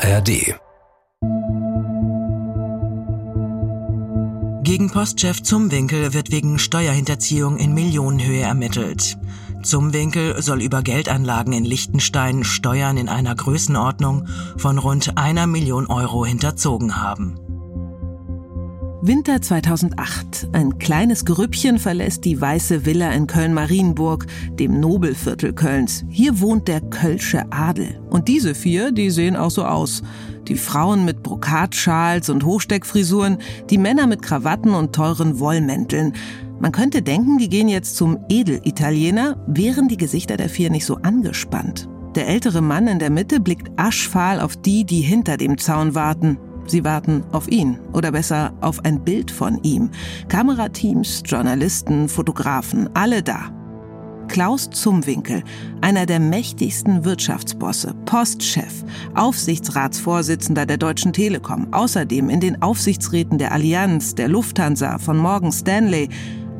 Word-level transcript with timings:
ARD. 0.00 0.54
Gegen 4.62 4.90
Postchef 4.90 5.42
Zumwinkel 5.42 6.14
wird 6.14 6.30
wegen 6.30 6.60
Steuerhinterziehung 6.60 7.56
in 7.56 7.74
Millionenhöhe 7.74 8.42
ermittelt. 8.42 9.18
Zumwinkel 9.62 10.40
soll 10.40 10.62
über 10.62 10.82
Geldanlagen 10.82 11.52
in 11.52 11.64
Liechtenstein 11.64 12.44
Steuern 12.44 12.96
in 12.96 13.08
einer 13.08 13.34
Größenordnung 13.34 14.28
von 14.56 14.78
rund 14.78 15.18
einer 15.18 15.48
Million 15.48 15.88
Euro 15.88 16.24
hinterzogen 16.24 17.02
haben. 17.02 17.40
Winter 19.00 19.40
2008. 19.40 20.48
Ein 20.52 20.76
kleines 20.78 21.24
Grüppchen 21.24 21.78
verlässt 21.78 22.24
die 22.24 22.40
weiße 22.40 22.84
Villa 22.84 23.12
in 23.12 23.28
Köln-Marienburg, 23.28 24.26
dem 24.58 24.80
Nobelviertel 24.80 25.52
Kölns. 25.52 26.04
Hier 26.08 26.40
wohnt 26.40 26.66
der 26.66 26.80
Kölsche 26.80 27.44
Adel. 27.52 28.00
Und 28.10 28.26
diese 28.26 28.56
vier, 28.56 28.90
die 28.90 29.10
sehen 29.10 29.36
auch 29.36 29.52
so 29.52 29.64
aus. 29.64 30.02
Die 30.48 30.56
Frauen 30.56 31.04
mit 31.04 31.22
Brokatschals 31.22 32.28
und 32.28 32.44
Hochsteckfrisuren, 32.44 33.38
die 33.70 33.78
Männer 33.78 34.08
mit 34.08 34.20
Krawatten 34.20 34.74
und 34.74 34.92
teuren 34.96 35.38
Wollmänteln. 35.38 36.14
Man 36.58 36.72
könnte 36.72 37.00
denken, 37.00 37.38
die 37.38 37.48
gehen 37.48 37.68
jetzt 37.68 37.96
zum 37.96 38.18
Edelitaliener, 38.28 39.36
wären 39.46 39.86
die 39.86 39.96
Gesichter 39.96 40.36
der 40.36 40.48
vier 40.48 40.70
nicht 40.70 40.86
so 40.86 40.96
angespannt. 40.96 41.88
Der 42.16 42.26
ältere 42.26 42.62
Mann 42.62 42.88
in 42.88 42.98
der 42.98 43.10
Mitte 43.10 43.38
blickt 43.38 43.70
aschfahl 43.76 44.40
auf 44.40 44.56
die, 44.56 44.84
die 44.84 45.02
hinter 45.02 45.36
dem 45.36 45.56
Zaun 45.56 45.94
warten. 45.94 46.36
Sie 46.68 46.84
warten 46.84 47.24
auf 47.32 47.48
ihn 47.48 47.78
oder 47.92 48.12
besser 48.12 48.52
auf 48.60 48.84
ein 48.84 49.02
Bild 49.02 49.30
von 49.30 49.62
ihm. 49.62 49.90
Kamerateams, 50.28 51.22
Journalisten, 51.26 52.08
Fotografen, 52.08 52.88
alle 52.94 53.22
da. 53.22 53.50
Klaus 54.28 54.68
Zumwinkel, 54.68 55.42
einer 55.80 56.04
der 56.04 56.20
mächtigsten 56.20 57.04
Wirtschaftsbosse, 57.04 57.94
Postchef, 58.04 58.84
Aufsichtsratsvorsitzender 59.14 60.66
der 60.66 60.76
Deutschen 60.76 61.14
Telekom, 61.14 61.72
außerdem 61.72 62.28
in 62.28 62.40
den 62.40 62.60
Aufsichtsräten 62.60 63.38
der 63.38 63.52
Allianz, 63.52 64.14
der 64.14 64.28
Lufthansa, 64.28 64.98
von 64.98 65.16
Morgan 65.16 65.50
Stanley, 65.50 66.10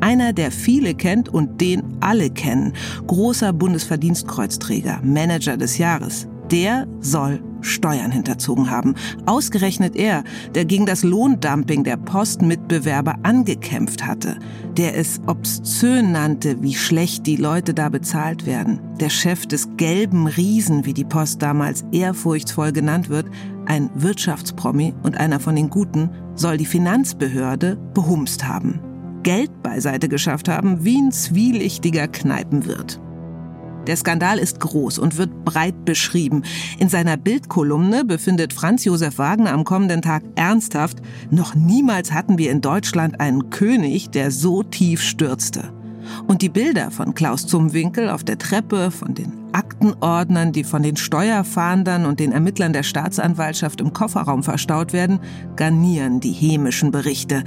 einer, 0.01 0.33
der 0.33 0.51
viele 0.51 0.95
kennt 0.95 1.29
und 1.29 1.61
den 1.61 1.83
alle 1.99 2.29
kennen, 2.29 2.73
großer 3.05 3.53
Bundesverdienstkreuzträger, 3.53 5.01
Manager 5.03 5.55
des 5.55 5.77
Jahres. 5.77 6.27
Der 6.51 6.87
soll 6.99 7.41
Steuern 7.61 8.11
hinterzogen 8.11 8.69
haben. 8.69 8.95
Ausgerechnet 9.25 9.95
er, 9.95 10.23
der 10.55 10.65
gegen 10.65 10.85
das 10.85 11.03
Lohndumping 11.03 11.83
der 11.83 11.97
Postmitbewerber 11.97 13.15
angekämpft 13.23 14.05
hatte, 14.05 14.39
der 14.77 14.97
es 14.97 15.19
obszön 15.27 16.11
nannte, 16.11 16.61
wie 16.61 16.75
schlecht 16.75 17.25
die 17.25 17.35
Leute 17.35 17.73
da 17.73 17.89
bezahlt 17.89 18.45
werden. 18.45 18.79
Der 18.99 19.09
Chef 19.09 19.45
des 19.45 19.69
gelben 19.77 20.27
Riesen, 20.27 20.85
wie 20.85 20.93
die 20.93 21.05
Post 21.05 21.41
damals 21.41 21.83
ehrfurchtsvoll 21.91 22.71
genannt 22.71 23.09
wird, 23.09 23.27
ein 23.65 23.89
Wirtschaftspromi 23.95 24.93
und 25.03 25.17
einer 25.17 25.39
von 25.39 25.55
den 25.55 25.69
Guten, 25.69 26.09
soll 26.35 26.57
die 26.57 26.65
Finanzbehörde 26.65 27.77
behumst 27.93 28.47
haben. 28.47 28.79
Geld 29.23 29.61
beiseite 29.61 30.07
geschafft 30.07 30.47
haben, 30.47 30.83
wie 30.85 30.97
ein 30.97 31.11
zwielichtiger 31.11 32.07
Kneipenwirt. 32.07 32.99
Der 33.89 33.97
Skandal 33.97 34.37
ist 34.37 34.59
groß 34.59 34.99
und 34.99 35.17
wird 35.17 35.43
breit 35.45 35.83
beschrieben. 35.83 36.43
In 36.77 36.89
seiner 36.89 37.17
Bildkolumne 37.17 38.05
befindet 38.05 38.53
Franz 38.53 38.85
Josef 38.85 39.17
Wagner 39.17 39.51
am 39.51 39.63
kommenden 39.63 40.03
Tag 40.03 40.21
ernsthaft, 40.35 40.99
noch 41.31 41.55
niemals 41.55 42.13
hatten 42.13 42.37
wir 42.37 42.51
in 42.51 42.61
Deutschland 42.61 43.19
einen 43.19 43.49
König, 43.49 44.11
der 44.11 44.29
so 44.29 44.61
tief 44.61 45.01
stürzte. 45.01 45.73
Und 46.27 46.43
die 46.43 46.49
Bilder 46.49 46.91
von 46.91 47.15
Klaus 47.15 47.47
Zumwinkel 47.47 48.11
auf 48.11 48.23
der 48.23 48.37
Treppe, 48.37 48.91
von 48.91 49.15
den 49.15 49.33
Aktenordnern, 49.53 50.51
die 50.51 50.65
von 50.65 50.83
den 50.83 50.95
Steuerfahndern 50.95 52.05
und 52.05 52.19
den 52.19 52.31
Ermittlern 52.31 52.73
der 52.73 52.83
Staatsanwaltschaft 52.83 53.81
im 53.81 53.91
Kofferraum 53.91 54.43
verstaut 54.43 54.93
werden, 54.93 55.19
garnieren 55.55 56.19
die 56.19 56.33
hämischen 56.33 56.91
Berichte 56.91 57.43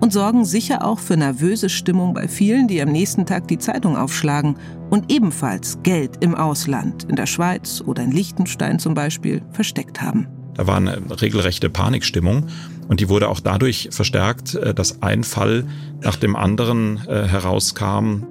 und 0.00 0.12
sorgen 0.12 0.44
sicher 0.44 0.84
auch 0.84 0.98
für 0.98 1.16
nervöse 1.16 1.68
Stimmung 1.68 2.14
bei 2.14 2.28
vielen, 2.28 2.68
die 2.68 2.80
am 2.80 2.90
nächsten 2.90 3.26
Tag 3.26 3.48
die 3.48 3.58
Zeitung 3.58 3.96
aufschlagen 3.96 4.56
und 4.90 5.10
ebenfalls 5.12 5.78
Geld 5.82 6.22
im 6.22 6.34
Ausland, 6.34 7.04
in 7.04 7.16
der 7.16 7.26
Schweiz 7.26 7.82
oder 7.84 8.02
in 8.02 8.12
Liechtenstein 8.12 8.78
zum 8.78 8.94
Beispiel, 8.94 9.42
versteckt 9.52 10.00
haben. 10.00 10.28
Da 10.54 10.66
war 10.66 10.76
eine 10.76 10.98
regelrechte 11.20 11.70
Panikstimmung 11.70 12.46
und 12.88 13.00
die 13.00 13.08
wurde 13.08 13.28
auch 13.28 13.40
dadurch 13.40 13.88
verstärkt, 13.92 14.54
äh, 14.54 14.74
dass 14.74 15.02
ein 15.02 15.24
Fall 15.24 15.64
nach 16.02 16.16
dem 16.16 16.34
anderen 16.34 17.00
äh, 17.06 17.28
herauskam, 17.28 18.24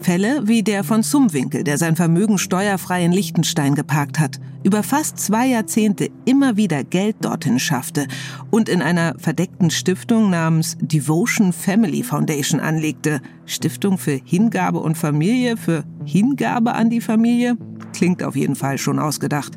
Fälle 0.00 0.46
wie 0.46 0.62
der 0.62 0.84
von 0.84 1.02
Sumwinkel, 1.02 1.64
der 1.64 1.78
sein 1.78 1.96
Vermögen 1.96 2.38
steuerfrei 2.38 3.04
in 3.04 3.12
Liechtenstein 3.12 3.74
geparkt 3.74 4.18
hat, 4.18 4.38
über 4.62 4.82
fast 4.82 5.18
zwei 5.18 5.46
Jahrzehnte 5.46 6.10
immer 6.24 6.56
wieder 6.56 6.84
Geld 6.84 7.16
dorthin 7.22 7.58
schaffte 7.58 8.06
und 8.50 8.68
in 8.68 8.82
einer 8.82 9.14
verdeckten 9.18 9.70
Stiftung 9.70 10.30
namens 10.30 10.76
Devotion 10.80 11.52
Family 11.52 12.02
Foundation 12.02 12.60
anlegte. 12.60 13.20
Stiftung 13.46 13.98
für 13.98 14.20
Hingabe 14.24 14.80
und 14.80 14.96
Familie, 14.96 15.56
für 15.56 15.84
Hingabe 16.04 16.74
an 16.74 16.90
die 16.90 17.00
Familie? 17.00 17.56
Klingt 17.92 18.22
auf 18.22 18.36
jeden 18.36 18.56
Fall 18.56 18.78
schon 18.78 18.98
ausgedacht. 18.98 19.56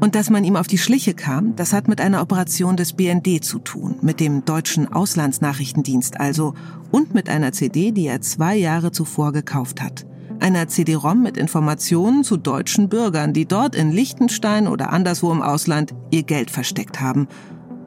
Und 0.00 0.14
dass 0.14 0.30
man 0.30 0.44
ihm 0.44 0.56
auf 0.56 0.66
die 0.66 0.78
Schliche 0.78 1.14
kam, 1.14 1.56
das 1.56 1.72
hat 1.72 1.88
mit 1.88 2.00
einer 2.00 2.20
Operation 2.20 2.76
des 2.76 2.92
BND 2.92 3.42
zu 3.42 3.58
tun, 3.58 3.96
mit 4.02 4.20
dem 4.20 4.44
deutschen 4.44 4.92
Auslandsnachrichtendienst 4.92 6.20
also, 6.20 6.54
und 6.90 7.14
mit 7.14 7.28
einer 7.28 7.52
CD, 7.52 7.92
die 7.92 8.06
er 8.06 8.20
zwei 8.20 8.56
Jahre 8.56 8.92
zuvor 8.92 9.32
gekauft 9.32 9.80
hat. 9.80 10.06
Einer 10.38 10.68
CD-ROM 10.68 11.22
mit 11.22 11.36
Informationen 11.36 12.24
zu 12.24 12.36
deutschen 12.36 12.88
Bürgern, 12.88 13.32
die 13.32 13.46
dort 13.46 13.74
in 13.74 13.90
Liechtenstein 13.90 14.68
oder 14.68 14.92
anderswo 14.92 15.32
im 15.32 15.40
Ausland 15.40 15.94
ihr 16.10 16.24
Geld 16.24 16.50
versteckt 16.50 17.00
haben. 17.00 17.26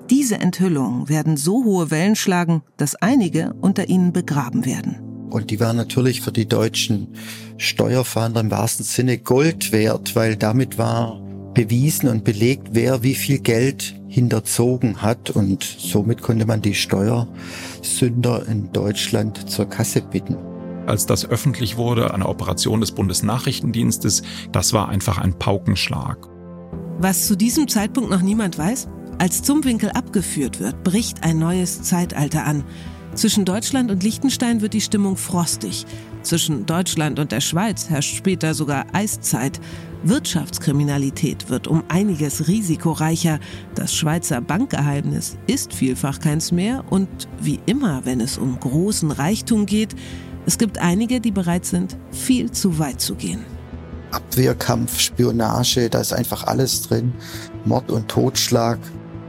Diese 0.10 0.40
Enthüllungen 0.40 1.10
werden 1.10 1.38
so 1.38 1.64
hohe 1.64 1.92
Wellen 1.92 2.16
schlagen, 2.16 2.64
dass 2.78 2.96
einige 2.96 3.54
unter 3.62 3.88
ihnen 3.88 4.12
begraben 4.14 4.66
werden. 4.66 4.98
Und 5.30 5.52
die 5.52 5.60
waren 5.60 5.78
natürlich 5.78 6.22
für 6.22 6.32
die 6.32 6.48
deutschen 6.48 7.10
Steuerfahnder 7.58 8.42
im 8.42 8.50
wahrsten 8.50 8.84
Sinne 8.84 9.20
Gold 9.20 9.72
wert, 9.72 10.16
weil 10.16 10.36
damit 10.36 10.80
war 10.80 11.22
bewiesen 11.54 12.10
und 12.10 12.24
belegt, 12.24 12.70
wer 12.72 13.04
wie 13.04 13.16
viel 13.16 13.40
Geld 13.40 13.96
hinterzogen 14.08 15.02
hat 15.02 15.30
und 15.30 15.64
somit 15.64 16.22
konnte 16.22 16.46
man 16.46 16.62
die 16.62 16.74
Steuersünder 16.74 18.48
in 18.48 18.72
Deutschland 18.72 19.50
zur 19.50 19.68
Kasse 19.68 20.02
bitten. 20.02 20.38
Als 20.88 21.06
das 21.06 21.30
öffentlich 21.30 21.78
wurde, 21.78 22.14
eine 22.14 22.28
Operation 22.28 22.82
des 22.82 22.92
Bundesnachrichtendienstes, 22.92 24.24
das 24.52 24.74
war 24.74 24.90
einfach 24.90 25.20
ein 25.20 25.38
Paukenschlag. 25.38 26.18
Was 26.98 27.28
zu 27.28 27.38
diesem 27.38 27.68
Zeitpunkt 27.68 28.10
noch 28.10 28.22
niemand 28.22 28.58
weiß, 28.58 28.88
als 29.20 29.44
Zumwinkel 29.44 29.92
abgeführt 29.92 30.60
wird, 30.60 30.84
bricht 30.84 31.24
ein 31.24 31.38
neues 31.38 31.84
Zeitalter 31.84 32.46
an. 32.46 32.64
Zwischen 33.14 33.46
Deutschland 33.46 33.92
und 33.92 34.02
Liechtenstein 34.04 34.62
wird 34.62 34.74
die 34.74 34.82
Stimmung 34.82 35.18
frostig. 35.18 35.86
Zwischen 36.24 36.66
Deutschland 36.66 37.20
und 37.20 37.32
der 37.32 37.42
Schweiz 37.42 37.90
herrscht 37.90 38.16
später 38.16 38.54
sogar 38.54 38.86
Eiszeit. 38.94 39.60
Wirtschaftskriminalität 40.04 41.50
wird 41.50 41.68
um 41.68 41.84
einiges 41.90 42.48
risikoreicher. 42.48 43.40
Das 43.76 43.94
Schweizer 43.94 44.42
Bankgeheimnis 44.42 45.38
ist 45.48 45.74
vielfach 45.74 46.20
keins 46.20 46.52
mehr. 46.52 46.84
Und 46.90 47.10
wie 47.42 47.60
immer, 47.66 48.06
wenn 48.06 48.22
es 48.22 48.38
um 48.38 48.60
großen 48.60 49.12
Reichtum 49.12 49.66
geht, 49.66 49.96
es 50.46 50.58
gibt 50.58 50.78
einige, 50.78 51.20
die 51.20 51.32
bereit 51.32 51.66
sind, 51.66 51.98
viel 52.12 52.52
zu 52.52 52.80
weit 52.80 53.02
zu 53.02 53.16
gehen. 53.16 53.44
Abwehrkampf, 54.12 55.00
Spionage, 55.00 55.90
da 55.90 56.00
ist 56.00 56.14
einfach 56.14 56.46
alles 56.46 56.84
drin. 56.84 57.14
Mord 57.66 57.92
und 57.92 58.08
Totschlag. 58.08 58.80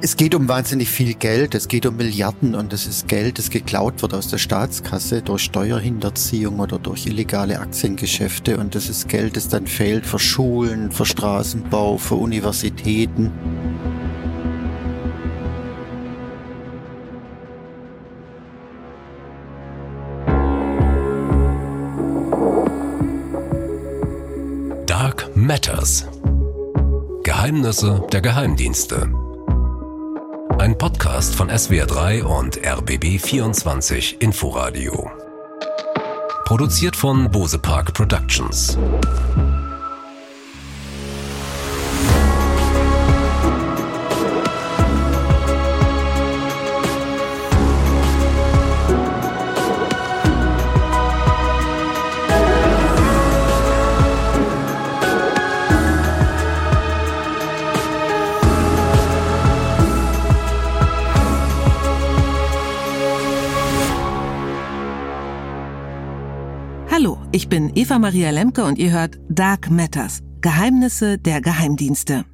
Es 0.02 0.16
geht 0.16 0.34
um 0.34 0.48
wahnsinnig 0.48 0.88
viel 0.88 1.12
Geld, 1.12 1.54
es 1.54 1.68
geht 1.68 1.84
um 1.84 1.96
Milliarden 1.96 2.54
und 2.54 2.72
es 2.72 2.86
ist 2.86 3.06
Geld, 3.06 3.38
das 3.38 3.50
geklaut 3.50 4.00
wird 4.00 4.14
aus 4.14 4.28
der 4.28 4.38
Staatskasse 4.38 5.20
durch 5.20 5.42
Steuerhinterziehung 5.42 6.58
oder 6.58 6.78
durch 6.78 7.04
illegale 7.04 7.60
Aktiengeschäfte 7.60 8.56
und 8.56 8.74
das 8.74 8.88
ist 8.88 9.10
Geld, 9.10 9.36
das 9.36 9.48
dann 9.48 9.66
fehlt 9.66 10.06
für 10.06 10.18
Schulen, 10.18 10.90
für 10.90 11.04
Straßenbau, 11.04 11.98
für 11.98 12.14
Universitäten. 12.14 13.30
Dark 24.86 25.28
Matters. 25.36 26.06
Geheimnisse 27.22 28.02
der 28.10 28.22
Geheimdienste. 28.22 29.19
Ein 30.60 30.76
Podcast 30.76 31.34
von 31.34 31.48
SWR3 31.48 32.22
und 32.22 32.58
RBB24 32.60 34.20
Inforadio. 34.20 35.10
Produziert 36.44 36.96
von 36.96 37.30
Bose 37.30 37.58
Park 37.58 37.94
Productions. 37.94 38.76
Ich 67.40 67.48
bin 67.48 67.72
Eva 67.74 67.98
Maria 67.98 68.28
Lemke 68.32 68.64
und 68.64 68.78
ihr 68.78 68.92
hört 68.92 69.18
Dark 69.30 69.70
Matters, 69.70 70.20
Geheimnisse 70.42 71.16
der 71.16 71.40
Geheimdienste. 71.40 72.26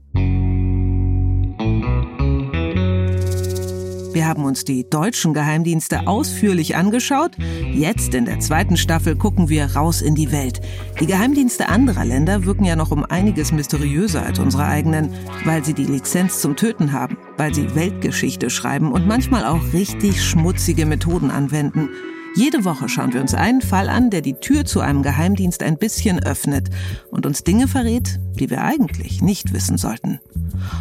Wir 4.12 4.26
haben 4.26 4.44
uns 4.44 4.64
die 4.64 4.91
deutschen 4.91 5.32
Geheimdienste 5.32 6.08
ausführlich 6.08 6.75
angeschaut. 6.75 7.37
Jetzt 7.73 8.14
in 8.14 8.25
der 8.25 8.41
zweiten 8.41 8.76
Staffel 8.76 9.14
gucken 9.14 9.49
wir 9.49 9.76
raus 9.76 10.03
in 10.03 10.17
die 10.17 10.32
Welt. 10.32 10.61
Die 10.99 11.06
Geheimdienste 11.06 11.69
anderer 11.69 12.05
Länder 12.05 12.44
wirken 12.44 12.64
ja 12.64 12.75
noch 12.75 12.91
um 12.91 13.05
einiges 13.05 13.52
mysteriöser 13.52 14.26
als 14.26 14.41
unsere 14.41 14.64
eigenen, 14.67 15.14
weil 15.44 15.64
sie 15.64 15.75
die 15.75 15.85
Lizenz 15.85 16.41
zum 16.41 16.56
Töten 16.56 16.91
haben, 16.93 17.17
weil 17.37 17.55
sie 17.55 17.76
Weltgeschichte 17.76 18.50
schreiben 18.50 18.91
und 18.91 19.06
manchmal 19.06 19.44
auch 19.44 19.73
richtig 19.73 20.20
schmutzige 20.25 20.85
Methoden 20.85 21.31
anwenden. 21.31 21.91
Jede 22.37 22.67
Woche 22.67 22.91
schauen 22.91 23.15
wir 23.15 23.23
uns 23.23 23.33
einen 23.33 23.62
Fall 23.62 23.88
an, 23.88 24.11
der 24.11 24.21
die 24.21 24.35
Tür 24.35 24.67
zu 24.67 24.81
einem 24.81 25.03
Geheimdienst 25.03 25.62
ein 25.62 25.79
bisschen 25.79 26.23
öffnet 26.23 26.69
und 27.11 27.25
uns 27.25 27.44
Dinge 27.44 27.67
verrät, 27.67 28.21
die 28.38 28.50
wir 28.50 28.62
eigentlich 28.62 29.23
nicht 29.23 29.55
wissen 29.55 29.79
sollten. 29.79 30.21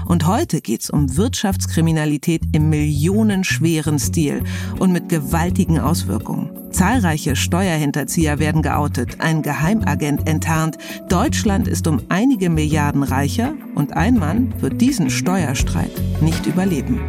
Und 0.05 0.27
heute 0.27 0.59
geht's 0.59 0.89
um 0.89 1.15
Wirtschaftskriminalität 1.15 2.41
im 2.51 2.69
millionenschweren 2.69 3.99
Stil 3.99 4.43
und 4.79 4.91
mit 4.91 5.07
gewaltigen 5.07 5.79
Auswirkungen. 5.79 6.49
Zahlreiche 6.71 7.37
Steuerhinterzieher 7.37 8.37
werden 8.37 8.61
geoutet, 8.61 9.21
ein 9.21 9.41
Geheimagent 9.41 10.27
enttarnt, 10.27 10.77
Deutschland 11.07 11.69
ist 11.69 11.87
um 11.87 12.01
einige 12.09 12.49
Milliarden 12.49 13.03
reicher 13.03 13.53
und 13.75 13.93
ein 13.93 14.19
Mann 14.19 14.53
wird 14.59 14.81
diesen 14.81 15.09
Steuerstreit 15.09 15.91
nicht 16.19 16.45
überleben. 16.47 16.99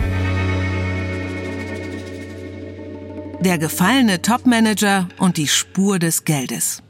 Der 3.41 3.59
gefallene 3.59 4.23
Topmanager 4.23 5.09
und 5.19 5.37
die 5.37 5.47
Spur 5.47 5.99
des 5.99 6.25
Geldes. 6.25 6.83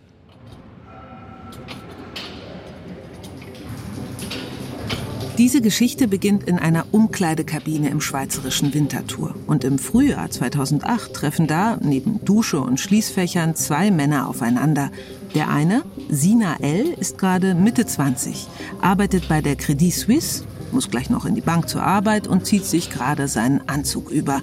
Diese 5.39 5.61
Geschichte 5.61 6.09
beginnt 6.09 6.45
in 6.45 6.59
einer 6.59 6.87
Umkleidekabine 6.93 7.91
im 7.91 8.01
schweizerischen 8.01 8.73
Winterthur. 8.73 9.35
Und 9.47 9.65
im 9.65 9.79
Frühjahr 9.79 10.31
2008 10.31 11.13
treffen 11.13 11.47
da, 11.47 11.79
neben 11.83 12.25
Dusche 12.25 12.61
und 12.61 12.81
Schließfächern, 12.81 13.55
zwei 13.55 13.91
Männer 13.91 14.29
aufeinander. 14.29 14.91
Der 15.35 15.51
eine, 15.51 15.83
Sina 16.09 16.57
L., 16.61 16.87
ist 16.99 17.19
gerade 17.19 17.55
Mitte 17.55 17.85
20, 17.85 18.47
arbeitet 18.81 19.29
bei 19.29 19.43
der 19.43 19.57
Credit 19.57 19.93
Suisse, 19.93 20.45
muss 20.77 20.91
gleich 20.91 21.09
noch 21.09 21.25
in 21.25 21.35
die 21.35 21.41
Bank 21.41 21.71
zur 21.71 21.83
Arbeit 21.83 22.29
und 22.29 22.45
zieht 22.45 22.67
sich 22.67 22.91
gerade 22.91 23.29
seinen 23.29 23.67
Anzug 23.67 24.11
über. 24.11 24.43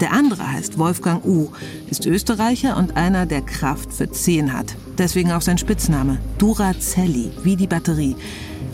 Der 0.00 0.12
andere 0.12 0.50
heißt 0.50 0.76
Wolfgang 0.76 1.24
U., 1.24 1.50
ist 1.88 2.04
Österreicher 2.04 2.76
und 2.76 2.96
einer, 2.96 3.26
der 3.26 3.42
Kraft 3.42 3.92
für 3.92 4.10
10 4.10 4.52
hat. 4.52 4.74
Deswegen 4.98 5.30
auch 5.30 5.40
sein 5.40 5.56
Spitzname, 5.56 6.18
Durazelli, 6.38 7.30
wie 7.44 7.54
die 7.54 7.68
Batterie. 7.68 8.16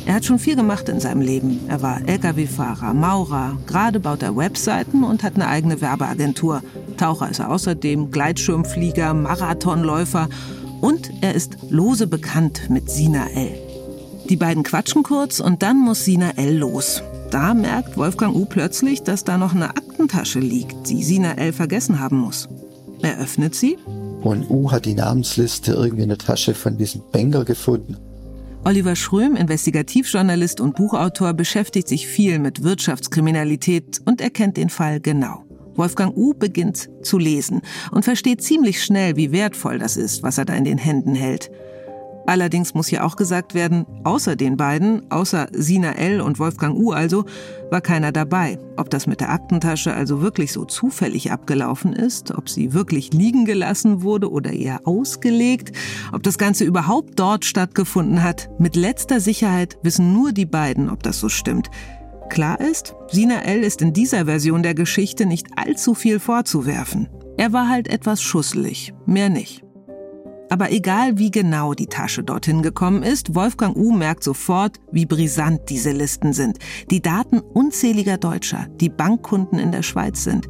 Er 0.06 0.14
hat 0.14 0.24
schon 0.24 0.38
viel 0.38 0.56
gemacht 0.56 0.88
in 0.88 0.98
seinem 0.98 1.20
Leben. 1.20 1.60
Er 1.68 1.82
war 1.82 2.00
Lkw-Fahrer, 2.06 2.94
Maurer, 2.94 3.58
gerade 3.66 4.00
baut 4.00 4.22
er 4.22 4.34
Webseiten 4.34 5.04
und 5.04 5.22
hat 5.22 5.34
eine 5.34 5.48
eigene 5.48 5.82
Werbeagentur. 5.82 6.62
Taucher 6.96 7.28
ist 7.28 7.40
er 7.40 7.50
außerdem, 7.50 8.12
Gleitschirmflieger, 8.12 9.12
Marathonläufer 9.12 10.30
und 10.80 11.10
er 11.20 11.34
ist 11.34 11.58
lose 11.68 12.06
bekannt 12.06 12.70
mit 12.70 12.90
Sina 12.90 13.26
L. 13.34 13.63
Die 14.28 14.36
beiden 14.36 14.62
quatschen 14.62 15.02
kurz 15.02 15.40
und 15.40 15.62
dann 15.62 15.78
muss 15.78 16.04
Sina 16.04 16.30
L 16.36 16.56
los. 16.56 17.02
Da 17.30 17.52
merkt 17.52 17.96
Wolfgang 17.96 18.34
U 18.34 18.46
plötzlich, 18.46 19.02
dass 19.02 19.24
da 19.24 19.36
noch 19.36 19.54
eine 19.54 19.70
Aktentasche 19.70 20.38
liegt, 20.38 20.88
die 20.88 21.02
Sina 21.02 21.32
L 21.32 21.52
vergessen 21.52 22.00
haben 22.00 22.18
muss. 22.18 22.48
Er 23.02 23.18
öffnet 23.18 23.54
sie. 23.54 23.76
Und 24.22 24.48
U 24.48 24.70
hat 24.70 24.86
die 24.86 24.94
Namensliste 24.94 25.72
irgendwie 25.72 26.04
in 26.04 26.08
der 26.08 26.18
Tasche 26.18 26.54
von 26.54 26.78
diesem 26.78 27.02
Banker 27.12 27.44
gefunden. 27.44 27.98
Oliver 28.64 28.96
Schröm, 28.96 29.36
Investigativjournalist 29.36 30.58
und 30.58 30.74
Buchautor, 30.74 31.34
beschäftigt 31.34 31.86
sich 31.86 32.06
viel 32.06 32.38
mit 32.38 32.62
Wirtschaftskriminalität 32.62 34.00
und 34.06 34.22
erkennt 34.22 34.56
den 34.56 34.70
Fall 34.70 35.00
genau. 35.00 35.44
Wolfgang 35.74 36.16
U 36.16 36.32
beginnt 36.32 36.88
zu 37.02 37.18
lesen 37.18 37.60
und 37.90 38.06
versteht 38.06 38.42
ziemlich 38.42 38.82
schnell, 38.82 39.16
wie 39.16 39.32
wertvoll 39.32 39.78
das 39.78 39.98
ist, 39.98 40.22
was 40.22 40.38
er 40.38 40.46
da 40.46 40.54
in 40.54 40.64
den 40.64 40.78
Händen 40.78 41.14
hält. 41.14 41.50
Allerdings 42.26 42.74
muss 42.74 42.88
hier 42.88 43.04
auch 43.04 43.16
gesagt 43.16 43.54
werden, 43.54 43.86
außer 44.04 44.36
den 44.36 44.56
beiden, 44.56 45.10
außer 45.10 45.48
Sina 45.52 45.92
L. 45.92 46.20
und 46.20 46.38
Wolfgang 46.38 46.76
U. 46.76 46.92
also, 46.92 47.24
war 47.70 47.80
keiner 47.80 48.12
dabei. 48.12 48.58
Ob 48.76 48.88
das 48.90 49.06
mit 49.06 49.20
der 49.20 49.30
Aktentasche 49.30 49.92
also 49.92 50.22
wirklich 50.22 50.52
so 50.52 50.64
zufällig 50.64 51.32
abgelaufen 51.32 51.92
ist, 51.92 52.30
ob 52.34 52.48
sie 52.48 52.72
wirklich 52.72 53.12
liegen 53.12 53.44
gelassen 53.44 54.02
wurde 54.02 54.30
oder 54.30 54.52
eher 54.52 54.86
ausgelegt, 54.86 55.76
ob 56.12 56.22
das 56.22 56.38
Ganze 56.38 56.64
überhaupt 56.64 57.18
dort 57.18 57.44
stattgefunden 57.44 58.22
hat, 58.22 58.48
mit 58.58 58.76
letzter 58.76 59.20
Sicherheit 59.20 59.78
wissen 59.82 60.12
nur 60.12 60.32
die 60.32 60.46
beiden, 60.46 60.88
ob 60.88 61.02
das 61.02 61.20
so 61.20 61.28
stimmt. 61.28 61.68
Klar 62.30 62.60
ist, 62.60 62.94
Sina 63.10 63.42
L. 63.42 63.62
ist 63.62 63.82
in 63.82 63.92
dieser 63.92 64.24
Version 64.24 64.62
der 64.62 64.74
Geschichte 64.74 65.26
nicht 65.26 65.46
allzu 65.56 65.94
viel 65.94 66.18
vorzuwerfen. 66.18 67.08
Er 67.36 67.52
war 67.52 67.68
halt 67.68 67.88
etwas 67.88 68.22
schusselig, 68.22 68.94
mehr 69.06 69.28
nicht. 69.28 69.63
Aber 70.50 70.70
egal 70.70 71.18
wie 71.18 71.30
genau 71.30 71.74
die 71.74 71.86
Tasche 71.86 72.22
dorthin 72.22 72.62
gekommen 72.62 73.02
ist, 73.02 73.34
Wolfgang 73.34 73.76
U 73.76 73.92
merkt 73.92 74.22
sofort, 74.22 74.78
wie 74.92 75.06
brisant 75.06 75.62
diese 75.68 75.90
Listen 75.90 76.32
sind. 76.32 76.58
Die 76.90 77.00
Daten 77.00 77.40
unzähliger 77.40 78.18
Deutscher, 78.18 78.66
die 78.80 78.90
Bankkunden 78.90 79.58
in 79.58 79.72
der 79.72 79.82
Schweiz 79.82 80.24
sind. 80.24 80.48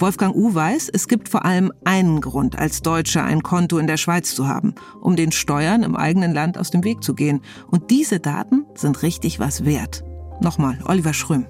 Wolfgang 0.00 0.34
U 0.34 0.54
weiß, 0.54 0.90
es 0.92 1.08
gibt 1.08 1.28
vor 1.28 1.44
allem 1.44 1.72
einen 1.84 2.20
Grund, 2.20 2.56
als 2.56 2.82
Deutscher 2.82 3.24
ein 3.24 3.42
Konto 3.42 3.78
in 3.78 3.86
der 3.86 3.96
Schweiz 3.96 4.34
zu 4.34 4.46
haben, 4.46 4.74
um 5.00 5.16
den 5.16 5.32
Steuern 5.32 5.82
im 5.82 5.96
eigenen 5.96 6.32
Land 6.32 6.56
aus 6.56 6.70
dem 6.70 6.84
Weg 6.84 7.02
zu 7.02 7.14
gehen. 7.14 7.40
Und 7.70 7.90
diese 7.90 8.20
Daten 8.20 8.64
sind 8.74 9.02
richtig 9.02 9.40
was 9.40 9.64
wert. 9.64 10.04
Nochmal, 10.40 10.78
Oliver 10.84 11.14
Schröm. 11.14 11.46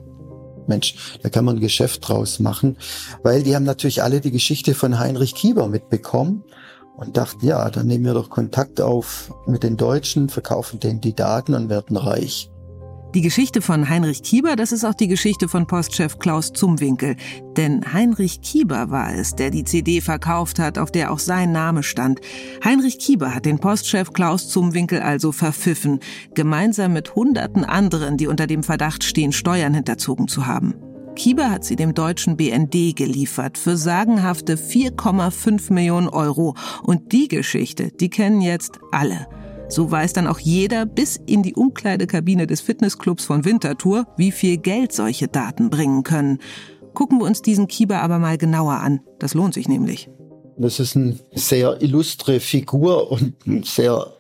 Mensch, 0.66 1.18
da 1.22 1.30
kann 1.30 1.44
man 1.44 1.56
ein 1.56 1.60
Geschäft 1.60 2.06
draus 2.06 2.40
machen, 2.40 2.76
weil 3.22 3.42
die 3.42 3.54
haben 3.54 3.64
natürlich 3.64 4.02
alle 4.02 4.20
die 4.20 4.30
Geschichte 4.30 4.74
von 4.74 4.98
Heinrich 4.98 5.34
Kieber 5.34 5.68
mitbekommen 5.68 6.44
und 6.98 7.16
dachten, 7.16 7.46
ja, 7.46 7.70
dann 7.70 7.86
nehmen 7.86 8.04
wir 8.04 8.14
doch 8.14 8.28
Kontakt 8.28 8.80
auf 8.80 9.32
mit 9.46 9.62
den 9.62 9.76
Deutschen, 9.76 10.28
verkaufen 10.28 10.80
denen 10.80 11.00
die 11.00 11.14
Daten 11.14 11.54
und 11.54 11.68
werden 11.68 11.96
reich. 11.96 12.50
Die 13.14 13.22
Geschichte 13.22 13.62
von 13.62 13.88
Heinrich 13.88 14.22
Kieber, 14.22 14.54
das 14.54 14.70
ist 14.70 14.84
auch 14.84 14.92
die 14.92 15.08
Geschichte 15.08 15.48
von 15.48 15.66
Postchef 15.66 16.18
Klaus 16.18 16.52
Zumwinkel. 16.52 17.16
Denn 17.56 17.94
Heinrich 17.94 18.42
Kieber 18.42 18.90
war 18.90 19.14
es, 19.14 19.34
der 19.34 19.50
die 19.50 19.64
CD 19.64 20.02
verkauft 20.02 20.58
hat, 20.58 20.76
auf 20.76 20.90
der 20.90 21.10
auch 21.10 21.18
sein 21.18 21.50
Name 21.50 21.82
stand. 21.82 22.20
Heinrich 22.62 22.98
Kieber 22.98 23.34
hat 23.34 23.46
den 23.46 23.60
Postchef 23.60 24.12
Klaus 24.12 24.50
Zumwinkel 24.50 25.00
also 25.00 25.32
verpfiffen, 25.32 26.00
gemeinsam 26.34 26.92
mit 26.92 27.14
hunderten 27.14 27.64
anderen, 27.64 28.18
die 28.18 28.26
unter 28.26 28.46
dem 28.46 28.62
Verdacht 28.62 29.04
stehen, 29.04 29.32
Steuern 29.32 29.72
hinterzogen 29.72 30.28
zu 30.28 30.46
haben. 30.46 30.74
Kieber 31.18 31.50
hat 31.50 31.64
sie 31.64 31.74
dem 31.74 31.94
deutschen 31.94 32.36
BND 32.36 32.94
geliefert 32.94 33.58
für 33.58 33.76
sagenhafte 33.76 34.54
4,5 34.54 35.72
Millionen 35.72 36.08
Euro. 36.08 36.54
Und 36.84 37.10
die 37.10 37.26
Geschichte, 37.26 37.90
die 37.90 38.08
kennen 38.08 38.40
jetzt 38.40 38.78
alle. 38.92 39.26
So 39.68 39.90
weiß 39.90 40.12
dann 40.12 40.28
auch 40.28 40.38
jeder 40.38 40.86
bis 40.86 41.16
in 41.26 41.42
die 41.42 41.54
Umkleidekabine 41.54 42.46
des 42.46 42.60
Fitnessclubs 42.60 43.24
von 43.24 43.44
Winterthur, 43.44 44.06
wie 44.16 44.30
viel 44.30 44.58
Geld 44.58 44.92
solche 44.92 45.26
Daten 45.26 45.70
bringen 45.70 46.04
können. 46.04 46.38
Gucken 46.94 47.18
wir 47.18 47.26
uns 47.26 47.42
diesen 47.42 47.66
Kieber 47.66 48.00
aber 48.00 48.20
mal 48.20 48.38
genauer 48.38 48.74
an. 48.74 49.00
Das 49.18 49.34
lohnt 49.34 49.54
sich 49.54 49.68
nämlich. 49.68 50.08
Das 50.56 50.78
ist 50.78 50.96
eine 50.96 51.18
sehr 51.32 51.82
illustre 51.82 52.38
Figur 52.38 53.10
und 53.10 53.34
ein 53.44 53.64
sehr 53.64 54.17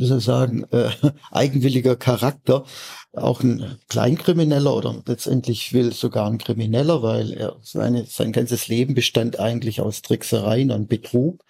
wie 0.00 0.06
soll 0.06 0.20
sagen, 0.20 0.64
äh, 0.72 0.88
eigenwilliger 1.30 1.94
Charakter, 1.94 2.64
auch 3.12 3.42
ein 3.42 3.78
Kleinkrimineller 3.88 4.74
oder 4.74 5.02
letztendlich 5.06 5.74
will 5.74 5.92
sogar 5.92 6.26
ein 6.26 6.38
Krimineller, 6.38 7.02
weil 7.02 7.32
er 7.34 7.56
seine, 7.62 8.06
sein 8.06 8.32
ganzes 8.32 8.68
Leben 8.68 8.94
bestand 8.94 9.38
eigentlich 9.38 9.82
aus 9.82 10.00
Tricksereien 10.00 10.70
und 10.70 10.88
Betrug. 10.88 11.44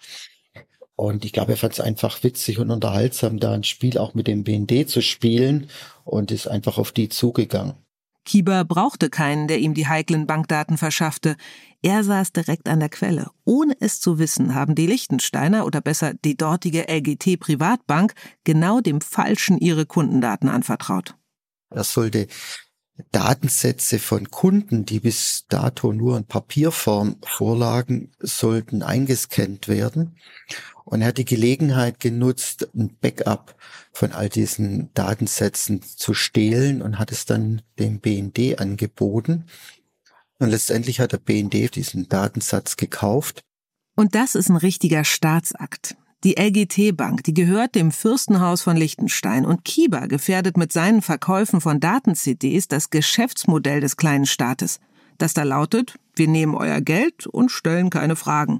Und 0.97 1.23
ich 1.23 1.31
glaube, 1.31 1.53
er 1.53 1.57
fand 1.57 1.73
es 1.73 1.79
einfach 1.79 2.23
witzig 2.23 2.59
und 2.59 2.71
unterhaltsam, 2.71 3.39
da 3.39 3.53
ein 3.53 3.63
Spiel 3.63 3.97
auch 3.97 4.15
mit 4.15 4.27
dem 4.27 4.43
BND 4.43 4.89
zu 4.89 5.01
spielen 5.01 5.69
und 6.03 6.29
ist 6.29 6.47
einfach 6.47 6.77
auf 6.77 6.91
die 6.91 7.07
zugegangen. 7.07 7.75
Kieber 8.23 8.63
brauchte 8.65 9.09
keinen, 9.09 9.47
der 9.47 9.59
ihm 9.59 9.73
die 9.73 9.87
heiklen 9.87 10.27
Bankdaten 10.27 10.77
verschaffte. 10.77 11.35
Er 11.81 12.03
saß 12.03 12.33
direkt 12.33 12.69
an 12.69 12.79
der 12.79 12.89
Quelle. 12.89 13.31
Ohne 13.45 13.75
es 13.79 13.99
zu 13.99 14.19
wissen, 14.19 14.53
haben 14.53 14.75
die 14.75 14.85
Lichtensteiner 14.85 15.65
oder 15.65 15.81
besser 15.81 16.13
die 16.13 16.37
dortige 16.37 16.85
LGT 16.87 17.39
Privatbank 17.39 18.13
genau 18.43 18.79
dem 18.79 19.01
Falschen 19.01 19.57
ihre 19.57 19.85
Kundendaten 19.85 20.49
anvertraut. 20.49 21.15
Er 21.71 21.83
sollte 21.83 22.27
Datensätze 23.11 23.97
von 23.97 24.29
Kunden, 24.29 24.85
die 24.85 24.99
bis 24.99 25.45
dato 25.49 25.91
nur 25.91 26.17
in 26.17 26.25
Papierform 26.25 27.17
vorlagen, 27.23 28.11
sollten 28.19 28.83
eingescannt 28.83 29.67
werden. 29.67 30.17
Und 30.85 31.01
er 31.01 31.09
hat 31.09 31.17
die 31.17 31.25
Gelegenheit 31.25 31.99
genutzt, 31.99 32.69
ein 32.75 32.95
Backup 32.99 33.55
von 33.91 34.11
all 34.11 34.29
diesen 34.29 34.93
Datensätzen 34.93 35.81
zu 35.81 36.13
stehlen 36.13 36.81
und 36.81 36.99
hat 36.99 37.11
es 37.11 37.25
dann 37.25 37.61
dem 37.79 37.99
BND 37.99 38.59
angeboten. 38.59 39.45
Und 40.39 40.49
letztendlich 40.49 40.99
hat 40.99 41.11
der 41.11 41.19
BND 41.19 41.75
diesen 41.75 42.09
Datensatz 42.09 42.77
gekauft. 42.77 43.43
Und 43.95 44.15
das 44.15 44.35
ist 44.35 44.49
ein 44.49 44.55
richtiger 44.55 45.03
Staatsakt. 45.03 45.95
Die 46.23 46.35
LGT 46.39 46.95
Bank, 46.95 47.23
die 47.23 47.33
gehört 47.33 47.73
dem 47.73 47.91
Fürstenhaus 47.91 48.61
von 48.61 48.77
Liechtenstein 48.77 49.43
und 49.43 49.65
Kiba 49.65 50.05
gefährdet 50.05 50.55
mit 50.55 50.71
seinen 50.71 51.01
Verkäufen 51.01 51.61
von 51.61 51.79
Daten-CDs 51.79 52.67
das 52.67 52.91
Geschäftsmodell 52.91 53.81
des 53.81 53.97
kleinen 53.97 54.27
Staates. 54.27 54.79
Das 55.17 55.33
da 55.33 55.43
lautet, 55.43 55.95
wir 56.15 56.27
nehmen 56.27 56.55
euer 56.55 56.81
Geld 56.81 57.27
und 57.27 57.49
stellen 57.49 57.89
keine 57.89 58.15
Fragen. 58.15 58.59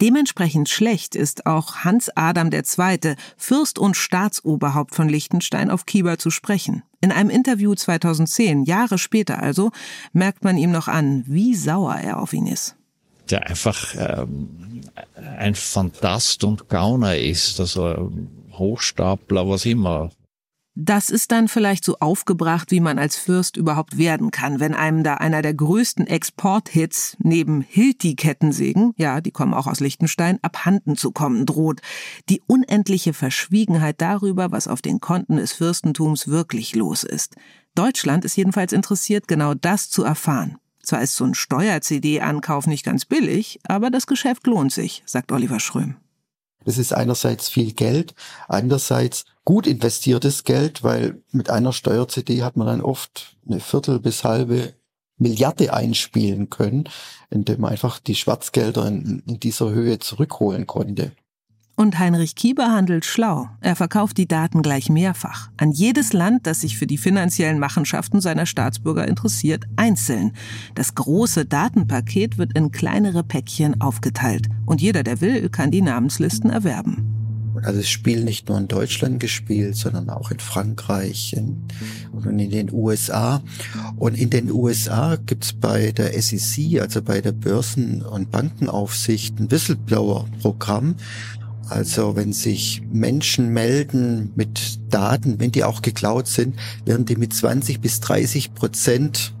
Dementsprechend 0.00 0.68
schlecht 0.68 1.14
ist 1.14 1.46
auch 1.46 1.84
Hans 1.84 2.10
Adam 2.14 2.50
II., 2.52 3.16
Fürst 3.36 3.78
und 3.78 3.96
Staatsoberhaupt 3.96 4.94
von 4.94 5.08
Liechtenstein, 5.08 5.70
auf 5.70 5.86
Kiba 5.86 6.18
zu 6.18 6.30
sprechen. 6.30 6.82
In 7.00 7.12
einem 7.12 7.30
Interview 7.30 7.74
2010, 7.74 8.64
Jahre 8.64 8.98
später 8.98 9.42
also, 9.42 9.70
merkt 10.12 10.44
man 10.44 10.56
ihm 10.56 10.70
noch 10.70 10.88
an, 10.88 11.24
wie 11.26 11.54
sauer 11.54 11.96
er 11.96 12.20
auf 12.20 12.32
ihn 12.32 12.46
ist 12.46 12.76
der 13.30 13.46
einfach 13.46 13.94
ähm, 13.98 14.82
ein 15.38 15.54
Fantast 15.54 16.44
und 16.44 16.68
Gauner 16.68 17.16
ist, 17.16 17.58
also 17.60 18.12
Hochstapler, 18.52 19.48
was 19.48 19.66
immer. 19.66 20.10
Das 20.78 21.08
ist 21.08 21.32
dann 21.32 21.48
vielleicht 21.48 21.86
so 21.86 21.96
aufgebracht, 22.00 22.70
wie 22.70 22.80
man 22.80 22.98
als 22.98 23.16
Fürst 23.16 23.56
überhaupt 23.56 23.96
werden 23.96 24.30
kann, 24.30 24.60
wenn 24.60 24.74
einem 24.74 25.04
da 25.04 25.14
einer 25.14 25.40
der 25.40 25.54
größten 25.54 26.06
Exporthits 26.06 27.16
neben 27.18 27.62
Hilti-Kettensägen, 27.62 28.92
ja, 28.98 29.22
die 29.22 29.30
kommen 29.30 29.54
auch 29.54 29.66
aus 29.66 29.80
Liechtenstein, 29.80 30.38
abhanden 30.42 30.98
zu 30.98 31.12
kommen 31.12 31.46
droht. 31.46 31.80
Die 32.28 32.42
unendliche 32.46 33.14
Verschwiegenheit 33.14 34.02
darüber, 34.02 34.52
was 34.52 34.68
auf 34.68 34.82
den 34.82 35.00
Konten 35.00 35.36
des 35.36 35.54
Fürstentums 35.54 36.28
wirklich 36.28 36.74
los 36.74 37.04
ist. 37.04 37.36
Deutschland 37.74 38.26
ist 38.26 38.36
jedenfalls 38.36 38.74
interessiert, 38.74 39.28
genau 39.28 39.54
das 39.54 39.88
zu 39.88 40.04
erfahren. 40.04 40.58
Zwar 40.82 41.00
ist 41.00 41.16
so 41.16 41.24
ein 41.24 41.34
Steuer-CD-Ankauf 41.34 42.66
nicht 42.66 42.84
ganz 42.84 43.06
billig, 43.06 43.60
aber 43.66 43.88
das 43.88 44.06
Geschäft 44.06 44.46
lohnt 44.46 44.72
sich, 44.72 45.02
sagt 45.06 45.32
Oliver 45.32 45.58
Schröm. 45.58 45.96
Das 46.66 46.76
ist 46.76 46.92
einerseits 46.92 47.48
viel 47.48 47.72
Geld, 47.72 48.14
andererseits 48.46 49.24
gut 49.46 49.66
investiertes 49.66 50.44
Geld, 50.44 50.82
weil 50.82 51.22
mit 51.30 51.48
einer 51.48 51.72
Steuer-CD 51.72 52.42
hat 52.42 52.58
man 52.58 52.66
dann 52.66 52.82
oft 52.82 53.36
eine 53.48 53.60
Viertel 53.60 54.00
bis 54.00 54.24
halbe 54.24 54.74
Milliarde 55.18 55.72
einspielen 55.72 56.50
können, 56.50 56.84
indem 57.30 57.62
man 57.62 57.70
einfach 57.70 57.98
die 58.00 58.16
Schwarzgelder 58.16 58.86
in, 58.86 59.22
in 59.26 59.40
dieser 59.40 59.70
Höhe 59.70 59.98
zurückholen 59.98 60.66
konnte. 60.66 61.12
Und 61.78 61.98
Heinrich 61.98 62.34
Kieber 62.34 62.72
handelt 62.72 63.04
schlau. 63.04 63.48
Er 63.60 63.76
verkauft 63.76 64.16
die 64.16 64.26
Daten 64.26 64.62
gleich 64.62 64.88
mehrfach. 64.88 65.50
An 65.58 65.70
jedes 65.70 66.12
Land, 66.12 66.46
das 66.46 66.62
sich 66.62 66.76
für 66.78 66.86
die 66.86 66.96
finanziellen 66.96 67.58
Machenschaften 67.58 68.22
seiner 68.22 68.46
Staatsbürger 68.46 69.06
interessiert, 69.06 69.64
einzeln. 69.76 70.32
Das 70.74 70.94
große 70.94 71.44
Datenpaket 71.44 72.38
wird 72.38 72.56
in 72.56 72.72
kleinere 72.72 73.22
Päckchen 73.22 73.80
aufgeteilt. 73.80 74.48
Und 74.64 74.80
jeder, 74.80 75.02
der 75.02 75.20
will, 75.20 75.50
kann 75.50 75.70
die 75.70 75.82
Namenslisten 75.82 76.48
erwerben. 76.50 77.25
Also 77.64 77.78
das 77.80 77.88
Spiel 77.88 78.24
nicht 78.24 78.48
nur 78.48 78.58
in 78.58 78.68
Deutschland 78.68 79.20
gespielt, 79.20 79.76
sondern 79.76 80.10
auch 80.10 80.30
in 80.30 80.38
Frankreich 80.38 81.34
und 82.12 82.26
in 82.26 82.50
den 82.50 82.72
USA. 82.72 83.42
Und 83.96 84.16
in 84.16 84.30
den 84.30 84.50
USA 84.50 85.16
gibt's 85.16 85.52
bei 85.52 85.92
der 85.92 86.20
SEC, 86.20 86.80
also 86.80 87.02
bei 87.02 87.20
der 87.20 87.32
Börsen- 87.32 88.02
und 88.02 88.30
Bankenaufsicht, 88.30 89.38
ein 89.40 89.50
Whistleblower-Programm. 89.50 90.96
Also 91.68 92.14
wenn 92.14 92.32
sich 92.32 92.82
Menschen 92.92 93.48
melden 93.48 94.30
mit 94.36 94.78
Daten, 94.88 95.40
wenn 95.40 95.50
die 95.50 95.64
auch 95.64 95.82
geklaut 95.82 96.28
sind, 96.28 96.54
werden 96.84 97.06
die 97.06 97.16
mit 97.16 97.34
20 97.34 97.80
bis 97.80 97.98
30 98.00 98.54
Prozent 98.54 99.34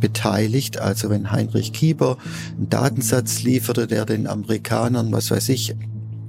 beteiligt. 0.00 0.80
Also 0.80 1.10
wenn 1.10 1.30
Heinrich 1.30 1.72
Kieber 1.72 2.18
einen 2.56 2.68
Datensatz 2.68 3.42
lieferte, 3.42 3.86
der 3.86 4.06
den 4.06 4.26
Amerikanern, 4.26 5.12
was 5.12 5.30
weiß 5.30 5.48
ich, 5.50 5.76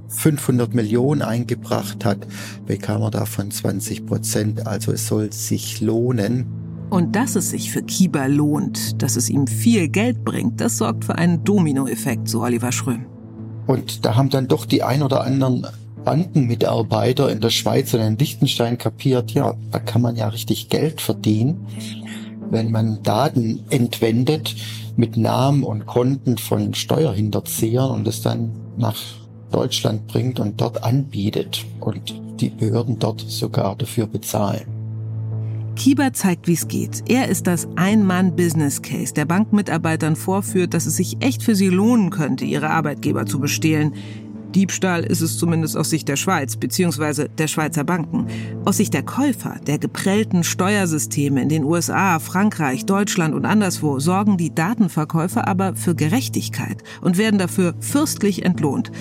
500 0.10 0.74
Millionen 0.74 1.22
eingebracht 1.22 2.04
hat, 2.04 2.28
bekam 2.66 3.02
er 3.02 3.12
davon 3.12 3.52
20 3.52 4.06
Prozent. 4.06 4.68
Also 4.68 4.92
es 4.92 5.08
soll 5.08 5.32
sich 5.32 5.82
lohnen. 5.82 6.46
Und 6.90 7.16
dass 7.16 7.36
es 7.36 7.52
sich 7.52 7.72
für 7.72 7.84
Kieber 7.84 8.28
lohnt, 8.28 9.02
dass 9.02 9.16
es 9.16 9.30
ihm 9.30 9.46
viel 9.46 9.88
Geld 9.88 10.24
bringt, 10.24 10.60
das 10.60 10.78
sorgt 10.78 11.06
für 11.06 11.16
einen 11.16 11.44
Dominoeffekt, 11.44 12.28
so 12.28 12.42
Oliver 12.42 12.72
Schröm. 12.72 13.06
Und 13.68 14.04
da 14.06 14.16
haben 14.16 14.30
dann 14.30 14.48
doch 14.48 14.66
die 14.66 14.82
ein 14.82 15.04
oder 15.04 15.24
anderen 15.24 15.68
Bankenmitarbeiter 16.04 17.32
in 17.32 17.40
der 17.40 17.52
Schweiz 17.52 17.94
und 17.94 18.00
in 18.00 18.18
Liechtenstein 18.18 18.80
kapiert, 18.80 19.32
ja, 19.32 19.54
da 19.70 19.78
kann 19.78 20.02
man 20.02 20.16
ja 20.16 20.28
richtig 20.30 20.70
Geld 20.70 21.02
verdienen, 21.02 21.68
wenn 22.50 22.72
man 22.72 23.04
Daten 23.04 23.64
entwendet 23.70 24.56
mit 24.96 25.18
Namen 25.18 25.64
und 25.64 25.86
Konten 25.86 26.40
von 26.40 26.74
Steuerhinterziehern 26.74 27.92
und 27.92 28.08
es 28.08 28.22
dann 28.22 28.52
nach 28.78 28.98
Deutschland 29.52 30.08
bringt 30.08 30.40
und 30.40 30.60
dort 30.60 30.84
anbietet 30.84 31.66
und 31.80 32.14
die 32.40 32.50
Behörden 32.50 33.00
dort 33.00 33.22
sogar 33.22 33.76
dafür 33.76 34.08
bezahlen. 34.08 34.80
Kieber 35.76 36.12
zeigt, 36.12 36.48
wie 36.48 36.54
es 36.54 36.68
geht. 36.68 37.04
Er 37.08 37.30
ist 37.30 37.48
das 37.48 37.68
Ein-Mann-Business-Case, 37.78 39.14
der 39.14 39.24
Bankmitarbeitern 39.24 40.18
vorführt, 40.18 40.74
dass 40.74 40.86
es 40.86 40.98
sich 40.98 41.18
echt 41.22 41.42
für 41.42 41.56
sie 41.56 41.70
lohnen 41.70 42.10
könnte, 42.10 42.44
ihre 42.44 42.70
Arbeitgeber 42.70 43.26
zu 43.26 43.40
bestehlen. 43.40 43.94
Diebstahl 44.54 45.04
ist 45.04 45.22
es 45.22 45.38
zumindest 45.38 45.78
aus 45.78 45.92
Sicht 45.92 46.08
der 46.08 46.16
Schweiz 46.16 46.58
bzw. 46.58 47.28
der 47.30 47.48
Schweizer 47.48 47.84
Banken. 47.84 48.28
Aus 48.66 48.78
Sicht 48.78 48.94
der 48.94 49.04
Käufer, 49.04 49.56
der 49.68 49.78
geprellten 49.78 50.44
Steuersysteme 50.44 51.42
in 51.42 51.50
den 51.50 51.64
USA, 51.64 52.20
Frankreich, 52.20 52.86
Deutschland 52.86 53.36
und 53.36 53.46
anderswo 53.46 54.00
sorgen 54.00 54.38
die 54.38 54.54
Datenverkäufer 54.54 55.48
aber 55.48 55.76
für 55.76 55.94
Gerechtigkeit 55.96 56.84
und 57.02 57.18
werden 57.18 57.38
dafür 57.38 57.76
fürstlich 57.80 58.44
entlohnt. 58.44 58.92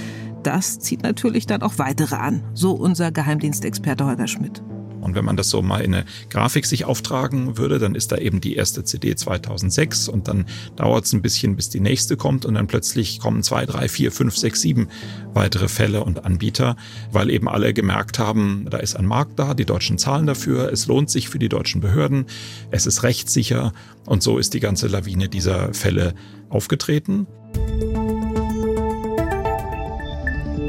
Das 0.48 0.78
zieht 0.78 1.02
natürlich 1.02 1.46
dann 1.46 1.60
auch 1.60 1.76
weitere 1.76 2.14
an, 2.14 2.42
so 2.54 2.72
unser 2.72 3.12
Geheimdienstexperte 3.12 4.06
Holger 4.06 4.26
Schmidt. 4.26 4.62
Und 5.02 5.14
wenn 5.14 5.26
man 5.26 5.36
das 5.36 5.50
so 5.50 5.60
mal 5.60 5.82
in 5.82 5.92
eine 5.92 6.06
Grafik 6.30 6.64
sich 6.64 6.86
auftragen 6.86 7.58
würde, 7.58 7.78
dann 7.78 7.94
ist 7.94 8.12
da 8.12 8.16
eben 8.16 8.40
die 8.40 8.56
erste 8.56 8.82
CD 8.82 9.14
2006 9.14 10.08
und 10.08 10.26
dann 10.26 10.46
dauert 10.74 11.04
es 11.04 11.12
ein 11.12 11.20
bisschen, 11.20 11.54
bis 11.54 11.68
die 11.68 11.80
nächste 11.80 12.16
kommt 12.16 12.46
und 12.46 12.54
dann 12.54 12.66
plötzlich 12.66 13.20
kommen 13.20 13.42
zwei, 13.42 13.66
drei, 13.66 13.90
vier, 13.90 14.10
fünf, 14.10 14.38
sechs, 14.38 14.62
sieben 14.62 14.88
weitere 15.34 15.68
Fälle 15.68 16.02
und 16.02 16.24
Anbieter, 16.24 16.76
weil 17.12 17.28
eben 17.28 17.46
alle 17.46 17.74
gemerkt 17.74 18.18
haben, 18.18 18.64
da 18.70 18.78
ist 18.78 18.96
ein 18.96 19.04
Markt 19.04 19.38
da, 19.38 19.52
die 19.52 19.66
Deutschen 19.66 19.98
zahlen 19.98 20.26
dafür, 20.26 20.72
es 20.72 20.86
lohnt 20.86 21.10
sich 21.10 21.28
für 21.28 21.38
die 21.38 21.50
deutschen 21.50 21.82
Behörden, 21.82 22.24
es 22.70 22.86
ist 22.86 23.02
rechtssicher 23.02 23.74
und 24.06 24.22
so 24.22 24.38
ist 24.38 24.54
die 24.54 24.60
ganze 24.60 24.88
Lawine 24.88 25.28
dieser 25.28 25.74
Fälle 25.74 26.14
aufgetreten. 26.48 27.26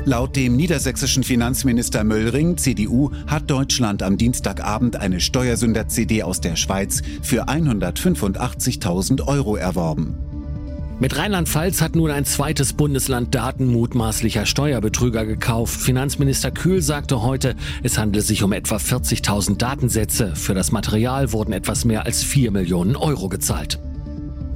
Laut 0.10 0.36
dem 0.36 0.56
niedersächsischen 0.56 1.24
Finanzminister 1.24 2.04
Möllring, 2.04 2.58
CDU, 2.58 3.12
hat 3.28 3.48
Deutschland 3.52 4.02
am 4.02 4.18
Dienstagabend 4.18 4.96
eine 4.96 5.20
Steuersünder-CD 5.20 6.24
aus 6.24 6.42
der 6.42 6.56
Schweiz 6.56 7.04
für 7.22 7.48
185.000 7.48 9.28
Euro 9.28 9.56
erworben. 9.56 10.18
Mit 11.00 11.16
Rheinland-Pfalz 11.16 11.84
hat 11.84 11.96
nun 11.96 12.10
ein 12.10 12.26
zweites 12.26 12.74
Bundesland 12.74 13.36
Daten 13.36 13.68
mutmaßlicher 13.68 14.48
Steuerbetrüger 14.48 15.28
gekauft. 15.28 15.80
Finanzminister 15.80 16.50
Kühl 16.50 16.82
sagte 16.82 17.22
heute, 17.22 17.56
es 17.84 18.00
handele 18.00 18.24
sich 18.24 18.42
um 18.42 18.52
etwa 18.52 18.78
40.000 18.78 19.58
Datensätze. 19.58 20.36
Für 20.36 20.56
das 20.56 20.72
Material 20.72 21.34
wurden 21.34 21.54
etwas 21.54 21.86
mehr 21.86 22.08
als 22.08 22.24
4 22.24 22.50
Millionen 22.50 22.96
Euro 22.96 23.30
gezahlt. 23.30 23.78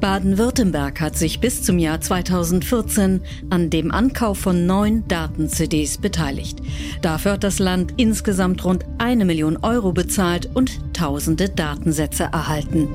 Baden-Württemberg 0.03 1.00
hat 1.00 1.17
sich 1.17 1.39
bis 1.39 1.63
zum 1.63 1.79
Jahr 1.79 2.01
2014 2.01 3.22
an 3.50 3.69
dem 3.69 3.89
Ankauf 3.89 4.38
von 4.38 4.65
neun 4.65 5.07
Daten-CDs 5.07 5.98
beteiligt. 5.98 6.60
Dafür 7.01 7.31
hat 7.31 7.45
das 7.45 7.57
Land 7.60 7.93
insgesamt 7.95 8.65
rund 8.65 8.83
eine 8.98 9.24
Million 9.24 9.55
Euro 9.55 9.93
bezahlt 9.93 10.50
und 10.53 10.93
tausende 10.93 11.48
Datensätze 11.48 12.24
erhalten. 12.24 12.89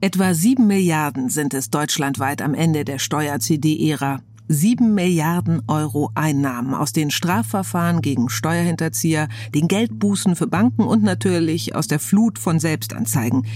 Etwa 0.00 0.34
sieben 0.34 0.66
Milliarden 0.66 1.28
sind 1.28 1.54
es 1.54 1.70
deutschlandweit 1.70 2.42
am 2.42 2.54
Ende 2.54 2.84
der 2.84 2.98
Steuer-CD-Ära. 2.98 4.22
Sieben 4.48 4.96
Milliarden 4.96 5.62
Euro 5.68 6.10
Einnahmen 6.16 6.74
aus 6.74 6.92
den 6.92 7.12
Strafverfahren 7.12 8.02
gegen 8.02 8.28
Steuerhinterzieher, 8.28 9.28
den 9.54 9.68
Geldbußen 9.68 10.34
für 10.34 10.48
Banken 10.48 10.82
und 10.82 11.04
natürlich 11.04 11.76
aus 11.76 11.86
der 11.86 12.00
Flut 12.00 12.40
von 12.40 12.58
Selbstanzeigen. 12.58 13.46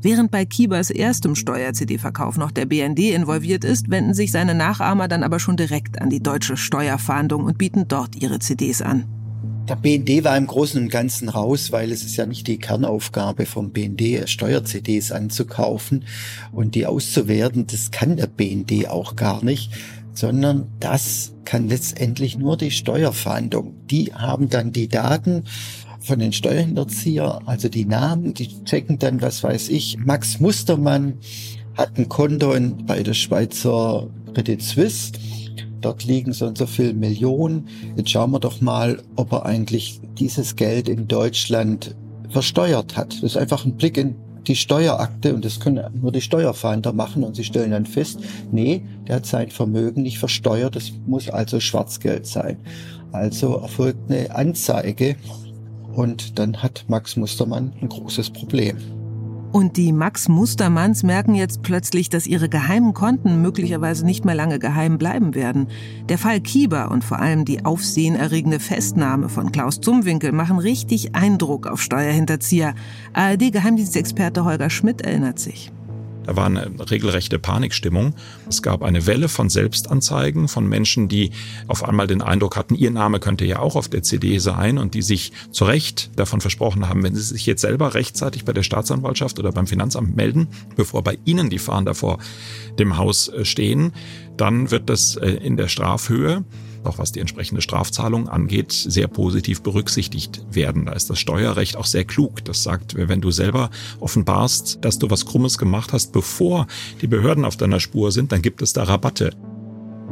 Während 0.00 0.30
bei 0.30 0.44
Kiebers 0.44 0.90
erstem 0.90 1.34
Steuer-CD-Verkauf 1.34 2.36
noch 2.36 2.52
der 2.52 2.66
BND 2.66 3.00
involviert 3.00 3.64
ist, 3.64 3.90
wenden 3.90 4.14
sich 4.14 4.30
seine 4.30 4.54
Nachahmer 4.54 5.08
dann 5.08 5.24
aber 5.24 5.40
schon 5.40 5.56
direkt 5.56 6.00
an 6.00 6.08
die 6.08 6.22
deutsche 6.22 6.56
Steuerfahndung 6.56 7.44
und 7.44 7.58
bieten 7.58 7.88
dort 7.88 8.14
ihre 8.14 8.38
CDs 8.38 8.80
an. 8.80 9.06
Der 9.68 9.74
BND 9.76 10.24
war 10.24 10.36
im 10.36 10.46
Großen 10.46 10.80
und 10.80 10.88
Ganzen 10.88 11.28
raus, 11.28 11.72
weil 11.72 11.92
es 11.92 12.02
ist 12.02 12.16
ja 12.16 12.24
nicht 12.24 12.46
die 12.46 12.58
Kernaufgabe 12.58 13.44
vom 13.44 13.70
BND, 13.70 14.26
Steuer-CDs 14.26 15.12
anzukaufen 15.12 16.04
und 16.52 16.74
die 16.74 16.86
auszuwerten. 16.86 17.66
Das 17.66 17.90
kann 17.90 18.16
der 18.16 18.28
BND 18.28 18.88
auch 18.88 19.14
gar 19.14 19.44
nicht, 19.44 19.72
sondern 20.12 20.68
das 20.80 21.34
kann 21.44 21.68
letztendlich 21.68 22.38
nur 22.38 22.56
die 22.56 22.70
Steuerfahndung. 22.70 23.74
Die 23.86 24.12
haben 24.14 24.48
dann 24.48 24.72
die 24.72 24.88
Daten 24.88 25.44
von 26.00 26.18
den 26.18 26.32
Steuerhinterzieher, 26.32 27.40
also 27.46 27.68
die 27.68 27.84
Namen, 27.84 28.34
die 28.34 28.64
checken 28.64 28.98
dann, 28.98 29.20
was 29.20 29.42
weiß 29.42 29.68
ich, 29.68 29.98
Max 29.98 30.40
Mustermann 30.40 31.14
hat 31.76 31.98
ein 31.98 32.08
Konto 32.08 32.52
in, 32.52 32.86
bei 32.86 33.02
der 33.02 33.14
Schweizer 33.14 34.08
Credit 34.34 34.62
Suisse 34.62 35.12
dort 35.80 36.04
liegen 36.04 36.32
so 36.32 36.46
und 36.46 36.58
so 36.58 36.66
viele 36.66 36.94
Millionen. 36.94 37.68
Jetzt 37.96 38.10
schauen 38.10 38.30
wir 38.32 38.40
doch 38.40 38.60
mal, 38.60 39.02
ob 39.16 39.32
er 39.32 39.46
eigentlich 39.46 40.00
dieses 40.18 40.56
Geld 40.56 40.88
in 40.88 41.08
Deutschland 41.08 41.94
versteuert 42.30 42.96
hat. 42.96 43.14
Das 43.14 43.22
ist 43.22 43.36
einfach 43.36 43.64
ein 43.64 43.76
Blick 43.76 43.96
in 43.96 44.16
die 44.48 44.56
Steuerakte 44.56 45.34
und 45.34 45.44
das 45.44 45.60
können 45.60 45.84
nur 46.00 46.10
die 46.10 46.20
Steuerfahnder 46.20 46.92
machen 46.92 47.22
und 47.22 47.36
sie 47.36 47.44
stellen 47.44 47.70
dann 47.70 47.86
fest, 47.86 48.20
nee, 48.50 48.82
der 49.06 49.16
hat 49.16 49.26
sein 49.26 49.50
Vermögen 49.50 50.02
nicht 50.02 50.18
versteuert, 50.18 50.74
das 50.74 50.92
muss 51.06 51.28
also 51.28 51.60
Schwarzgeld 51.60 52.26
sein. 52.26 52.56
Also 53.12 53.56
erfolgt 53.56 54.10
eine 54.10 54.34
Anzeige 54.34 55.16
und 55.94 56.38
dann 56.38 56.62
hat 56.62 56.84
Max 56.88 57.16
Mustermann 57.16 57.72
ein 57.80 57.88
großes 57.88 58.30
Problem. 58.30 58.97
Und 59.50 59.76
die 59.76 59.92
Max 59.92 60.28
Mustermanns 60.28 61.02
merken 61.02 61.34
jetzt 61.34 61.62
plötzlich, 61.62 62.10
dass 62.10 62.26
ihre 62.26 62.48
geheimen 62.48 62.92
Konten 62.92 63.40
möglicherweise 63.40 64.04
nicht 64.04 64.24
mehr 64.24 64.34
lange 64.34 64.58
geheim 64.58 64.98
bleiben 64.98 65.34
werden. 65.34 65.68
Der 66.08 66.18
Fall 66.18 66.40
Kieber 66.40 66.90
und 66.90 67.02
vor 67.02 67.18
allem 67.18 67.44
die 67.44 67.64
aufsehenerregende 67.64 68.60
Festnahme 68.60 69.28
von 69.28 69.50
Klaus 69.50 69.80
Zumwinkel 69.80 70.32
machen 70.32 70.58
richtig 70.58 71.14
Eindruck 71.14 71.66
auf 71.66 71.80
Steuerhinterzieher. 71.80 72.74
ARD-Geheimdienstexperte 73.14 74.44
Holger 74.44 74.70
Schmidt 74.70 75.00
erinnert 75.00 75.38
sich. 75.38 75.72
Da 76.28 76.36
war 76.36 76.44
eine 76.44 76.70
regelrechte 76.90 77.38
Panikstimmung. 77.38 78.14
Es 78.50 78.60
gab 78.60 78.82
eine 78.82 79.06
Welle 79.06 79.30
von 79.30 79.48
Selbstanzeigen 79.48 80.46
von 80.48 80.68
Menschen, 80.68 81.08
die 81.08 81.30
auf 81.68 81.82
einmal 81.82 82.06
den 82.06 82.20
Eindruck 82.20 82.54
hatten, 82.54 82.74
ihr 82.74 82.90
Name 82.90 83.18
könnte 83.18 83.46
ja 83.46 83.60
auch 83.60 83.76
auf 83.76 83.88
der 83.88 84.02
CD 84.02 84.36
sein 84.36 84.76
und 84.76 84.92
die 84.92 85.00
sich 85.00 85.32
zu 85.52 85.64
Recht 85.64 86.10
davon 86.16 86.42
versprochen 86.42 86.86
haben, 86.86 87.02
wenn 87.02 87.14
sie 87.14 87.22
sich 87.22 87.46
jetzt 87.46 87.62
selber 87.62 87.94
rechtzeitig 87.94 88.44
bei 88.44 88.52
der 88.52 88.62
Staatsanwaltschaft 88.62 89.38
oder 89.38 89.52
beim 89.52 89.66
Finanzamt 89.66 90.16
melden, 90.16 90.48
bevor 90.76 91.02
bei 91.02 91.16
ihnen 91.24 91.48
die 91.48 91.58
Fahnen 91.58 91.86
davor 91.86 92.18
dem 92.78 92.98
Haus 92.98 93.28
äh, 93.28 93.46
stehen, 93.46 93.94
dann 94.36 94.70
wird 94.70 94.90
das 94.90 95.16
äh, 95.16 95.30
in 95.30 95.56
der 95.56 95.68
Strafhöhe 95.68 96.44
auch 96.88 96.98
was 96.98 97.12
die 97.12 97.20
entsprechende 97.20 97.62
Strafzahlung 97.62 98.28
angeht, 98.28 98.72
sehr 98.72 99.08
positiv 99.08 99.62
berücksichtigt 99.62 100.44
werden. 100.50 100.86
Da 100.86 100.92
ist 100.92 101.10
das 101.10 101.18
Steuerrecht 101.18 101.76
auch 101.76 101.86
sehr 101.86 102.04
klug. 102.04 102.44
Das 102.44 102.62
sagt, 102.62 102.94
wenn 102.96 103.20
du 103.20 103.30
selber 103.30 103.70
offenbarst, 104.00 104.78
dass 104.80 104.98
du 104.98 105.10
was 105.10 105.26
Krummes 105.26 105.58
gemacht 105.58 105.92
hast, 105.92 106.12
bevor 106.12 106.66
die 107.00 107.06
Behörden 107.06 107.44
auf 107.44 107.56
deiner 107.56 107.80
Spur 107.80 108.12
sind, 108.12 108.32
dann 108.32 108.42
gibt 108.42 108.62
es 108.62 108.72
da 108.72 108.84
Rabatte. 108.84 109.30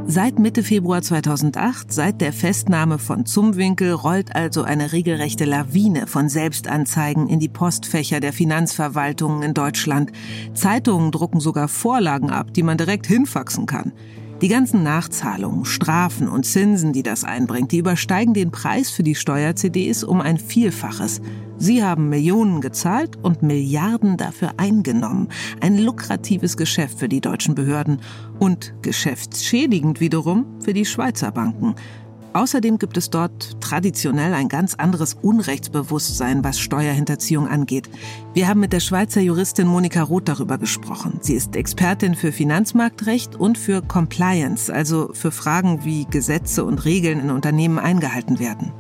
Seit 0.09 0.39
Mitte 0.39 0.63
Februar 0.63 1.03
2008, 1.03 1.93
seit 1.93 2.21
der 2.21 2.33
Festnahme 2.33 2.99
von 2.99 3.27
Zumwinkel, 3.27 3.93
rollt 3.93 4.37
also 4.37 4.63
eine 4.63 4.93
regelrechte 4.93 5.45
Lawine 5.45 6.07
von 6.07 6.29
Selbstanzeigen 6.29 7.29
in 7.29 7.41
die 7.41 7.49
Postfächer 7.49 8.21
der 8.21 8.33
Finanzverwaltungen 8.33 9.43
in 9.43 9.53
Deutschland. 9.53 10.13
Zeitungen 10.55 11.11
drucken 11.11 11.41
sogar 11.41 11.67
Vorlagen 11.67 12.31
ab, 12.31 12.55
die 12.55 12.63
man 12.63 12.79
direkt 12.79 13.09
hinfaxen 13.09 13.67
kann. 13.67 13.93
Die 14.43 14.49
ganzen 14.49 14.83
Nachzahlungen, 14.83 15.65
Strafen 15.65 16.29
und 16.29 16.45
Zinsen, 16.45 16.93
die 16.93 17.03
das 17.03 17.25
einbringt, 17.25 17.73
die 17.73 17.79
übersteigen 17.79 18.35
den 18.35 18.51
Preis 18.51 18.91
für 18.91 19.03
die 19.03 19.15
Steuer-CDs 19.15 20.05
um 20.05 20.21
ein 20.21 20.37
Vielfaches. 20.37 21.23
Sie 21.57 21.83
haben 21.83 22.11
Millionen 22.11 22.61
gezahlt 22.61 23.17
und 23.23 23.43
Milliarden 23.43 24.19
dafür 24.19 24.53
eingenommen. 24.59 25.29
Ein 25.63 25.79
lukratives 25.79 26.59
Geschäft 26.59 26.99
für 26.99 27.09
die 27.09 27.23
deutschen 27.23 27.55
Behörden 27.55 28.03
und 28.39 28.75
geschäftsschädigend 28.83 30.01
wiederum 30.01 30.45
für 30.61 30.75
die 30.75 30.85
Schweizer 30.85 31.33
Banken. 31.33 31.75
Außerdem 32.37 32.77
gibt 32.77 32.99
es 32.99 33.09
dort 33.09 33.63
traditionell 33.63 34.35
ein 34.35 34.51
ganz 34.51 34.75
anderes 34.75 35.15
Unrechtsbewusstsein, 35.15 36.45
was 36.45 36.61
Steuerhinterziehung 36.61 37.49
angeht. 37.49 37.89
Wir 38.35 38.47
haben 38.47 38.61
mit 38.61 38.75
der 38.75 38.81
Schweizer 38.81 39.23
Juristin 39.23 39.67
Monika 39.67 40.03
Roth 40.03 40.29
darüber 40.29 40.59
gesprochen. 40.59 41.17
Sie 41.23 41.33
ist 41.33 41.57
Expertin 41.57 42.15
für 42.15 42.33
Finanzmarktrecht 42.33 43.37
und 43.37 43.57
für 43.57 43.81
Compliance, 43.81 44.71
also 44.71 45.15
für 45.15 45.31
Fragen, 45.31 45.87
wie 45.87 46.05
Gesetze 46.05 46.67
und 46.67 46.85
Regeln 46.85 47.21
in 47.21 47.31
Unternehmen 47.31 47.79
eingehalten 47.79 48.39
werden. 48.39 48.71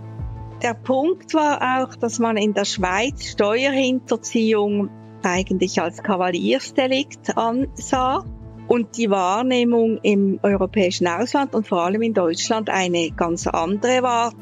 Der 0.62 0.74
Punkt 0.74 1.32
war 1.32 1.80
auch, 1.80 1.96
dass 1.96 2.18
man 2.18 2.36
in 2.36 2.52
der 2.52 2.66
Schweiz 2.66 3.24
Steuerhinterziehung 3.24 4.90
eigentlich 5.22 5.80
als 5.80 6.02
Kavaliersdelikt 6.02 7.38
ansah 7.38 8.22
und 8.68 8.96
die 8.96 9.10
Wahrnehmung 9.10 9.98
im 10.02 10.38
europäischen 10.42 11.06
Ausland 11.06 11.54
und 11.54 11.66
vor 11.66 11.82
allem 11.84 12.02
in 12.02 12.14
Deutschland 12.14 12.70
eine 12.70 13.10
ganz 13.10 13.46
andere 13.46 14.02
war. 14.02 14.32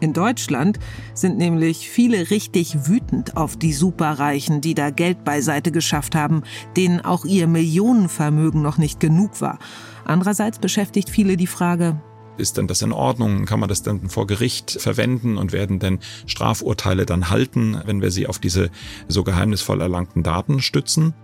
In 0.00 0.12
Deutschland 0.12 0.78
sind 1.14 1.38
nämlich 1.38 1.88
viele 1.88 2.30
richtig 2.30 2.88
wütend 2.88 3.36
auf 3.36 3.56
die 3.56 3.72
Superreichen, 3.72 4.60
die 4.60 4.74
da 4.74 4.90
Geld 4.90 5.24
beiseite 5.24 5.72
geschafft 5.72 6.14
haben, 6.14 6.42
denen 6.76 7.00
auch 7.00 7.24
ihr 7.24 7.46
Millionenvermögen 7.46 8.60
noch 8.60 8.76
nicht 8.76 9.00
genug 9.00 9.40
war. 9.40 9.58
Andererseits 10.04 10.58
beschäftigt 10.58 11.08
viele 11.08 11.36
die 11.36 11.46
Frage, 11.46 12.00
ist 12.36 12.56
denn 12.56 12.66
das 12.66 12.82
in 12.82 12.92
Ordnung? 12.92 13.44
Kann 13.44 13.60
man 13.60 13.68
das 13.68 13.82
denn 13.82 14.08
vor 14.08 14.26
Gericht 14.26 14.72
verwenden 14.72 15.36
und 15.36 15.52
werden 15.52 15.78
denn 15.78 16.00
Strafurteile 16.26 17.06
dann 17.06 17.30
halten, 17.30 17.80
wenn 17.86 18.02
wir 18.02 18.10
sie 18.10 18.26
auf 18.26 18.40
diese 18.40 18.70
so 19.06 19.22
geheimnisvoll 19.22 19.80
erlangten 19.80 20.24
Daten 20.24 20.60
stützen? 20.60 21.14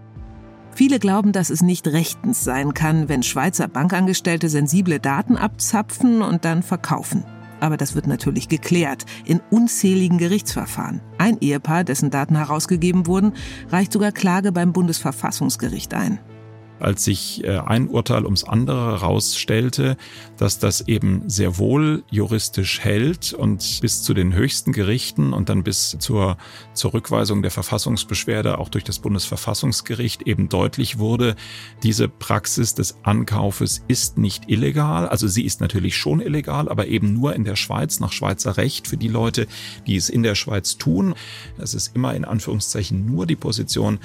Viele 0.80 0.98
glauben, 0.98 1.32
dass 1.32 1.50
es 1.50 1.60
nicht 1.60 1.86
rechtens 1.88 2.42
sein 2.42 2.72
kann, 2.72 3.10
wenn 3.10 3.22
Schweizer 3.22 3.68
Bankangestellte 3.68 4.48
sensible 4.48 4.98
Daten 4.98 5.36
abzapfen 5.36 6.22
und 6.22 6.46
dann 6.46 6.62
verkaufen. 6.62 7.22
Aber 7.60 7.76
das 7.76 7.94
wird 7.94 8.06
natürlich 8.06 8.48
geklärt 8.48 9.04
in 9.26 9.42
unzähligen 9.50 10.16
Gerichtsverfahren. 10.16 11.02
Ein 11.18 11.36
Ehepaar, 11.42 11.84
dessen 11.84 12.08
Daten 12.08 12.34
herausgegeben 12.34 13.06
wurden, 13.06 13.34
reicht 13.68 13.92
sogar 13.92 14.10
Klage 14.10 14.52
beim 14.52 14.72
Bundesverfassungsgericht 14.72 15.92
ein 15.92 16.18
als 16.80 17.04
sich 17.04 17.44
äh, 17.44 17.58
ein 17.58 17.88
Urteil 17.88 18.24
ums 18.24 18.44
andere 18.44 18.92
herausstellte, 18.92 19.96
dass 20.36 20.58
das 20.58 20.88
eben 20.88 21.28
sehr 21.28 21.58
wohl 21.58 22.02
juristisch 22.10 22.80
hält 22.80 23.32
und 23.32 23.80
bis 23.80 24.02
zu 24.02 24.14
den 24.14 24.34
höchsten 24.34 24.72
Gerichten 24.72 25.32
und 25.32 25.48
dann 25.48 25.62
bis 25.62 25.96
zur 25.98 26.36
Zurückweisung 26.74 27.42
der 27.42 27.50
Verfassungsbeschwerde 27.50 28.58
auch 28.58 28.68
durch 28.68 28.84
das 28.84 28.98
Bundesverfassungsgericht 28.98 30.22
eben 30.22 30.48
deutlich 30.48 30.98
wurde, 30.98 31.36
diese 31.82 32.08
Praxis 32.08 32.74
des 32.74 32.98
Ankaufes 33.02 33.84
ist 33.88 34.18
nicht 34.18 34.48
illegal. 34.48 35.08
Also 35.08 35.28
sie 35.28 35.44
ist 35.44 35.60
natürlich 35.60 35.96
schon 35.96 36.20
illegal, 36.20 36.68
aber 36.68 36.86
eben 36.86 37.14
nur 37.14 37.34
in 37.34 37.44
der 37.44 37.56
Schweiz 37.56 38.00
nach 38.00 38.12
Schweizer 38.12 38.56
Recht 38.56 38.88
für 38.88 38.96
die 38.96 39.08
Leute, 39.08 39.46
die 39.86 39.96
es 39.96 40.08
in 40.08 40.22
der 40.22 40.34
Schweiz 40.34 40.78
tun. 40.78 41.14
Es 41.58 41.74
ist 41.74 41.94
immer 41.94 42.14
in 42.14 42.24
Anführungszeichen 42.24 43.06
nur 43.06 43.26
die 43.26 43.36
Position 43.36 43.98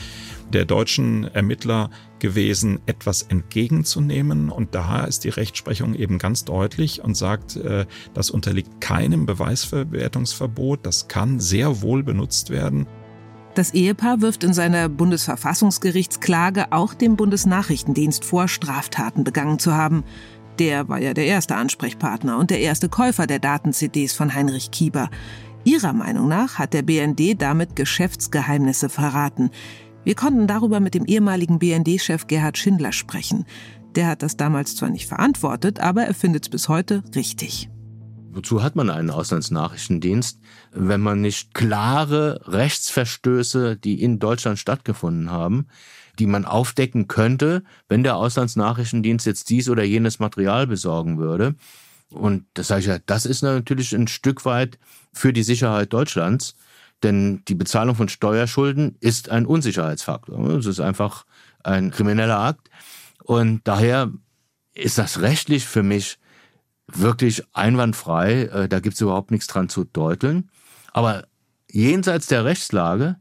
der 0.52 0.66
deutschen 0.66 1.24
Ermittler 1.34 1.90
gewesen, 2.20 2.80
etwas 2.86 3.24
entgegenzunehmen. 3.24 4.50
Und 4.50 4.76
daher 4.76 5.08
ist 5.08 5.24
die 5.24 5.30
Rechtsprechung 5.30 5.96
eben 5.96 6.18
ganz 6.18 6.46
deutlich 6.46 7.04
und 7.04 7.16
sagt, 7.16 7.56
äh, 7.56 7.86
das 8.14 8.30
unterliegt 8.30 8.82
keinem 8.82 9.26
Beweisverwertungsverbot. 9.26 10.86
Das 10.86 11.08
kann 11.08 11.40
sehr 11.40 11.82
wohl 11.82 12.04
benutzt 12.04 12.50
werden. 12.50 12.88
Das 13.56 13.74
Ehepaar 13.74 14.20
wirft 14.20 14.44
in 14.44 14.54
seiner 14.54 14.90
Bundesverfassungsgerichtsklage 14.90 16.74
auch 16.74 16.94
dem 16.94 17.16
Bundesnachrichtendienst 17.16 18.26
vor, 18.26 18.50
Straftaten 18.50 19.24
begangen 19.24 19.60
zu 19.60 19.74
haben. 19.74 20.04
Der 20.60 20.90
war 20.90 21.00
ja 21.00 21.14
der 21.14 21.26
erste 21.26 21.56
Ansprechpartner 21.56 22.38
und 22.38 22.50
der 22.50 22.60
erste 22.60 22.90
Käufer 22.90 23.28
der 23.28 23.40
Daten-CDs 23.40 24.14
von 24.14 24.34
Heinrich 24.34 24.72
Kieber. 24.72 25.10
Ihrer 25.64 25.94
Meinung 25.94 26.28
nach 26.28 26.60
hat 26.60 26.74
der 26.74 26.84
BND 26.84 27.42
damit 27.42 27.76
Geschäftsgeheimnisse 27.76 28.90
verraten. 28.90 29.52
Wir 30.06 30.14
konnten 30.14 30.46
darüber 30.46 30.80
mit 30.80 30.94
dem 30.94 31.06
ehemaligen 31.06 31.58
BND-Chef 31.58 32.28
Gerhard 32.28 32.60
Schindler 32.60 32.92
sprechen. 32.92 33.46
Der 33.96 34.06
hat 34.06 34.22
das 34.22 34.38
damals 34.38 34.76
zwar 34.76 34.92
nicht 34.92 35.08
verantwortet, 35.08 35.80
aber 35.80 36.04
er 36.04 36.14
findet 36.14 36.46
es 36.46 36.50
bis 36.50 36.70
heute 36.70 37.04
richtig. 37.16 37.70
Wozu 38.30 38.62
hat 38.62 38.76
man 38.76 38.92
einen 38.92 39.10
Auslandsnachrichtendienst, 39.10 40.40
wenn 40.72 41.02
man 41.02 41.22
nicht 41.22 41.56
klare 41.56 42.40
Rechtsverstöße, 42.46 43.78
die 43.78 44.04
in 44.04 44.20
Deutschland 44.20 44.60
stattgefunden 44.60 45.32
haben, 45.32 45.68
die 46.20 46.28
man 46.28 46.46
aufdecken 46.46 47.08
könnte, 47.08 47.64
wenn 47.90 48.04
der 48.04 48.18
Auslandsnachrichtendienst 48.18 49.26
jetzt 49.26 49.50
dies 49.50 49.70
oder 49.70 49.84
jenes 49.84 50.20
Material 50.20 50.68
besorgen 50.68 51.18
würde? 51.18 51.56
Und 52.12 52.46
das 52.54 52.68
sage 52.68 52.82
ich 52.82 52.88
ja, 52.88 53.00
das 53.06 53.26
ist 53.26 53.42
natürlich 53.42 53.96
ein 53.96 54.08
Stück 54.08 54.46
weit 54.46 54.78
für 55.12 55.34
die 55.34 55.44
Sicherheit 55.44 55.94
Deutschlands. 55.94 56.56
Denn 57.04 57.44
die 57.48 57.56
Bezahlung 57.56 57.96
von 57.96 58.10
Steuerschulden 58.10 58.98
ist 59.00 59.30
ein 59.30 59.46
Unsicherheitsfaktor. 59.46 60.40
Es 60.56 60.66
ist 60.66 60.80
einfach 60.80 61.26
ein 61.64 61.92
krimineller 61.92 62.40
Akt. 62.40 62.70
Und 63.24 63.62
daher 63.66 64.12
ist 64.74 64.98
das 64.98 65.22
rechtlich 65.22 65.66
für 65.66 65.84
mich 65.84 66.20
wirklich 66.88 67.44
einwandfrei. 67.54 68.44
Äh, 68.44 68.70
da 68.70 68.80
gibt 68.80 68.96
es 68.96 69.02
überhaupt 69.02 69.32
nichts 69.32 69.48
dran 69.48 69.70
zu 69.70 69.84
deuteln. 69.84 70.50
Aber 70.94 71.28
jenseits 71.70 72.28
der 72.28 72.46
Rechtslage 72.46 73.18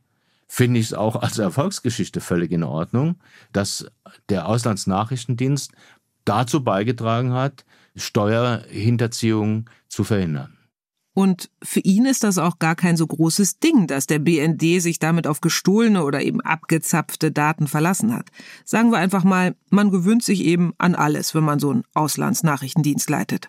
finde 0.47 0.79
ich 0.79 0.87
es 0.87 0.95
auch 0.95 1.17
als 1.17 1.39
Erfolgsgeschichte 1.39 2.21
völlig 2.21 2.53
in 2.53 2.63
Ordnung, 2.63 3.17
dass 3.53 3.87
der 4.29 4.47
Auslandsnachrichtendienst 4.47 5.73
dazu 6.25 6.63
beigetragen 6.63 7.33
hat, 7.33 7.65
Steuerhinterziehung 7.97 9.69
zu 9.89 10.05
verhindern. 10.05 10.57
Und 11.15 11.49
für 11.63 11.81
ihn 11.81 12.07
ist 12.07 12.25
das 12.25 12.39
auch 12.39 12.59
gar 12.59 12.75
kein 12.75 12.97
so 12.97 13.07
großes 13.07 13.61
Ding, 13.61 13.87
dass 13.87 14.07
der 14.07 14.19
BND 14.19 14.83
sich 14.83 14.99
damit 14.99 15.29
auf 15.29 15.41
gestohlene 15.41 16.03
oder 16.03 16.21
eben 16.21 16.41
abgezapfte 16.41 17.31
Daten 17.31 17.69
verlassen 17.69 18.13
hat. 18.13 18.31
Sagen 18.65 18.91
wir 18.91 18.99
einfach 18.99 19.23
mal, 19.23 19.55
man 19.71 19.91
gewöhnt 19.91 20.25
sich 20.25 20.45
eben 20.45 20.75
an 20.77 20.97
alles, 20.97 21.33
wenn 21.35 21.45
man 21.45 21.61
so 21.61 21.71
einen 21.71 21.85
Auslandsnachrichtendienst 21.95 23.09
leitet. 23.09 23.49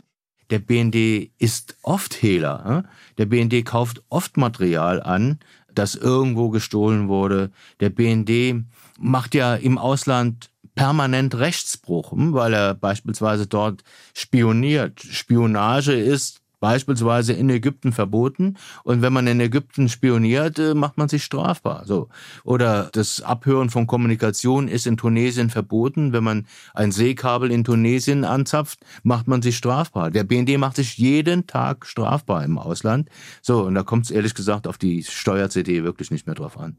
Der 0.52 0.60
BND 0.60 1.32
ist 1.40 1.76
oft 1.82 2.22
Hehler. 2.22 2.86
Der 3.18 3.26
BND 3.26 3.66
kauft 3.66 4.04
oft 4.10 4.38
Material 4.38 5.02
an, 5.02 5.40
das 5.74 5.96
irgendwo 5.96 6.50
gestohlen 6.50 7.08
wurde. 7.08 7.50
Der 7.80 7.90
BND 7.90 8.64
macht 9.00 9.34
ja 9.34 9.56
im 9.56 9.80
Ausland 9.80 10.52
permanent 10.76 11.36
Rechtsbruch, 11.36 12.12
hm, 12.12 12.34
weil 12.34 12.54
er 12.54 12.76
beispielsweise 12.76 13.48
dort 13.48 13.84
spioniert. 14.14 15.02
Spionage 15.02 15.94
ist 15.94 16.42
beispielsweise 16.66 17.34
in 17.34 17.48
Ägypten 17.52 17.92
verboten. 17.92 18.58
Und 18.84 19.04
wenn 19.04 19.14
man 19.14 19.28
in 19.28 19.40
Ägypten 19.40 19.88
spioniert, 19.88 20.58
äh, 20.58 20.74
macht 20.74 20.98
man 20.98 21.08
sich 21.08 21.24
strafbar. 21.24 21.84
So. 21.86 22.10
Oder 22.44 22.90
das 22.92 23.22
Abhören 23.22 23.70
von 23.70 23.86
Kommunikation 23.86 24.68
ist 24.68 24.88
in 24.88 24.98
Tunesien 24.98 25.52
verboten. 25.52 26.12
Wenn 26.12 26.24
man 26.24 26.48
ein 26.74 26.92
Seekabel 26.92 27.52
in 27.52 27.64
Tunesien 27.64 28.24
anzapft, 28.24 28.80
macht 29.04 29.28
man 29.28 29.44
sich 29.44 29.58
strafbar. 29.58 30.10
Der 30.10 30.24
BND 30.24 30.58
macht 30.58 30.78
sich 30.78 30.98
jeden 30.98 31.46
Tag 31.46 31.86
strafbar 31.86 32.44
im 32.44 32.58
Ausland. 32.58 33.10
So, 33.44 33.62
und 33.66 33.76
da 33.76 33.84
kommt 33.84 34.06
es 34.06 34.12
ehrlich 34.12 34.34
gesagt 34.34 34.66
auf 34.66 34.80
die 34.80 35.04
Steuer-CD 35.04 35.84
wirklich 35.84 36.10
nicht 36.10 36.26
mehr 36.26 36.34
drauf 36.34 36.58
an. 36.58 36.78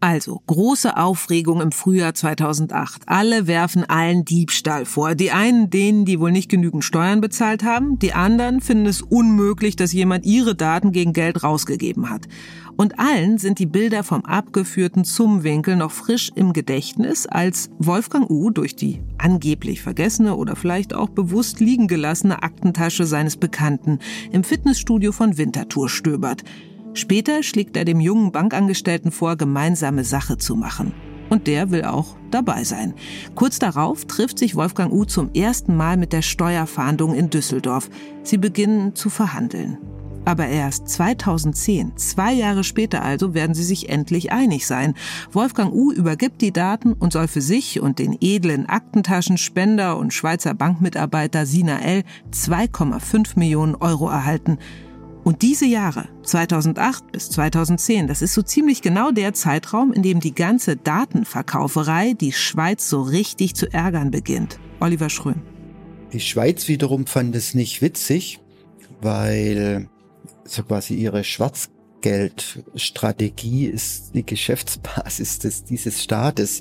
Also, 0.00 0.42
große 0.46 0.96
Aufregung 0.98 1.62
im 1.62 1.72
Frühjahr 1.72 2.12
2008. 2.12 3.04
Alle 3.06 3.46
werfen 3.46 3.82
allen 3.84 4.26
Diebstahl 4.26 4.84
vor. 4.84 5.14
Die 5.14 5.30
einen 5.30 5.70
denen, 5.70 6.04
die 6.04 6.20
wohl 6.20 6.32
nicht 6.32 6.50
genügend 6.50 6.84
Steuern 6.84 7.22
bezahlt 7.22 7.64
haben, 7.64 7.98
die 7.98 8.12
anderen 8.12 8.60
finden 8.60 8.86
es 8.86 9.00
unmöglich, 9.00 9.74
dass 9.74 9.94
jemand 9.94 10.26
ihre 10.26 10.54
Daten 10.54 10.92
gegen 10.92 11.14
Geld 11.14 11.42
rausgegeben 11.42 12.10
hat. 12.10 12.28
Und 12.76 12.98
allen 12.98 13.38
sind 13.38 13.58
die 13.58 13.64
Bilder 13.64 14.04
vom 14.04 14.26
abgeführten 14.26 15.04
Zumwinkel 15.04 15.76
noch 15.76 15.92
frisch 15.92 16.30
im 16.34 16.52
Gedächtnis, 16.52 17.26
als 17.26 17.70
Wolfgang 17.78 18.28
U. 18.28 18.50
durch 18.50 18.76
die 18.76 19.00
angeblich 19.16 19.80
vergessene 19.80 20.36
oder 20.36 20.56
vielleicht 20.56 20.92
auch 20.92 21.08
bewusst 21.08 21.60
liegen 21.60 21.88
gelassene 21.88 22.42
Aktentasche 22.42 23.06
seines 23.06 23.38
Bekannten 23.38 23.98
im 24.30 24.44
Fitnessstudio 24.44 25.12
von 25.12 25.38
Winterthur 25.38 25.88
stöbert. 25.88 26.44
Später 26.96 27.42
schlägt 27.42 27.76
er 27.76 27.84
dem 27.84 28.00
jungen 28.00 28.32
Bankangestellten 28.32 29.12
vor, 29.12 29.36
gemeinsame 29.36 30.02
Sache 30.02 30.38
zu 30.38 30.56
machen. 30.56 30.94
Und 31.28 31.46
der 31.46 31.70
will 31.70 31.84
auch 31.84 32.16
dabei 32.30 32.64
sein. 32.64 32.94
Kurz 33.34 33.58
darauf 33.58 34.06
trifft 34.06 34.38
sich 34.38 34.54
Wolfgang 34.54 34.90
U 34.92 35.04
zum 35.04 35.30
ersten 35.34 35.76
Mal 35.76 35.98
mit 35.98 36.14
der 36.14 36.22
Steuerfahndung 36.22 37.14
in 37.14 37.28
Düsseldorf. 37.28 37.90
Sie 38.22 38.38
beginnen 38.38 38.94
zu 38.94 39.10
verhandeln. 39.10 39.76
Aber 40.24 40.46
erst 40.46 40.88
2010, 40.88 41.96
zwei 41.96 42.32
Jahre 42.32 42.64
später 42.64 43.02
also, 43.02 43.34
werden 43.34 43.54
sie 43.54 43.62
sich 43.62 43.90
endlich 43.90 44.32
einig 44.32 44.66
sein. 44.66 44.94
Wolfgang 45.30 45.72
U 45.72 45.92
übergibt 45.92 46.40
die 46.40 46.52
Daten 46.52 46.94
und 46.94 47.12
soll 47.12 47.28
für 47.28 47.42
sich 47.42 47.80
und 47.80 47.98
den 47.98 48.16
edlen 48.20 48.66
Aktentaschenspender 48.66 49.98
und 49.98 50.14
Schweizer 50.14 50.54
Bankmitarbeiter 50.54 51.44
Sina 51.44 51.78
L. 51.80 52.02
2,5 52.32 53.38
Millionen 53.38 53.74
Euro 53.76 54.08
erhalten. 54.08 54.58
Und 55.26 55.42
diese 55.42 55.66
Jahre, 55.66 56.08
2008 56.22 57.10
bis 57.10 57.28
2010, 57.30 58.06
das 58.06 58.22
ist 58.22 58.32
so 58.32 58.42
ziemlich 58.42 58.80
genau 58.80 59.10
der 59.10 59.34
Zeitraum, 59.34 59.92
in 59.92 60.04
dem 60.04 60.20
die 60.20 60.32
ganze 60.32 60.76
Datenverkauferei 60.76 62.12
die 62.12 62.30
Schweiz 62.30 62.88
so 62.88 63.02
richtig 63.02 63.56
zu 63.56 63.66
ärgern 63.72 64.12
beginnt. 64.12 64.60
Oliver 64.78 65.10
Schröm. 65.10 65.42
Die 66.12 66.20
Schweiz 66.20 66.68
wiederum 66.68 67.06
fand 67.06 67.34
es 67.34 67.54
nicht 67.54 67.82
witzig, 67.82 68.38
weil 69.00 69.88
so 70.44 70.62
quasi 70.62 70.94
ihre 70.94 71.24
Schwarzgeldstrategie 71.24 73.66
ist 73.66 74.14
die 74.14 74.24
Geschäftsbasis 74.24 75.40
des, 75.40 75.64
dieses 75.64 76.04
Staates. 76.04 76.60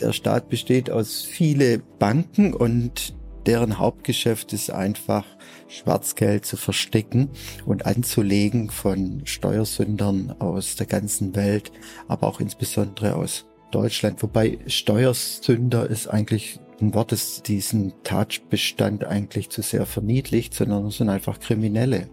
Der 0.00 0.12
Staat 0.12 0.48
besteht 0.48 0.90
aus 0.90 1.22
viele 1.22 1.78
Banken 2.00 2.52
und 2.52 3.14
deren 3.46 3.78
Hauptgeschäft 3.78 4.52
ist 4.52 4.72
einfach 4.72 5.24
Schwarzgeld 5.72 6.44
zu 6.44 6.56
verstecken 6.56 7.30
und 7.64 7.86
anzulegen 7.86 8.70
von 8.70 9.22
Steuersündern 9.24 10.34
aus 10.38 10.76
der 10.76 10.86
ganzen 10.86 11.34
Welt, 11.34 11.72
aber 12.08 12.26
auch 12.26 12.40
insbesondere 12.40 13.16
aus 13.16 13.46
Deutschland. 13.70 14.22
Wobei 14.22 14.58
Steuersünder 14.66 15.88
ist 15.88 16.08
eigentlich 16.08 16.60
ein 16.80 16.94
Wort, 16.94 17.12
das 17.12 17.42
diesen 17.42 17.94
Tatbestand 18.02 19.04
eigentlich 19.04 19.50
zu 19.50 19.62
sehr 19.62 19.86
verniedlicht, 19.86 20.54
sondern 20.54 20.86
es 20.86 20.98
sind 20.98 21.08
einfach 21.08 21.40
Kriminelle. 21.40 22.08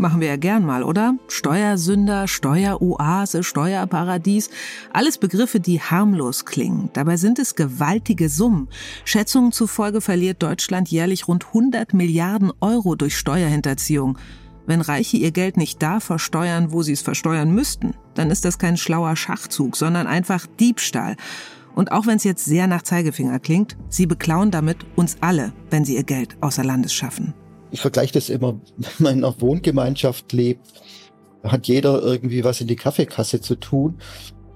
Machen 0.00 0.22
wir 0.22 0.28
ja 0.28 0.36
gern 0.36 0.64
mal, 0.64 0.82
oder? 0.82 1.16
Steuersünder, 1.28 2.26
Steueroase, 2.26 3.42
Steuerparadies. 3.42 4.48
Alles 4.94 5.18
Begriffe, 5.18 5.60
die 5.60 5.78
harmlos 5.78 6.46
klingen. 6.46 6.88
Dabei 6.94 7.18
sind 7.18 7.38
es 7.38 7.54
gewaltige 7.54 8.30
Summen. 8.30 8.68
Schätzungen 9.04 9.52
zufolge 9.52 10.00
verliert 10.00 10.42
Deutschland 10.42 10.88
jährlich 10.88 11.28
rund 11.28 11.48
100 11.48 11.92
Milliarden 11.92 12.50
Euro 12.62 12.94
durch 12.94 13.18
Steuerhinterziehung. 13.18 14.16
Wenn 14.64 14.80
Reiche 14.80 15.18
ihr 15.18 15.32
Geld 15.32 15.58
nicht 15.58 15.82
da 15.82 16.00
versteuern, 16.00 16.72
wo 16.72 16.82
sie 16.82 16.92
es 16.92 17.02
versteuern 17.02 17.54
müssten, 17.54 17.92
dann 18.14 18.30
ist 18.30 18.46
das 18.46 18.58
kein 18.58 18.78
schlauer 18.78 19.16
Schachzug, 19.16 19.76
sondern 19.76 20.06
einfach 20.06 20.46
Diebstahl. 20.46 21.16
Und 21.74 21.92
auch 21.92 22.06
wenn 22.06 22.16
es 22.16 22.24
jetzt 22.24 22.46
sehr 22.46 22.68
nach 22.68 22.80
Zeigefinger 22.80 23.38
klingt, 23.38 23.76
sie 23.90 24.06
beklauen 24.06 24.50
damit 24.50 24.78
uns 24.96 25.18
alle, 25.20 25.52
wenn 25.68 25.84
sie 25.84 25.96
ihr 25.96 26.04
Geld 26.04 26.38
außer 26.40 26.64
Landes 26.64 26.94
schaffen 26.94 27.34
ich 27.70 27.80
vergleiche 27.80 28.14
das 28.14 28.28
immer, 28.28 28.60
wenn 28.76 28.92
man 28.98 29.18
in 29.18 29.24
einer 29.24 29.40
Wohngemeinschaft 29.40 30.32
lebt, 30.32 30.66
hat 31.42 31.68
jeder 31.68 32.02
irgendwie 32.02 32.44
was 32.44 32.60
in 32.60 32.66
die 32.66 32.76
Kaffeekasse 32.76 33.40
zu 33.40 33.56
tun. 33.56 33.98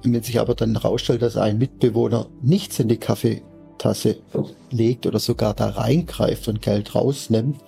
Wenn 0.02 0.22
sich 0.22 0.38
aber 0.38 0.54
dann 0.54 0.80
herausstellt, 0.80 1.22
dass 1.22 1.36
ein 1.36 1.56
Mitbewohner 1.56 2.26
nichts 2.42 2.78
in 2.78 2.88
die 2.88 2.98
Kaffeetasse 2.98 4.18
legt 4.70 5.06
oder 5.06 5.18
sogar 5.18 5.54
da 5.54 5.70
reingreift 5.70 6.46
und 6.48 6.60
Geld 6.60 6.94
rausnimmt, 6.94 7.58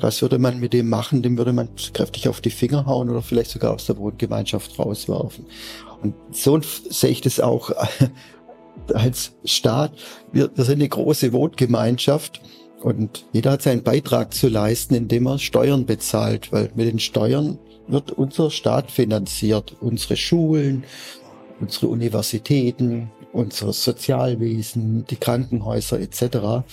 was 0.00 0.22
würde 0.22 0.38
man 0.38 0.60
mit 0.60 0.74
dem 0.74 0.88
machen? 0.88 1.22
Dem 1.22 1.38
würde 1.38 1.52
man 1.52 1.70
kräftig 1.92 2.28
auf 2.28 2.40
die 2.40 2.50
Finger 2.50 2.86
hauen 2.86 3.08
oder 3.08 3.22
vielleicht 3.22 3.50
sogar 3.50 3.74
aus 3.74 3.86
der 3.86 3.96
Wohngemeinschaft 3.96 4.78
rauswerfen. 4.78 5.46
Und 6.02 6.14
so 6.30 6.60
sehe 6.60 7.10
ich 7.10 7.22
das 7.22 7.40
auch 7.40 7.70
als 8.94 9.32
Staat. 9.44 9.92
Wir, 10.32 10.50
wir 10.54 10.64
sind 10.64 10.80
eine 10.80 10.88
große 10.88 11.32
Wohngemeinschaft 11.32 12.42
und 12.82 13.24
jeder 13.32 13.52
hat 13.52 13.62
seinen 13.62 13.82
Beitrag 13.82 14.34
zu 14.34 14.48
leisten, 14.48 14.94
indem 14.94 15.26
er 15.26 15.38
Steuern 15.38 15.86
bezahlt, 15.86 16.52
weil 16.52 16.70
mit 16.74 16.86
den 16.86 16.98
Steuern 16.98 17.58
wird 17.88 18.12
unser 18.12 18.50
Staat 18.50 18.90
finanziert, 18.90 19.76
unsere 19.80 20.16
Schulen, 20.16 20.84
unsere 21.60 21.88
Universitäten, 21.88 23.10
unser 23.32 23.72
Sozialwesen, 23.72 25.04
die 25.06 25.16
Krankenhäuser 25.16 26.00
etc. 26.00 26.64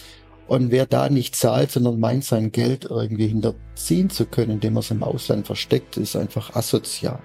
Und 0.48 0.72
wer 0.72 0.86
da 0.86 1.10
nicht 1.10 1.36
zahlt, 1.36 1.72
sondern 1.72 2.00
meint, 2.00 2.26
sein 2.26 2.52
Geld 2.52 2.86
irgendwie 2.86 3.28
hinterziehen 3.28 4.10
zu 4.10 4.26
können, 4.26 4.52
indem 4.52 4.76
er 4.76 4.82
es 4.82 4.92
im 4.92 5.04
Ausland 5.04 5.46
versteckt, 5.46 5.98
ist 5.98 6.16
einfach 6.16 6.56
asozial. 6.56 7.20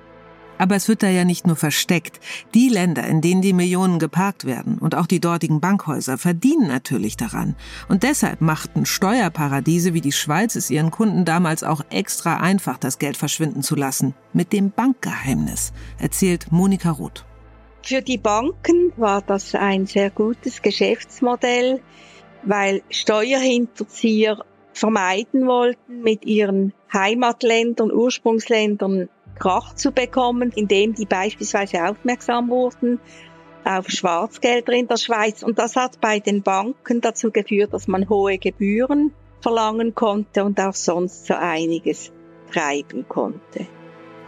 Aber 0.59 0.77
es 0.77 0.89
wird 0.89 1.03
da 1.03 1.09
ja 1.09 1.25
nicht 1.25 1.47
nur 1.47 1.57
versteckt. 1.57 2.21
Die 2.55 2.69
Länder, 2.69 3.05
in 3.05 3.21
denen 3.21 3.43
die 3.43 3.53
Millionen 3.53 3.99
geparkt 3.99 4.45
werden 4.45 4.79
und 4.79 4.95
auch 4.95 5.07
die 5.07 5.21
dortigen 5.21 5.61
Bankhäuser 5.61 6.19
verdienen 6.19 6.69
natürlich 6.69 7.17
daran. 7.17 7.57
Und 7.89 8.03
deshalb 8.03 8.41
machten 8.41 8.85
Steuerparadiese 8.87 9.95
wie 9.95 10.01
die 10.01 10.13
Schweiz 10.13 10.57
es 10.57 10.71
ihren 10.71 10.91
Kunden 10.91 11.25
damals 11.25 11.63
auch 11.63 11.83
extra 11.91 12.39
einfach, 12.39 12.79
das 12.79 12.99
Geld 12.99 13.17
verschwinden 13.17 13.63
zu 13.63 13.77
lassen. 13.77 14.15
Mit 14.33 14.53
dem 14.53 14.71
Bankgeheimnis, 14.71 15.73
erzählt 15.99 16.51
Monika 16.51 16.91
Roth. 16.91 17.25
Für 17.83 18.03
die 18.03 18.19
Banken 18.19 18.93
war 18.97 19.23
das 19.23 19.55
ein 19.55 19.87
sehr 19.87 20.11
gutes 20.11 20.61
Geschäftsmodell, 20.61 21.81
weil 22.43 22.83
Steuerhinterzieher 22.91 24.45
vermeiden 24.73 25.47
wollten, 25.47 26.03
mit 26.03 26.25
ihren 26.25 26.73
Heimatländern, 26.93 27.91
Ursprungsländern 27.91 29.09
Krach 29.39 29.75
zu 29.75 29.93
bekommen, 29.93 30.53
indem 30.55 30.95
die 30.95 31.07
beispielsweise 31.07 31.89
aufmerksam 31.89 32.49
wurden 32.49 33.01
auf 33.65 33.89
Schwarzgelder 33.89 34.73
in 34.73 34.89
der 34.89 34.97
Schweiz. 34.97 35.43
Und 35.43 35.59
das 35.59 35.77
hat 35.77 36.01
bei 36.01 36.21
den 36.21 36.43
Banken 36.43 37.01
dazu 37.01 37.31
geführt, 37.31 37.73
dass 37.73 37.87
man 37.87 38.09
hohe 38.09 38.39
Gebühren 38.39 39.13
verlangen 39.41 39.95
konnte 39.95 40.45
und 40.45 40.59
auch 40.61 40.75
sonst 40.75 41.27
so 41.27 41.35
einiges 41.35 42.11
treiben 42.53 43.07
konnte. 43.09 43.67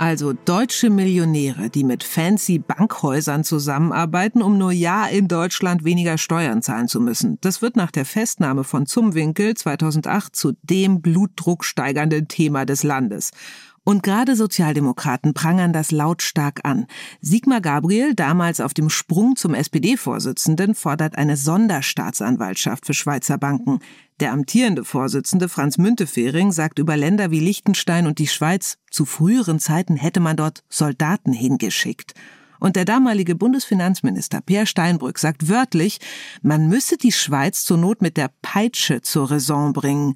Also 0.01 0.33
deutsche 0.33 0.89
Millionäre, 0.89 1.69
die 1.69 1.85
mit 1.85 2.05
fancy 2.05 2.59
Bankhäusern 2.59 3.45
zusammenarbeiten, 3.45 4.41
um 4.41 4.57
nur 4.57 4.73
ja 4.73 5.05
in 5.05 5.29
Deutschland 5.29 5.85
weniger 5.85 6.17
Steuern 6.17 6.63
zahlen 6.63 6.89
zu 6.89 7.03
müssen. 7.03 7.37
Das 7.43 7.61
wird 7.61 7.77
nach 7.77 7.91
der 7.91 8.07
Festnahme 8.07 8.65
von 8.65 8.87
Zumwinkel 8.87 9.55
2008 9.55 10.35
zu 10.35 10.53
dem 10.63 11.03
blutdrucksteigernden 11.03 12.29
Thema 12.29 12.65
des 12.65 12.83
Landes. 12.83 13.33
Und 13.83 14.03
gerade 14.03 14.37
Sozialdemokraten 14.37 15.33
prangern 15.33 15.73
das 15.73 15.91
lautstark 15.91 16.61
an. 16.65 16.87
Sigmar 17.21 17.61
Gabriel, 17.61 18.15
damals 18.15 18.61
auf 18.61 18.75
dem 18.75 18.91
Sprung 18.91 19.37
zum 19.37 19.55
SPD-Vorsitzenden, 19.55 20.75
fordert 20.75 21.17
eine 21.17 21.37
Sonderstaatsanwaltschaft 21.37 22.87
für 22.87 22.95
Schweizer 22.95 23.39
Banken. 23.39 23.81
Der 24.21 24.33
amtierende 24.33 24.85
Vorsitzende 24.85 25.49
Franz 25.49 25.79
Müntefering 25.79 26.53
sagt 26.53 26.79
über 26.79 26.97
Länder 26.97 27.31
wie 27.31 27.41
Liechtenstein 27.41 28.07
und 28.07 28.19
die 28.19 28.29
Schweiz, 28.29 28.77
zu 28.91 29.07
früheren 29.07 29.59
Zeiten 29.59 29.97
hätte 29.97 30.21
man 30.21 30.37
dort 30.37 30.63
Soldaten 30.69 31.33
hingeschickt. 31.33 32.15
Und 32.61 32.77
der 32.77 32.85
damalige 32.85 33.35
Bundesfinanzminister 33.35 34.41
Peer 34.41 34.67
Steinbrück 34.67 35.19
sagt 35.19 35.49
wörtlich, 35.49 35.99
man 36.43 36.69
müsse 36.69 36.97
die 36.97 37.13
Schweiz 37.13 37.65
zur 37.65 37.79
Not 37.79 38.03
mit 38.03 38.17
der 38.17 38.31
Peitsche 38.43 39.01
zur 39.01 39.31
Raison 39.31 39.73
bringen. 39.73 40.15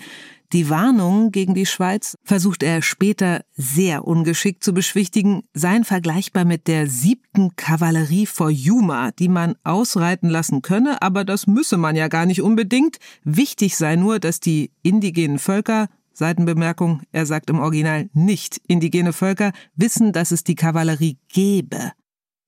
Die 0.52 0.70
Warnung 0.70 1.32
gegen 1.32 1.54
die 1.54 1.66
Schweiz 1.66 2.16
versucht 2.22 2.62
er 2.62 2.80
später 2.80 3.44
sehr 3.56 4.06
ungeschickt 4.06 4.62
zu 4.62 4.72
beschwichtigen, 4.72 5.42
seien 5.52 5.84
vergleichbar 5.84 6.44
mit 6.44 6.68
der 6.68 6.86
siebten 6.86 7.56
Kavallerie 7.56 8.26
vor 8.26 8.50
Yuma, 8.50 9.10
die 9.10 9.28
man 9.28 9.56
ausreiten 9.64 10.30
lassen 10.30 10.62
könne, 10.62 11.02
aber 11.02 11.24
das 11.24 11.48
müsse 11.48 11.76
man 11.76 11.96
ja 11.96 12.06
gar 12.06 12.24
nicht 12.24 12.40
unbedingt. 12.40 12.98
Wichtig 13.24 13.76
sei 13.76 13.96
nur, 13.96 14.20
dass 14.20 14.38
die 14.38 14.70
indigenen 14.82 15.40
Völker 15.40 15.88
Seitenbemerkung, 16.12 17.02
er 17.10 17.26
sagt 17.26 17.50
im 17.50 17.58
Original 17.58 18.08
nicht 18.12 18.60
indigene 18.68 19.12
Völker, 19.12 19.50
wissen, 19.74 20.12
dass 20.12 20.30
es 20.30 20.44
die 20.44 20.54
Kavallerie 20.54 21.18
gebe. 21.28 21.90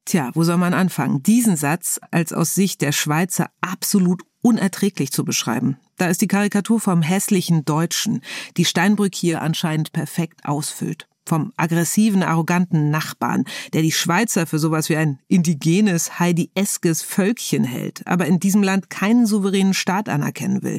Tja, 0.07 0.31
wo 0.35 0.45
soll 0.45 0.57
man 0.57 0.73
anfangen? 0.73 1.25
Diesen 1.25 1.57
Satz 1.57 1.99
als 2.13 2.33
aus 2.33 2.55
Sicht 2.55 2.81
der 2.81 2.93
Schweizer 2.93 3.51
absolut 3.61 4.23
unerträglich 4.41 5.11
zu 5.11 5.25
beschreiben. 5.25 5.79
Da 5.97 6.07
ist 6.07 6.21
die 6.21 6.29
Karikatur 6.29 6.79
vom 6.79 7.03
hässlichen 7.03 7.65
Deutschen, 7.65 8.21
die 8.57 8.65
Steinbrück 8.65 9.17
hier 9.17 9.43
anscheinend 9.43 9.93
perfekt 9.93 10.45
ausfüllt. 10.45 11.09
Vom 11.25 11.53
aggressiven, 11.57 12.23
arroganten 12.23 12.91
Nachbarn, 12.91 13.47
der 13.73 13.83
die 13.83 13.91
Schweizer 13.91 14.47
für 14.47 14.61
sowas 14.61 14.89
wie 14.89 14.97
ein 14.97 15.19
indigenes, 15.27 16.21
Heidi-eskes 16.21 17.03
Völkchen 17.03 17.65
hält, 17.65 18.07
aber 18.07 18.27
in 18.27 18.39
diesem 18.39 18.63
Land 18.63 18.91
keinen 18.91 19.27
souveränen 19.27 19.75
Staat 19.75 20.09
anerkennen 20.09 20.63
will. 20.63 20.79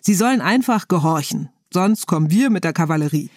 Sie 0.00 0.14
sollen 0.14 0.40
einfach 0.40 0.86
gehorchen, 0.86 1.48
sonst 1.72 2.06
kommen 2.06 2.30
wir 2.30 2.50
mit 2.50 2.62
der 2.62 2.72
Kavallerie. 2.72 3.30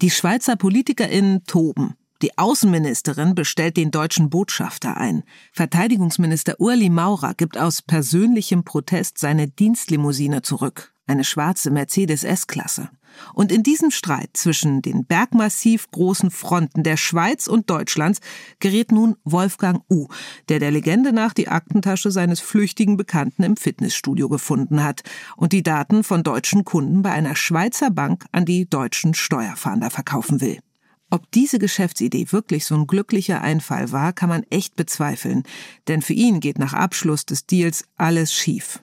Die 0.00 0.10
Schweizer 0.10 0.54
PolitikerInnen 0.54 1.42
toben. 1.44 1.96
Die 2.22 2.38
Außenministerin 2.38 3.34
bestellt 3.34 3.76
den 3.76 3.90
deutschen 3.90 4.30
Botschafter 4.30 4.96
ein. 4.96 5.22
Verteidigungsminister 5.52 6.58
Urli 6.58 6.88
Maurer 6.88 7.34
gibt 7.34 7.58
aus 7.58 7.82
persönlichem 7.82 8.64
Protest 8.64 9.18
seine 9.18 9.48
Dienstlimousine 9.48 10.40
zurück, 10.40 10.94
eine 11.06 11.24
schwarze 11.24 11.70
Mercedes 11.70 12.24
S-Klasse. 12.24 12.88
Und 13.34 13.52
in 13.52 13.62
diesem 13.62 13.90
Streit 13.90 14.30
zwischen 14.34 14.82
den 14.82 15.04
bergmassiv 15.06 15.90
großen 15.90 16.30
Fronten 16.30 16.82
der 16.82 16.96
Schweiz 16.96 17.46
und 17.46 17.70
Deutschlands 17.70 18.20
gerät 18.60 18.92
nun 18.92 19.16
Wolfgang 19.24 19.82
U., 19.90 20.08
der 20.48 20.58
der 20.58 20.70
Legende 20.70 21.12
nach 21.12 21.32
die 21.32 21.48
Aktentasche 21.48 22.10
seines 22.10 22.40
flüchtigen 22.40 22.96
Bekannten 22.96 23.42
im 23.42 23.56
Fitnessstudio 23.56 24.28
gefunden 24.28 24.82
hat 24.82 25.02
und 25.36 25.52
die 25.52 25.62
Daten 25.62 26.02
von 26.04 26.22
deutschen 26.22 26.64
Kunden 26.64 27.02
bei 27.02 27.12
einer 27.12 27.36
Schweizer 27.36 27.90
Bank 27.90 28.26
an 28.32 28.44
die 28.44 28.68
deutschen 28.68 29.14
Steuerfahnder 29.14 29.90
verkaufen 29.90 30.40
will. 30.40 30.58
Ob 31.10 31.30
diese 31.30 31.58
Geschäftsidee 31.58 32.32
wirklich 32.32 32.64
so 32.64 32.74
ein 32.74 32.86
glücklicher 32.86 33.40
Einfall 33.40 33.92
war, 33.92 34.12
kann 34.12 34.28
man 34.28 34.42
echt 34.50 34.74
bezweifeln, 34.74 35.44
denn 35.86 36.02
für 36.02 36.14
ihn 36.14 36.40
geht 36.40 36.58
nach 36.58 36.72
Abschluss 36.72 37.24
des 37.24 37.46
Deals 37.46 37.84
alles 37.96 38.34
schief. 38.34 38.80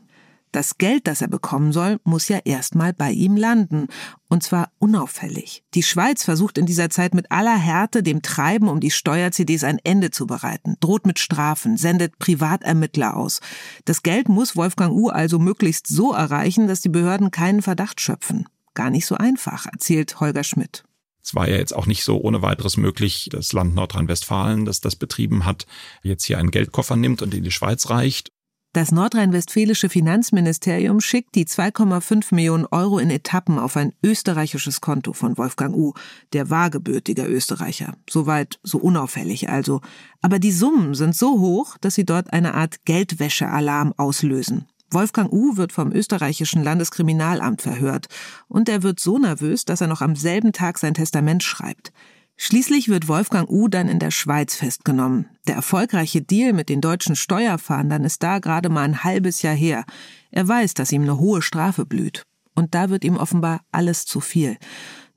Das 0.54 0.78
Geld, 0.78 1.08
das 1.08 1.24
er 1.24 1.30
bekommen 1.30 1.72
soll, 1.72 2.00
muss 2.04 2.28
ja 2.28 2.38
erstmal 2.46 2.94
bei 2.94 3.12
ihm 3.12 3.36
landen. 3.36 3.88
Und 4.30 4.44
zwar 4.44 4.72
unauffällig. 4.78 5.64
Die 5.74 5.82
Schweiz 5.82 6.24
versucht 6.24 6.60
in 6.60 6.68
dieser 6.68 6.92
Zeit 6.92 7.16
mit 7.16 7.32
aller 7.32 7.58
Härte 7.58 8.04
dem 8.04 8.22
Treiben 8.22 8.68
um 8.70 8.80
die 8.80 8.92
Steuer-CDs 8.92 9.64
ein 9.64 9.80
Ende 9.84 10.12
zu 10.12 10.28
bereiten, 10.28 10.76
droht 10.80 11.08
mit 11.08 11.18
Strafen, 11.18 11.76
sendet 11.76 12.20
Privatermittler 12.20 13.18
aus. 13.18 13.42
Das 13.86 14.04
Geld 14.04 14.30
muss 14.30 14.56
Wolfgang 14.56 14.94
U 14.94 15.10
also 15.10 15.40
möglichst 15.40 15.88
so 15.88 16.14
erreichen, 16.14 16.68
dass 16.68 16.82
die 16.82 16.90
Behörden 16.90 17.32
keinen 17.32 17.64
Verdacht 17.64 18.00
schöpfen. 18.00 18.48
Gar 18.76 18.92
nicht 18.92 19.08
so 19.08 19.16
einfach, 19.16 19.66
erzählt 19.66 20.20
Holger 20.20 20.44
Schmidt. 20.44 20.84
Es 21.24 21.34
war 21.34 21.48
ja 21.48 21.56
jetzt 21.56 21.74
auch 21.74 21.86
nicht 21.86 22.04
so 22.04 22.20
ohne 22.20 22.42
weiteres 22.42 22.76
möglich, 22.78 23.30
das 23.32 23.54
Land 23.54 23.74
Nordrhein-Westfalen, 23.76 24.66
das 24.66 24.82
das 24.82 24.96
betrieben 24.96 25.46
hat, 25.46 25.66
jetzt 26.02 26.26
hier 26.26 26.38
einen 26.38 26.52
Geldkoffer 26.52 26.96
nimmt 26.96 27.22
und 27.22 27.34
in 27.34 27.44
die 27.44 27.52
Schweiz 27.52 27.90
reicht. 27.90 28.32
Das 28.74 28.92
nordrhein-westfälische 28.92 29.88
Finanzministerium 29.88 31.00
schickt 31.00 31.36
die 31.36 31.46
2,5 31.46 32.34
Millionen 32.34 32.66
Euro 32.66 32.98
in 32.98 33.12
Etappen 33.12 33.60
auf 33.60 33.78
ein 33.78 33.94
österreichisches 34.04 34.82
Konto 34.82 35.14
von 35.14 35.38
Wolfgang 35.38 35.76
U., 35.76 35.94
der 36.34 36.50
war 36.50 36.72
gebürtiger 36.72 37.30
Österreicher. 37.30 37.96
Soweit 38.10 38.60
so 38.64 38.80
unauffällig 38.80 39.48
also. 39.48 39.82
Aber 40.24 40.40
die 40.40 40.52
Summen 40.52 40.96
sind 40.96 41.16
so 41.16 41.40
hoch, 41.40 41.78
dass 41.82 41.94
sie 41.94 42.04
dort 42.04 42.34
eine 42.34 42.56
Art 42.56 42.84
Geldwäschealarm 42.86 43.94
auslösen. 43.96 44.66
Wolfgang 44.94 45.32
U. 45.32 45.58
wird 45.58 45.72
vom 45.72 45.92
österreichischen 45.92 46.64
Landeskriminalamt 46.64 47.62
verhört 47.62 48.08
und 48.48 48.70
er 48.70 48.84
wird 48.84 49.00
so 49.00 49.18
nervös, 49.18 49.66
dass 49.66 49.82
er 49.82 49.88
noch 49.88 50.02
am 50.02 50.16
selben 50.16 50.52
Tag 50.52 50.78
sein 50.78 50.94
Testament 50.94 51.44
schreibt. 51.44 51.92
Schließlich 52.36 52.90
wird 52.90 53.08
Wolfgang 53.08 53.50
U. 53.50 53.68
dann 53.68 53.88
in 53.88 54.00
der 54.00 54.12
Schweiz 54.12 54.56
festgenommen. 54.56 55.28
Der 55.48 55.56
erfolgreiche 55.56 56.22
Deal 56.22 56.54
mit 56.54 56.70
den 56.70 56.82
deutschen 56.82 57.16
Steuerfahndern 57.16 58.04
ist 58.04 58.24
da 58.24 58.40
gerade 58.40 58.70
mal 58.70 58.82
ein 58.82 59.04
halbes 59.04 59.42
Jahr 59.44 59.56
her. 59.56 59.86
Er 60.32 60.48
weiß, 60.48 60.74
dass 60.74 60.92
ihm 60.92 61.04
eine 61.04 61.20
hohe 61.20 61.42
Strafe 61.42 61.86
blüht. 61.86 62.26
Und 62.56 62.76
da 62.76 62.90
wird 62.90 63.04
ihm 63.04 63.18
offenbar 63.18 63.62
alles 63.72 64.06
zu 64.06 64.20
viel. 64.20 64.58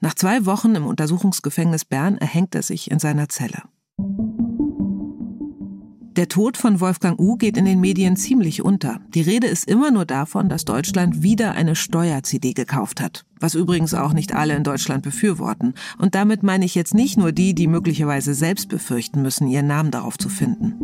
Nach 0.00 0.14
zwei 0.14 0.46
Wochen 0.46 0.74
im 0.74 0.86
Untersuchungsgefängnis 0.86 1.84
Bern 1.84 2.18
erhängt 2.18 2.54
er 2.54 2.62
sich 2.62 2.90
in 2.90 2.98
seiner 2.98 3.28
Zelle. 3.28 3.62
Der 6.16 6.28
Tod 6.28 6.56
von 6.56 6.80
Wolfgang 6.80 7.20
U 7.20 7.36
geht 7.36 7.58
in 7.58 7.66
den 7.66 7.78
Medien 7.78 8.16
ziemlich 8.16 8.62
unter. 8.62 9.00
Die 9.14 9.20
Rede 9.20 9.46
ist 9.46 9.68
immer 9.68 9.90
nur 9.90 10.06
davon, 10.06 10.48
dass 10.48 10.64
Deutschland 10.64 11.22
wieder 11.22 11.52
eine 11.52 11.76
Steuer-CD 11.76 12.54
gekauft 12.54 13.02
hat. 13.02 13.26
Was 13.38 13.54
übrigens 13.54 13.92
auch 13.92 14.14
nicht 14.14 14.34
alle 14.34 14.56
in 14.56 14.64
Deutschland 14.64 15.02
befürworten. 15.02 15.74
Und 15.98 16.14
damit 16.14 16.42
meine 16.42 16.64
ich 16.64 16.74
jetzt 16.74 16.94
nicht 16.94 17.18
nur 17.18 17.32
die, 17.32 17.54
die 17.54 17.66
möglicherweise 17.66 18.32
selbst 18.32 18.70
befürchten 18.70 19.20
müssen, 19.20 19.46
ihren 19.46 19.66
Namen 19.66 19.90
darauf 19.90 20.16
zu 20.16 20.30
finden. 20.30 20.74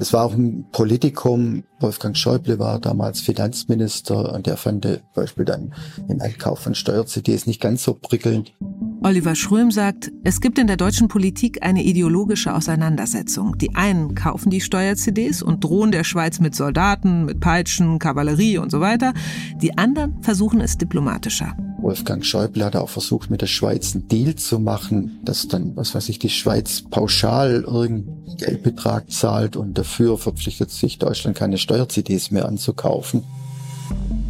Es 0.00 0.12
war 0.12 0.24
auch 0.24 0.34
ein 0.34 0.66
Politikum. 0.70 1.62
Wolfgang 1.84 2.16
Schäuble 2.16 2.58
war 2.58 2.80
damals 2.80 3.20
Finanzminister 3.20 4.32
und 4.32 4.46
der 4.46 4.56
fand 4.56 4.84
zum 4.86 5.00
Beispiel 5.14 5.44
dann 5.44 5.74
den 6.08 6.22
Einkauf 6.22 6.60
von 6.60 6.74
Steuer-CDs 6.74 7.46
nicht 7.46 7.60
ganz 7.60 7.84
so 7.84 7.92
prickelnd. 7.92 8.54
Oliver 9.02 9.34
Schröm 9.34 9.70
sagt, 9.70 10.10
es 10.22 10.40
gibt 10.40 10.58
in 10.58 10.66
der 10.66 10.78
deutschen 10.78 11.08
Politik 11.08 11.62
eine 11.62 11.82
ideologische 11.82 12.54
Auseinandersetzung. 12.54 13.58
Die 13.58 13.74
einen 13.74 14.14
kaufen 14.14 14.48
die 14.48 14.62
Steuer-CDs 14.62 15.42
und 15.42 15.62
drohen 15.62 15.92
der 15.92 16.04
Schweiz 16.04 16.40
mit 16.40 16.54
Soldaten, 16.54 17.26
mit 17.26 17.40
Peitschen, 17.40 17.98
Kavallerie 17.98 18.56
und 18.56 18.70
so 18.70 18.80
weiter. 18.80 19.12
Die 19.60 19.76
anderen 19.76 20.22
versuchen 20.22 20.62
es 20.62 20.78
diplomatischer. 20.78 21.54
Wolfgang 21.84 22.24
Schäuble 22.24 22.64
hat 22.64 22.76
auch 22.76 22.88
versucht, 22.88 23.30
mit 23.30 23.42
der 23.42 23.46
Schweiz 23.46 23.94
einen 23.94 24.08
Deal 24.08 24.36
zu 24.36 24.58
machen, 24.58 25.20
dass 25.22 25.48
dann, 25.48 25.76
was 25.76 25.94
weiß 25.94 26.08
ich, 26.08 26.18
die 26.18 26.30
Schweiz 26.30 26.80
pauschal 26.80 27.62
irgendeinen 27.66 28.24
Geldbetrag 28.38 29.10
zahlt 29.10 29.54
und 29.54 29.76
dafür 29.76 30.16
verpflichtet 30.16 30.70
sich 30.70 30.98
Deutschland 30.98 31.36
keine 31.36 31.58
Steuer-CDs 31.74 32.30
mehr 32.30 32.46
anzukaufen. 32.46 33.24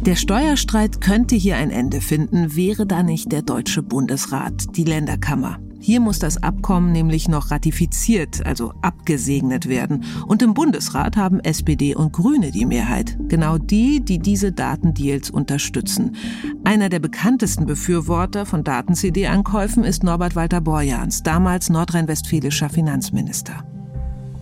Der 0.01 0.15
Steuerstreit 0.15 1.01
könnte 1.01 1.35
hier 1.35 1.57
ein 1.57 1.71
Ende 1.71 2.01
finden, 2.01 2.55
wäre 2.55 2.85
da 2.85 3.03
nicht 3.03 3.31
der 3.31 3.41
Deutsche 3.41 3.81
Bundesrat, 3.81 4.75
die 4.75 4.83
Länderkammer. 4.83 5.59
Hier 5.79 5.99
muss 5.99 6.17
das 6.17 6.41
Abkommen 6.41 6.91
nämlich 6.91 7.27
noch 7.27 7.51
ratifiziert, 7.51 8.43
also 8.45 8.73
abgesegnet 8.81 9.69
werden. 9.69 10.03
Und 10.25 10.41
im 10.41 10.55
Bundesrat 10.55 11.15
haben 11.15 11.39
SPD 11.39 11.93
und 11.95 12.11
Grüne 12.11 12.49
die 12.49 12.65
Mehrheit. 12.65 13.17
Genau 13.27 13.59
die, 13.59 14.03
die 14.03 14.17
diese 14.17 14.51
Datendeals 14.51 15.29
unterstützen. 15.29 16.15
Einer 16.63 16.89
der 16.89 16.99
bekanntesten 16.99 17.67
Befürworter 17.67 18.47
von 18.47 18.63
Daten-CD-Ankäufen 18.63 19.83
ist 19.83 20.03
Norbert 20.03 20.35
Walter 20.35 20.61
Borjans, 20.61 21.21
damals 21.21 21.69
nordrhein-westfälischer 21.69 22.69
Finanzminister. 22.69 23.63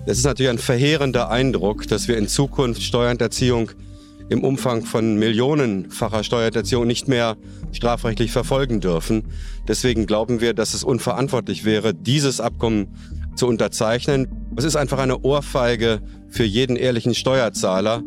Es 0.05 0.17
ist 0.17 0.25
natürlich 0.25 0.49
ein 0.49 0.57
verheerender 0.57 1.29
Eindruck, 1.29 1.87
dass 1.87 2.09
wir 2.09 2.17
in 2.17 2.27
Zukunft 2.27 2.83
Steuerhinterziehung 2.83 3.71
im 4.27 4.43
Umfang 4.43 4.83
von 4.83 5.15
millionenfacher 5.17 6.25
Steuerhinterziehung 6.25 6.85
nicht 6.85 7.07
mehr 7.07 7.37
strafrechtlich 7.71 8.31
verfolgen 8.31 8.81
dürfen. 8.81 9.23
Deswegen 9.67 10.05
glauben 10.05 10.41
wir, 10.41 10.53
dass 10.53 10.73
es 10.73 10.83
unverantwortlich 10.83 11.63
wäre, 11.63 11.93
dieses 11.93 12.41
Abkommen 12.41 12.87
zu 13.35 13.47
unterzeichnen. 13.47 14.27
Es 14.57 14.65
ist 14.65 14.75
einfach 14.75 14.99
eine 14.99 15.19
Ohrfeige 15.19 16.01
für 16.29 16.43
jeden 16.43 16.75
ehrlichen 16.75 17.15
Steuerzahler. 17.15 18.03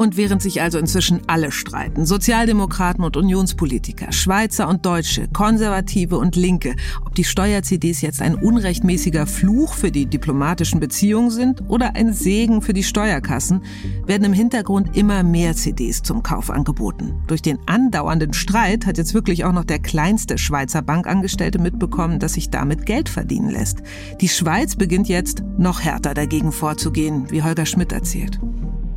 Und 0.00 0.16
während 0.16 0.40
sich 0.40 0.62
also 0.62 0.78
inzwischen 0.78 1.20
alle 1.26 1.52
streiten, 1.52 2.06
Sozialdemokraten 2.06 3.04
und 3.04 3.18
Unionspolitiker, 3.18 4.12
Schweizer 4.12 4.66
und 4.66 4.86
Deutsche, 4.86 5.28
Konservative 5.28 6.16
und 6.16 6.36
Linke, 6.36 6.74
ob 7.04 7.14
die 7.14 7.24
Steuer-CDs 7.24 8.00
jetzt 8.00 8.22
ein 8.22 8.34
unrechtmäßiger 8.34 9.26
Fluch 9.26 9.74
für 9.74 9.90
die 9.90 10.06
diplomatischen 10.06 10.80
Beziehungen 10.80 11.28
sind 11.28 11.68
oder 11.68 11.96
ein 11.96 12.14
Segen 12.14 12.62
für 12.62 12.72
die 12.72 12.82
Steuerkassen, 12.82 13.62
werden 14.06 14.24
im 14.24 14.32
Hintergrund 14.32 14.96
immer 14.96 15.22
mehr 15.22 15.54
CDs 15.54 16.00
zum 16.00 16.22
Kauf 16.22 16.48
angeboten. 16.48 17.12
Durch 17.26 17.42
den 17.42 17.58
andauernden 17.66 18.32
Streit 18.32 18.86
hat 18.86 18.96
jetzt 18.96 19.12
wirklich 19.12 19.44
auch 19.44 19.52
noch 19.52 19.64
der 19.64 19.80
kleinste 19.80 20.38
Schweizer 20.38 20.80
Bankangestellte 20.80 21.58
mitbekommen, 21.58 22.18
dass 22.20 22.32
sich 22.32 22.48
damit 22.48 22.86
Geld 22.86 23.10
verdienen 23.10 23.50
lässt. 23.50 23.82
Die 24.22 24.30
Schweiz 24.30 24.76
beginnt 24.76 25.10
jetzt 25.10 25.42
noch 25.58 25.82
härter 25.82 26.14
dagegen 26.14 26.52
vorzugehen, 26.52 27.30
wie 27.30 27.42
Holger 27.42 27.66
Schmidt 27.66 27.92
erzählt. 27.92 28.40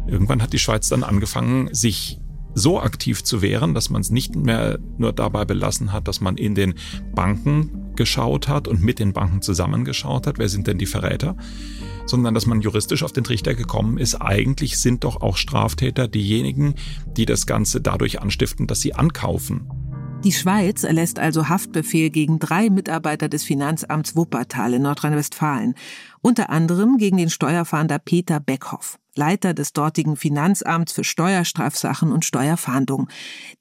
Irgendwann 0.07 0.41
hat 0.41 0.53
die 0.53 0.59
Schweiz 0.59 0.89
dann 0.89 1.03
angefangen, 1.03 1.73
sich 1.73 2.19
so 2.55 2.79
aktiv 2.79 3.23
zu 3.23 3.41
wehren, 3.41 3.73
dass 3.73 3.89
man 3.89 4.01
es 4.01 4.11
nicht 4.11 4.35
mehr 4.35 4.79
nur 4.97 5.13
dabei 5.13 5.45
belassen 5.45 5.91
hat, 5.91 6.07
dass 6.07 6.21
man 6.21 6.37
in 6.37 6.55
den 6.55 6.75
Banken 7.15 7.95
geschaut 7.95 8.47
hat 8.47 8.67
und 8.67 8.81
mit 8.81 8.99
den 8.99 9.13
Banken 9.13 9.41
zusammengeschaut 9.41 10.27
hat, 10.27 10.37
wer 10.37 10.49
sind 10.49 10.67
denn 10.67 10.77
die 10.77 10.85
Verräter, 10.85 11.35
sondern 12.05 12.33
dass 12.33 12.45
man 12.45 12.61
juristisch 12.61 13.03
auf 13.03 13.11
den 13.11 13.23
Trichter 13.23 13.53
gekommen 13.53 13.97
ist, 13.97 14.15
eigentlich 14.15 14.79
sind 14.79 15.03
doch 15.03 15.21
auch 15.21 15.37
Straftäter 15.37 16.07
diejenigen, 16.07 16.75
die 17.17 17.25
das 17.25 17.45
Ganze 17.45 17.81
dadurch 17.81 18.21
anstiften, 18.21 18.67
dass 18.67 18.81
sie 18.81 18.93
ankaufen. 18.93 19.69
Die 20.23 20.31
Schweiz 20.31 20.83
erlässt 20.83 21.19
also 21.19 21.49
Haftbefehl 21.49 22.09
gegen 22.09 22.39
drei 22.39 22.69
Mitarbeiter 22.69 23.27
des 23.27 23.43
Finanzamts 23.43 24.15
Wuppertal 24.15 24.73
in 24.73 24.83
Nordrhein-Westfalen, 24.83 25.75
unter 26.21 26.49
anderem 26.49 26.97
gegen 26.97 27.17
den 27.17 27.29
Steuerfahnder 27.29 27.99
Peter 27.99 28.39
Beckhoff. 28.39 28.97
Leiter 29.15 29.53
des 29.53 29.73
dortigen 29.73 30.15
Finanzamts 30.15 30.93
für 30.93 31.03
Steuerstrafsachen 31.03 32.11
und 32.11 32.25
Steuerfahndung. 32.25 33.09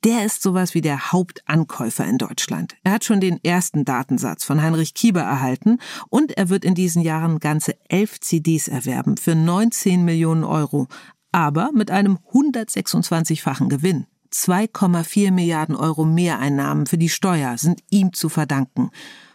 Der 0.04 0.24
ist 0.24 0.42
sowas 0.42 0.74
wie 0.74 0.80
der 0.80 1.12
Hauptankäufer 1.12 2.04
in 2.04 2.18
Deutschland. 2.18 2.76
Er 2.84 2.92
hat 2.92 3.04
schon 3.04 3.20
den 3.20 3.42
ersten 3.44 3.84
Datensatz 3.84 4.44
von 4.44 4.62
Heinrich 4.62 4.94
Kieber 4.94 5.22
erhalten 5.22 5.78
und 6.08 6.36
er 6.36 6.48
wird 6.48 6.64
in 6.64 6.74
diesen 6.74 7.02
Jahren 7.02 7.38
ganze 7.38 7.76
elf 7.88 8.20
CDs 8.20 8.68
erwerben 8.68 9.16
für 9.16 9.34
19 9.34 10.04
Millionen 10.04 10.44
Euro, 10.44 10.88
aber 11.32 11.70
mit 11.72 11.90
einem 11.90 12.18
126-fachen 12.32 13.68
Gewinn. 13.68 14.06
2,4 14.32 15.30
Milliarden 15.30 15.76
Euro 15.76 16.04
Mehreinnahmen 16.04 16.86
für 16.86 16.98
die 16.98 17.10
Steuer 17.10 17.58
sind 17.58 17.82
ihm 17.90 18.12
zu 18.12 18.28
verdanken. 18.28 18.90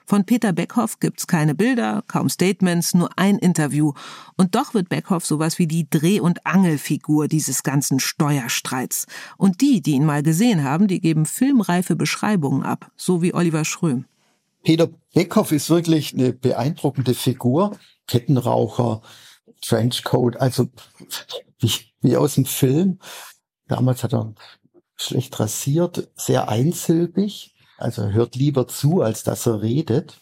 Von 0.10 0.24
Peter 0.24 0.54
Beckhoff 0.54 1.02
gibt's 1.02 1.28
keine 1.28 1.54
Bilder, 1.54 2.02
kaum 2.08 2.30
Statements, 2.30 2.94
nur 2.94 3.10
ein 3.18 3.38
Interview. 3.38 3.92
Und 4.38 4.56
doch 4.56 4.74
wird 4.74 4.88
Beckhoff 4.88 5.26
sowas 5.26 5.60
wie 5.60 5.68
die 5.68 5.90
Dreh- 5.90 6.22
und 6.22 6.46
Angelfigur 6.46 7.28
dieses 7.28 7.62
ganzen 7.62 8.00
Steuerstreits. 8.00 9.06
Und 9.36 9.60
die, 9.60 9.82
die 9.82 9.92
ihn 9.92 10.06
mal 10.06 10.24
gesehen 10.24 10.64
haben, 10.64 10.88
die 10.88 11.02
geben 11.02 11.26
filmreife 11.26 11.98
Beschreibungen 11.98 12.64
ab, 12.64 12.90
so 12.96 13.22
wie 13.22 13.34
Oliver 13.34 13.66
Schröm. 13.66 14.06
Peter 14.64 14.88
Beckhoff 15.14 15.52
ist 15.52 15.70
wirklich 15.70 16.14
eine 16.14 16.32
beeindruckende 16.32 17.14
Figur. 17.14 17.78
Kettenraucher, 18.08 19.02
Trenchcoat, 19.62 20.38
also 20.38 20.70
wie, 21.60 21.72
wie 22.00 22.16
aus 22.16 22.36
dem 22.36 22.46
Film. 22.46 23.00
Damals 23.68 24.06
hat 24.06 24.14
er 24.14 24.34
schlecht 24.96 25.38
rasiert, 25.38 26.08
sehr 26.16 26.48
einsilbig. 26.48 27.57
Also 27.78 28.10
hört 28.10 28.36
lieber 28.36 28.68
zu, 28.68 29.02
als 29.02 29.24
dass 29.24 29.46
er 29.46 29.62
redet. 29.62 30.20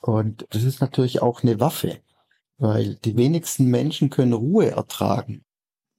Und 0.00 0.46
das 0.50 0.62
ist 0.62 0.80
natürlich 0.80 1.20
auch 1.20 1.42
eine 1.42 1.60
Waffe, 1.60 2.00
weil 2.56 2.96
die 2.96 3.16
wenigsten 3.16 3.66
Menschen 3.66 4.08
können 4.10 4.32
Ruhe 4.32 4.70
ertragen. 4.70 5.44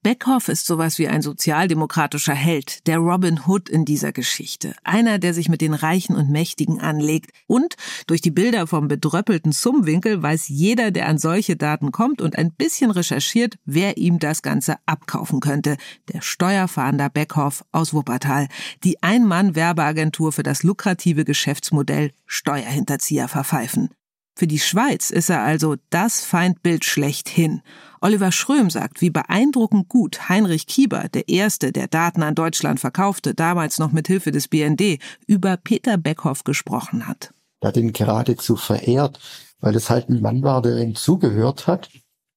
Beckhoff 0.03 0.47
ist 0.47 0.65
sowas 0.65 0.97
wie 0.97 1.07
ein 1.07 1.21
sozialdemokratischer 1.21 2.33
Held, 2.33 2.87
der 2.87 2.97
Robin 2.97 3.39
Hood 3.45 3.69
in 3.69 3.85
dieser 3.85 4.11
Geschichte. 4.11 4.73
Einer, 4.83 5.19
der 5.19 5.35
sich 5.35 5.47
mit 5.47 5.61
den 5.61 5.75
Reichen 5.75 6.15
und 6.15 6.31
Mächtigen 6.31 6.81
anlegt. 6.81 7.29
Und 7.45 7.75
durch 8.07 8.19
die 8.19 8.31
Bilder 8.31 8.65
vom 8.65 8.87
bedröppelten 8.87 9.51
Summwinkel 9.51 10.23
weiß 10.23 10.47
jeder, 10.47 10.89
der 10.89 11.07
an 11.07 11.19
solche 11.19 11.55
Daten 11.55 11.91
kommt 11.91 12.19
und 12.19 12.35
ein 12.35 12.51
bisschen 12.51 12.89
recherchiert, 12.89 13.57
wer 13.63 13.97
ihm 13.97 14.17
das 14.17 14.41
Ganze 14.41 14.77
abkaufen 14.87 15.39
könnte. 15.39 15.77
Der 16.11 16.21
Steuerfahnder 16.21 17.09
Beckhoff 17.09 17.63
aus 17.71 17.93
Wuppertal. 17.93 18.47
Die 18.83 19.03
Ein-Mann-Werbeagentur 19.03 20.31
für 20.31 20.43
das 20.43 20.63
lukrative 20.63 21.25
Geschäftsmodell 21.25 22.11
Steuerhinterzieher 22.25 23.27
verpfeifen. 23.27 23.91
Für 24.35 24.47
die 24.47 24.59
Schweiz 24.59 25.09
ist 25.09 25.29
er 25.29 25.41
also 25.41 25.75
das 25.89 26.21
Feindbild 26.21 26.85
schlechthin. 26.85 27.61
Oliver 27.99 28.31
Schröm 28.31 28.69
sagt, 28.69 29.01
wie 29.01 29.09
beeindruckend 29.09 29.89
gut 29.89 30.29
Heinrich 30.29 30.67
Kieber, 30.67 31.09
der 31.09 31.29
Erste, 31.29 31.71
der 31.71 31.87
Daten 31.87 32.23
an 32.23 32.33
Deutschland 32.33 32.79
verkaufte, 32.79 33.35
damals 33.35 33.77
noch 33.77 33.91
mit 33.91 34.07
Hilfe 34.07 34.31
des 34.31 34.47
BND, 34.47 34.99
über 35.27 35.57
Peter 35.57 35.97
Beckhoff 35.97 36.43
gesprochen 36.43 37.07
hat. 37.07 37.33
Er 37.59 37.67
hat 37.67 37.77
ihn 37.77 37.93
geradezu 37.93 38.55
verehrt, 38.55 39.19
weil 39.59 39.75
es 39.75 39.89
halt 39.89 40.09
ein 40.09 40.21
Mann 40.21 40.41
war, 40.41 40.61
der 40.61 40.77
ihm 40.77 40.95
zugehört 40.95 41.67
hat, 41.67 41.89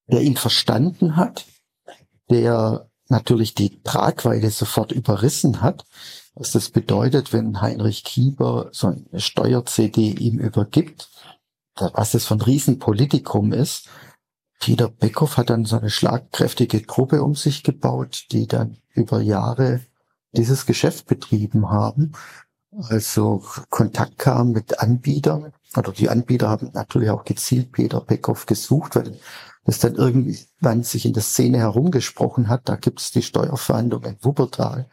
der 0.07 0.21
ihn 0.21 0.37
verstanden 0.37 1.15
hat, 1.15 1.45
der 2.29 2.87
natürlich 3.09 3.55
die 3.55 3.81
Tragweite 3.83 4.49
sofort 4.49 4.91
überrissen 4.91 5.61
hat, 5.61 5.85
was 6.35 6.51
das 6.51 6.69
bedeutet, 6.69 7.33
wenn 7.33 7.61
Heinrich 7.61 8.03
Kieber 8.03 8.69
so 8.71 8.87
eine 8.87 9.19
Steuer-CD 9.19 10.11
ihm 10.11 10.37
übergibt, 10.37 11.09
was 11.75 12.11
das 12.11 12.25
von 12.25 12.41
Riesenpolitikum 12.41 13.53
ist 13.53 13.89
Peter 14.59 14.89
Beckhoff 14.89 15.37
hat 15.37 15.49
dann 15.49 15.65
so 15.65 15.77
eine 15.77 15.89
schlagkräftige 15.89 16.81
Gruppe 16.81 17.21
um 17.23 17.35
sich 17.35 17.63
gebaut, 17.63 18.25
die 18.31 18.47
dann 18.47 18.77
über 18.93 19.21
Jahre 19.21 19.81
dieses 20.31 20.65
Geschäft 20.65 21.07
betrieben 21.07 21.69
haben. 21.69 22.13
Also 22.89 23.43
Kontakt 23.69 24.17
kam 24.17 24.51
mit 24.51 24.79
Anbietern, 24.79 25.53
oder 25.77 25.91
die 25.91 26.09
Anbieter 26.09 26.49
haben 26.49 26.71
natürlich 26.73 27.09
auch 27.09 27.23
gezielt 27.23 27.71
Peter 27.71 28.01
Beckhoff 28.01 28.45
gesucht, 28.45 28.95
weil 28.95 29.19
das 29.65 29.79
dann 29.79 29.95
irgendwann 29.95 30.83
sich 30.83 31.05
in 31.05 31.13
der 31.13 31.23
Szene 31.23 31.59
herumgesprochen 31.59 32.49
hat. 32.49 32.67
Da 32.67 32.75
gibt 32.75 33.01
es 33.01 33.11
die 33.11 33.21
Steuerverhandlung 33.21 34.03
in 34.03 34.17
Wuppertal. 34.21 34.89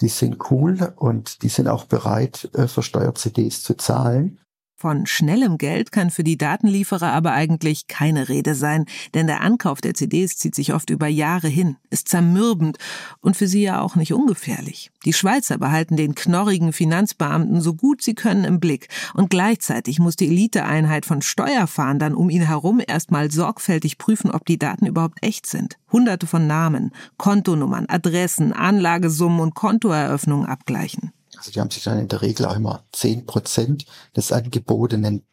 Die 0.00 0.08
sind 0.08 0.50
cool 0.50 0.92
und 0.96 1.42
die 1.42 1.48
sind 1.48 1.68
auch 1.68 1.84
bereit, 1.84 2.50
äh, 2.54 2.66
für 2.66 2.82
Steuer-CDs 2.82 3.62
zu 3.62 3.74
zahlen. 3.74 4.40
Von 4.76 5.06
schnellem 5.06 5.56
Geld 5.56 5.92
kann 5.92 6.10
für 6.10 6.24
die 6.24 6.36
Datenlieferer 6.36 7.12
aber 7.12 7.32
eigentlich 7.32 7.86
keine 7.86 8.28
Rede 8.28 8.56
sein, 8.56 8.86
denn 9.14 9.28
der 9.28 9.40
Ankauf 9.40 9.80
der 9.80 9.94
CDs 9.94 10.36
zieht 10.36 10.54
sich 10.56 10.74
oft 10.74 10.90
über 10.90 11.06
Jahre 11.06 11.46
hin, 11.48 11.76
ist 11.90 12.08
zermürbend 12.08 12.78
und 13.20 13.36
für 13.36 13.46
sie 13.46 13.62
ja 13.62 13.80
auch 13.80 13.94
nicht 13.94 14.12
ungefährlich. 14.12 14.90
Die 15.04 15.12
Schweizer 15.12 15.58
behalten 15.58 15.96
den 15.96 16.16
knorrigen 16.16 16.72
Finanzbeamten 16.72 17.60
so 17.60 17.74
gut 17.74 18.02
sie 18.02 18.14
können 18.14 18.44
im 18.44 18.58
Blick 18.58 18.88
und 19.14 19.30
gleichzeitig 19.30 20.00
muss 20.00 20.16
die 20.16 20.26
Eliteeinheit 20.26 21.06
von 21.06 21.22
Steuerfahndern 21.22 22.14
um 22.14 22.28
ihn 22.28 22.42
herum 22.42 22.82
erstmal 22.84 23.30
sorgfältig 23.30 23.96
prüfen, 23.96 24.32
ob 24.32 24.44
die 24.44 24.58
Daten 24.58 24.86
überhaupt 24.86 25.18
echt 25.22 25.46
sind. 25.46 25.78
Hunderte 25.92 26.26
von 26.26 26.46
Namen, 26.48 26.90
Kontonummern, 27.16 27.86
Adressen, 27.88 28.52
Anlagesummen 28.52 29.40
und 29.40 29.54
Kontoeröffnungen 29.54 30.46
abgleichen. 30.46 31.13
Also 31.44 31.52
die 31.52 31.60
haben 31.60 31.70
sich 31.70 31.84
dann 31.84 31.98
in 31.98 32.08
der 32.08 32.22
Regel 32.22 32.46
auch 32.46 32.56
immer 32.56 32.84
zehn 32.92 33.26
Prozent 33.26 33.84
des 34.16 34.32
angebotenen 34.32 35.26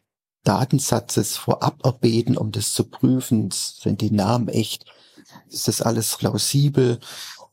Datensatzes 0.44 1.38
vorab 1.38 1.86
erbeten, 1.86 2.36
um 2.36 2.52
das 2.52 2.74
zu 2.74 2.84
prüfen. 2.84 3.48
Sind 3.50 4.02
die 4.02 4.10
Namen 4.10 4.48
echt? 4.48 4.84
Ist 5.48 5.68
das 5.68 5.80
alles 5.80 6.14
plausibel? 6.18 7.00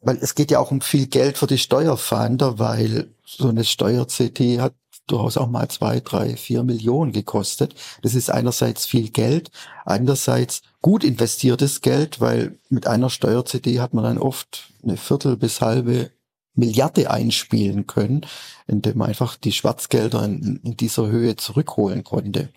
Weil 0.01 0.17
es 0.17 0.35
geht 0.35 0.51
ja 0.51 0.59
auch 0.59 0.71
um 0.71 0.81
viel 0.81 1.07
Geld 1.07 1.37
für 1.37 1.47
die 1.47 1.57
Steuerfahnder, 1.57 2.59
weil 2.59 3.13
so 3.25 3.47
eine 3.47 3.63
Steuer-CT 3.63 4.59
hat 4.59 4.73
durchaus 5.07 5.37
auch 5.37 5.47
mal 5.47 5.69
zwei, 5.69 6.01
drei, 6.01 6.35
vier 6.35 6.63
Millionen 6.63 7.13
gekostet. 7.13 7.75
Das 8.01 8.13
ist 8.13 8.29
einerseits 8.29 8.85
viel 8.85 9.09
Geld, 9.09 9.51
andererseits 9.85 10.63
gut 10.81 11.05
investiertes 11.05 11.79
Geld, 11.79 12.19
weil 12.19 12.59
mit 12.69 12.87
einer 12.87 13.09
Steuer-CD 13.09 13.79
hat 13.79 13.93
man 13.93 14.03
dann 14.03 14.17
oft 14.17 14.73
eine 14.83 14.97
Viertel 14.97 15.37
bis 15.37 15.61
halbe 15.61 16.11
Milliarde 16.59 17.09
einspielen 17.09 17.87
können, 17.87 18.21
indem 18.67 18.99
man 18.99 19.09
einfach 19.09 19.35
die 19.37 19.51
Schwarzgelder 19.51 20.23
in, 20.25 20.59
in 20.63 20.77
dieser 20.77 21.07
Höhe 21.07 21.35
zurückholen 21.35 22.03
konnte. 22.03 22.49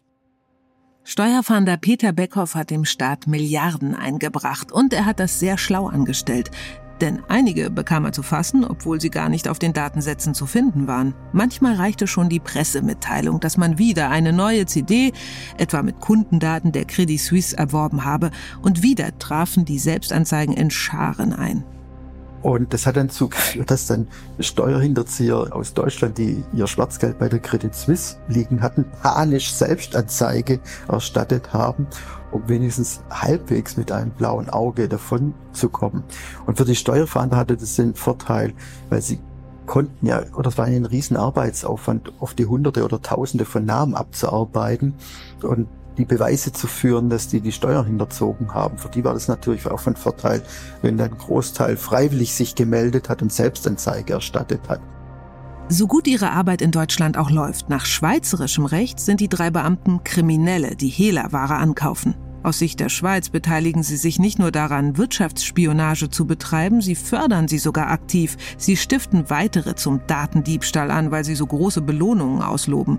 Steuerfahnder 1.05 1.79
Peter 1.79 2.13
Beckhoff 2.13 2.55
hat 2.55 2.71
dem 2.71 2.85
Staat 2.85 3.27
Milliarden 3.27 3.97
eingebracht 3.97 4.71
und 4.71 4.93
er 4.93 5.05
hat 5.05 5.19
das 5.19 5.41
sehr 5.41 5.59
schlau 5.59 5.89
angestellt. 5.89 6.51
Denn 7.01 7.21
einige 7.27 7.69
bekam 7.69 8.05
er 8.05 8.13
zu 8.13 8.23
fassen, 8.23 8.65
obwohl 8.65 9.01
sie 9.01 9.11
gar 9.11 9.29
nicht 9.29 9.49
auf 9.49 9.59
den 9.59 9.73
Datensätzen 9.73 10.35
zu 10.35 10.47
finden 10.47 10.87
waren. 10.87 11.15
Manchmal 11.33 11.75
reichte 11.75 12.07
schon 12.07 12.29
die 12.29 12.39
Pressemitteilung, 12.39 13.41
dass 13.41 13.57
man 13.57 13.77
wieder 13.77 14.11
eine 14.11 14.33
neue 14.33 14.67
CD, 14.67 15.13
etwa 15.59 15.83
mit 15.83 15.99
Kundendaten 15.99 16.71
der 16.71 16.85
Credit 16.85 17.21
Suisse, 17.21 17.59
erworben 17.59 18.05
habe. 18.05 18.31
Und 18.63 18.85
wieder 18.85 19.19
trafen 19.19 19.65
die 19.65 19.81
Selbstanzeigen 19.81 20.55
in 20.55 20.71
Scharen 20.71 21.33
ein. 21.33 21.65
Und 22.43 22.75
das 22.75 22.87
hat 22.87 22.97
dann 22.97 23.09
dazu 23.09 23.29
geführt, 23.29 23.71
dass 23.71 23.87
dann 23.87 24.09
Steuerhinterzieher 24.41 25.55
aus 25.55 25.75
Deutschland, 25.75 26.19
die 26.19 26.43
ihr 26.53 26.67
Schwarzgeld 26.67 27.19
bei 27.19 27.29
der 27.29 27.39
Credit 27.39 27.75
Suisse 27.75 28.17
liegen 28.29 28.63
hatten, 28.63 28.85
panisch 29.03 29.53
Selbstanzeige 29.53 30.61
erstattet 30.89 31.53
haben, 31.53 31.87
um 32.33 32.49
wenigstens 32.49 33.01
halbwegs 33.11 33.77
mit 33.77 33.93
einem 33.93 34.11
blauen 34.11 34.51
Auge 34.51 34.89
davon 34.89 35.35
zu 35.53 35.69
kommen. 35.69 36.03
Und 36.47 36.59
für 36.59 36.65
die 36.65 36.75
Steuerfahnder 36.75 37.37
hatte 37.37 37.57
das 37.57 37.77
den 37.77 37.95
Vorteil, 37.95 38.53
weil 38.91 39.03
sie 39.03 39.21
konnten 39.67 40.07
ja, 40.07 40.23
oder 40.35 40.49
es 40.49 40.59
war 40.59 40.65
ein 40.65 40.85
riesen 40.85 41.17
Arbeitsaufwand, 41.17 42.13
oft 42.19 42.39
die 42.39 42.47
Hunderte 42.47 42.85
oder 42.85 43.01
Tausende 43.01 43.45
von 43.45 43.65
Namen 43.65 43.95
abzuarbeiten. 43.95 44.95
Und 45.43 45.69
die 45.99 46.05
Beweise 46.05 46.53
zu 46.53 46.67
führen, 46.67 47.11
dass 47.11 47.29
die 47.29 47.41
die 47.41 47.53
Steuern 47.53 47.87
hinterzogen 47.87 48.55
haben. 48.55 48.79
Für 48.79 48.89
die 48.89 49.05
war 49.05 49.15
das 49.15 49.29
natürlich 49.29 49.67
auch 49.67 49.81
von 49.81 49.97
Vorteil, 49.97 50.43
wenn 50.81 51.01
ein 51.01 51.11
Großteil 51.11 51.77
freiwillig 51.77 52.35
sich 52.35 52.55
gemeldet 52.55 53.09
hat 53.09 53.23
und 53.23 53.33
Selbstanzeige 53.33 54.15
erstattet 54.15 54.69
hat. 54.69 54.81
So 55.69 55.87
gut 55.87 56.07
ihre 56.07 56.31
Arbeit 56.31 56.61
in 56.61 56.71
Deutschland 56.71 57.17
auch 57.17 57.31
läuft, 57.31 57.71
nach 57.71 57.87
schweizerischem 57.87 58.67
Recht 58.67 59.01
sind 59.01 59.21
die 59.21 59.29
drei 59.29 59.51
Beamten 59.51 60.05
Kriminelle, 60.05 60.77
die 60.77 60.89
Hehlerware 60.89 61.55
ankaufen. 61.55 62.15
Aus 62.43 62.59
Sicht 62.59 62.81
der 62.81 62.89
Schweiz 62.89 63.31
beteiligen 63.31 63.85
sie 63.85 63.97
sich 63.97 64.19
nicht 64.19 64.41
nur 64.41 64.51
daran, 64.51 64.97
Wirtschaftsspionage 64.99 66.11
zu 66.11 66.27
betreiben, 66.27 66.81
sie 66.81 66.97
fördern 66.97 67.47
sie 67.47 67.59
sogar 67.59 67.89
aktiv. 67.89 68.37
Sie 68.59 68.77
stiften 68.77 69.31
weitere 69.31 69.77
zum 69.77 70.01
Datendiebstahl 70.09 70.91
an, 70.91 71.13
weil 71.13 71.25
sie 71.25 71.37
so 71.37 71.47
große 71.47 71.83
Belohnungen 71.83 72.43
ausloben. 72.43 72.99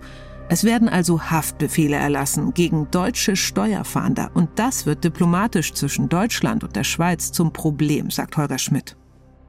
Es 0.53 0.63
werden 0.63 0.87
also 0.87 1.19
Haftbefehle 1.19 1.95
erlassen 1.95 2.53
gegen 2.53 2.91
deutsche 2.91 3.35
Steuerfahnder 3.35 4.29
und 4.35 4.49
das 4.53 4.85
wird 4.85 5.03
diplomatisch 5.03 5.73
zwischen 5.73 6.09
Deutschland 6.09 6.63
und 6.63 6.75
der 6.75 6.83
Schweiz 6.83 7.31
zum 7.31 7.51
Problem, 7.51 8.11
sagt 8.11 8.37
Holger 8.37 8.59
Schmidt. 8.59 8.95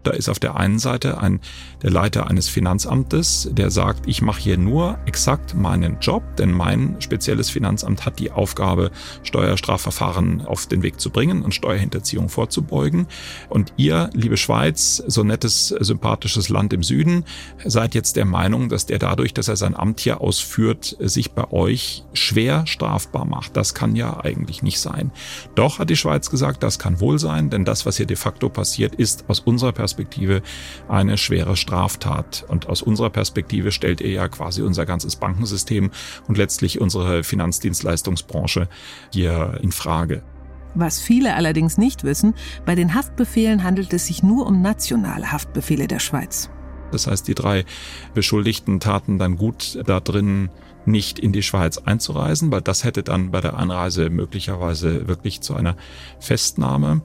Da 0.05 0.13
ist 0.13 0.29
auf 0.29 0.39
der 0.39 0.57
einen 0.57 0.79
Seite 0.79 1.19
ein, 1.19 1.41
der 1.83 1.91
Leiter 1.91 2.29
eines 2.29 2.49
Finanzamtes, 2.49 3.49
der 3.51 3.71
sagt, 3.71 4.07
ich 4.07 4.23
mache 4.23 4.41
hier 4.41 4.59
nur 4.59 4.99
exakt 5.07 5.55
meinen 5.55 5.99
Job, 6.01 6.23
denn 6.37 6.53
mein 6.53 6.97
spezielles 7.01 7.51
Finanzamt 7.51 8.05
hat 8.05 8.19
die 8.19 8.31
Aufgabe, 8.31 8.91
Steuerstrafverfahren 9.23 10.47
auf 10.47 10.67
den 10.67 10.83
Weg 10.83 11.01
zu 11.01 11.11
bringen 11.11 11.43
und 11.43 11.55
Steuerhinterziehung 11.55 12.29
vorzubeugen. 12.29 13.07
Und 13.49 13.73
ihr, 13.77 14.11
liebe 14.13 14.37
Schweiz, 14.37 15.03
so 15.07 15.25
nettes, 15.25 15.69
sympathisches 15.69 16.51
Land 16.51 16.73
im 16.75 16.83
Süden, 16.83 17.25
seid 17.65 17.95
jetzt 17.95 18.17
der 18.17 18.27
Meinung, 18.27 18.69
dass 18.69 18.85
der 18.87 18.99
dadurch, 18.99 19.33
dass 19.33 19.49
er 19.49 19.57
sein 19.57 19.75
Amt 19.75 20.01
hier 20.01 20.21
ausführt, 20.21 20.97
sich 21.01 21.33
bei 21.33 21.51
euch 21.51 22.05
schwer 22.13 22.67
strafbar 22.67 23.25
macht. 23.25 23.57
Das 23.57 23.73
kann 23.73 23.97
ja 23.97 24.23
eigentlich 24.23 24.63
nicht 24.63 24.81
sein. 24.81 25.13
Doch 25.55 25.79
hat 25.79 25.89
die 25.89 25.97
Schweiz 25.97 26.29
gesagt, 26.29 26.63
das 26.63 26.79
kann 26.79 27.01
wohl 27.01 27.19
sein, 27.19 27.49
denn 27.49 27.65
das, 27.65 27.87
was 27.87 27.97
hier 27.97 28.07
de 28.07 28.17
facto 28.17 28.51
passiert, 28.51 28.95
ist 28.95 29.25
aus 29.29 29.41
unserer 29.41 29.73
Perspektive 29.73 29.94
Perspektive 29.95 30.43
eine 30.89 31.17
schwere 31.17 31.57
Straftat. 31.57 32.45
Und 32.49 32.69
aus 32.69 32.83
unserer 32.83 33.11
Perspektive 33.11 33.71
stellt 33.71 34.01
er 34.01 34.11
ja 34.11 34.29
quasi 34.29 34.63
unser 34.63 34.87
ganzes 34.87 35.15
Bankensystem 35.15 35.93
und 36.27 36.37
letztlich 36.37 36.81
unsere 36.81 37.23
Finanzdienstleistungsbranche 37.23 38.69
hier 39.13 39.59
in 39.63 39.71
Frage. 39.71 40.23
Was 40.75 41.01
viele 41.01 41.37
allerdings 41.37 41.79
nicht 41.79 42.03
wissen, 42.03 42.35
bei 42.67 42.75
den 42.75 42.95
Haftbefehlen 42.95 43.63
handelt 43.63 43.93
es 43.93 44.09
sich 44.09 44.25
nur 44.25 44.47
um 44.47 44.61
nationale 44.63 45.31
Haftbefehle 45.31 45.87
der 45.87 46.01
Schweiz. 46.01 46.51
Das 46.91 47.07
heißt, 47.07 47.29
die 47.29 47.37
drei 47.37 47.65
Beschuldigten 48.15 48.81
taten 48.81 49.21
dann 49.21 49.37
gut 49.37 49.79
da 49.87 50.01
drin, 50.01 50.51
nicht 50.87 51.21
in 51.21 51.33
die 51.33 51.45
Schweiz 51.45 51.79
einzureisen, 51.79 52.51
weil 52.51 52.63
das 52.63 52.83
hätte 52.83 53.05
dann 53.05 53.31
bei 53.31 53.41
der 53.41 53.57
Einreise 53.57 54.11
möglicherweise 54.11 55.07
wirklich 55.07 55.41
zu 55.41 55.55
einer 55.55 55.77
Festnahme 56.19 57.03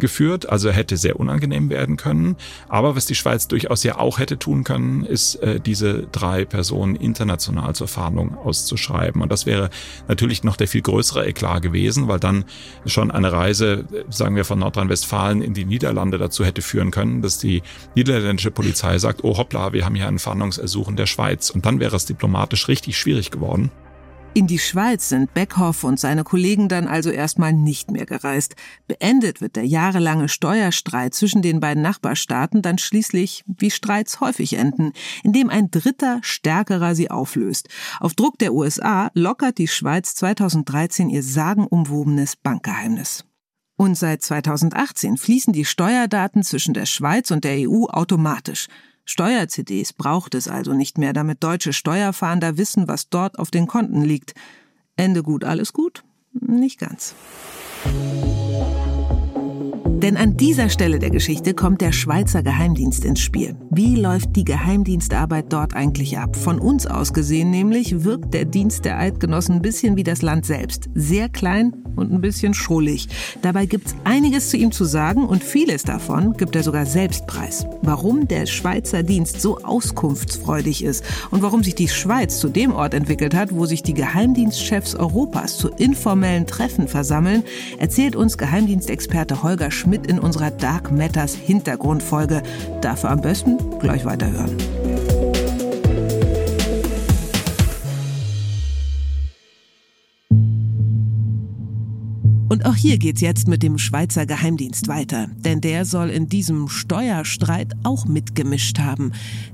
geführt, 0.00 0.48
also 0.48 0.70
hätte 0.70 0.96
sehr 0.96 1.20
unangenehm 1.20 1.70
werden 1.70 1.96
können. 1.96 2.36
Aber 2.68 2.96
was 2.96 3.06
die 3.06 3.14
Schweiz 3.14 3.48
durchaus 3.48 3.84
ja 3.84 3.98
auch 3.98 4.18
hätte 4.18 4.38
tun 4.38 4.64
können, 4.64 5.04
ist 5.04 5.36
äh, 5.36 5.60
diese 5.60 6.08
drei 6.10 6.44
Personen 6.44 6.96
international 6.96 7.74
zur 7.74 7.88
Fahndung 7.88 8.36
auszuschreiben. 8.36 9.22
Und 9.22 9.30
das 9.30 9.46
wäre 9.46 9.70
natürlich 10.08 10.42
noch 10.42 10.56
der 10.56 10.68
viel 10.68 10.82
größere 10.82 11.26
Eklat 11.26 11.62
gewesen, 11.62 12.08
weil 12.08 12.18
dann 12.18 12.44
schon 12.86 13.10
eine 13.10 13.32
Reise, 13.32 13.84
sagen 14.08 14.36
wir, 14.36 14.44
von 14.44 14.58
Nordrhein-Westfalen 14.58 15.42
in 15.42 15.54
die 15.54 15.64
Niederlande 15.64 16.18
dazu 16.18 16.44
hätte 16.44 16.62
führen 16.62 16.90
können, 16.90 17.22
dass 17.22 17.38
die 17.38 17.62
niederländische 17.94 18.50
Polizei 18.50 18.98
sagt, 18.98 19.24
oh 19.24 19.36
hoppla, 19.36 19.72
wir 19.72 19.84
haben 19.84 19.94
hier 19.94 20.08
ein 20.08 20.18
Fahndungsersuchen 20.18 20.96
der 20.96 21.06
Schweiz. 21.06 21.50
Und 21.50 21.66
dann 21.66 21.80
wäre 21.80 21.96
es 21.96 22.06
diplomatisch 22.06 22.68
richtig 22.68 22.98
schwierig 22.98 23.30
geworden. 23.30 23.70
In 24.32 24.46
die 24.46 24.60
Schweiz 24.60 25.08
sind 25.08 25.34
Beckhoff 25.34 25.82
und 25.82 25.98
seine 25.98 26.22
Kollegen 26.22 26.68
dann 26.68 26.86
also 26.86 27.10
erstmal 27.10 27.52
nicht 27.52 27.90
mehr 27.90 28.06
gereist. 28.06 28.54
Beendet 28.86 29.40
wird 29.40 29.56
der 29.56 29.66
jahrelange 29.66 30.28
Steuerstreit 30.28 31.14
zwischen 31.14 31.42
den 31.42 31.58
beiden 31.58 31.82
Nachbarstaaten 31.82 32.62
dann 32.62 32.78
schließlich, 32.78 33.42
wie 33.46 33.72
Streits 33.72 34.20
häufig 34.20 34.52
enden, 34.52 34.92
indem 35.24 35.50
ein 35.50 35.72
dritter, 35.72 36.20
stärkerer 36.22 36.94
sie 36.94 37.10
auflöst. 37.10 37.68
Auf 37.98 38.14
Druck 38.14 38.38
der 38.38 38.54
USA 38.54 39.10
lockert 39.14 39.58
die 39.58 39.68
Schweiz 39.68 40.14
2013 40.14 41.10
ihr 41.10 41.24
sagenumwobenes 41.24 42.36
Bankgeheimnis. 42.36 43.24
Und 43.76 43.96
seit 43.98 44.22
2018 44.22 45.16
fließen 45.16 45.52
die 45.52 45.64
Steuerdaten 45.64 46.44
zwischen 46.44 46.74
der 46.74 46.86
Schweiz 46.86 47.32
und 47.32 47.42
der 47.42 47.68
EU 47.68 47.86
automatisch. 47.86 48.68
Steuer-CDs 49.04 49.92
braucht 49.92 50.34
es 50.34 50.48
also 50.48 50.72
nicht 50.72 50.98
mehr, 50.98 51.12
damit 51.12 51.42
deutsche 51.42 51.72
Steuerfahnder 51.72 52.56
wissen, 52.56 52.88
was 52.88 53.08
dort 53.08 53.38
auf 53.38 53.50
den 53.50 53.66
Konten 53.66 54.02
liegt. 54.02 54.34
Ende 54.96 55.22
gut, 55.22 55.44
alles 55.44 55.72
gut? 55.72 56.04
Nicht 56.32 56.78
ganz. 56.78 57.14
Denn 60.02 60.16
an 60.16 60.34
dieser 60.38 60.70
Stelle 60.70 60.98
der 60.98 61.10
Geschichte 61.10 61.52
kommt 61.52 61.82
der 61.82 61.92
Schweizer 61.92 62.42
Geheimdienst 62.42 63.04
ins 63.04 63.20
Spiel. 63.20 63.54
Wie 63.70 63.96
läuft 63.96 64.34
die 64.34 64.44
Geheimdienstarbeit 64.44 65.52
dort 65.52 65.76
eigentlich 65.76 66.16
ab? 66.16 66.36
Von 66.36 66.58
uns 66.58 66.86
aus 66.86 67.12
gesehen 67.12 67.50
nämlich 67.50 68.02
wirkt 68.02 68.32
der 68.32 68.46
Dienst 68.46 68.86
der 68.86 68.98
Eidgenossen 68.98 69.56
ein 69.56 69.62
bisschen 69.62 69.96
wie 69.96 70.02
das 70.02 70.22
Land 70.22 70.46
selbst. 70.46 70.88
Sehr 70.94 71.28
klein 71.28 71.74
und 71.96 72.10
ein 72.10 72.22
bisschen 72.22 72.54
schrullig. 72.54 73.08
Dabei 73.42 73.66
gibt's 73.66 73.94
einiges 74.04 74.48
zu 74.48 74.56
ihm 74.56 74.72
zu 74.72 74.86
sagen 74.86 75.26
und 75.26 75.44
vieles 75.44 75.82
davon 75.82 76.32
gibt 76.32 76.56
er 76.56 76.62
sogar 76.62 76.86
selbst 76.86 77.26
preis. 77.26 77.66
Warum 77.82 78.26
der 78.26 78.46
Schweizer 78.46 79.02
Dienst 79.02 79.42
so 79.42 79.58
auskunftsfreudig 79.58 80.82
ist 80.82 81.04
und 81.30 81.42
warum 81.42 81.62
sich 81.62 81.74
die 81.74 81.88
Schweiz 81.88 82.38
zu 82.38 82.48
dem 82.48 82.72
Ort 82.72 82.94
entwickelt 82.94 83.34
hat, 83.34 83.54
wo 83.54 83.66
sich 83.66 83.82
die 83.82 83.92
Geheimdienstchefs 83.92 84.94
Europas 84.94 85.58
zu 85.58 85.68
informellen 85.68 86.46
Treffen 86.46 86.88
versammeln, 86.88 87.42
erzählt 87.78 88.16
uns 88.16 88.38
Geheimdienstexperte 88.38 89.42
Holger 89.42 89.70
Schmidt 89.70 89.89
mit 89.90 90.06
in 90.06 90.18
unserer 90.18 90.50
Dark 90.50 90.90
Matters 90.90 91.34
Hintergrundfolge. 91.34 92.42
Dafür 92.80 93.10
am 93.10 93.20
besten 93.20 93.58
gleich 93.80 94.04
weiterhören. 94.04 94.56
Und 102.50 102.66
auch 102.66 102.74
hier 102.74 102.98
geht's 102.98 103.20
jetzt 103.20 103.46
mit 103.46 103.62
dem 103.62 103.78
Schweizer 103.78 104.26
Geheimdienst 104.26 104.88
weiter, 104.88 105.28
denn 105.36 105.60
der 105.60 105.84
soll 105.84 106.10
in 106.10 106.28
diesem 106.28 106.68
Steuerstreit 106.68 107.74
auch 107.84 108.06
mitgemischt 108.06 108.80
haben. 108.80 109.12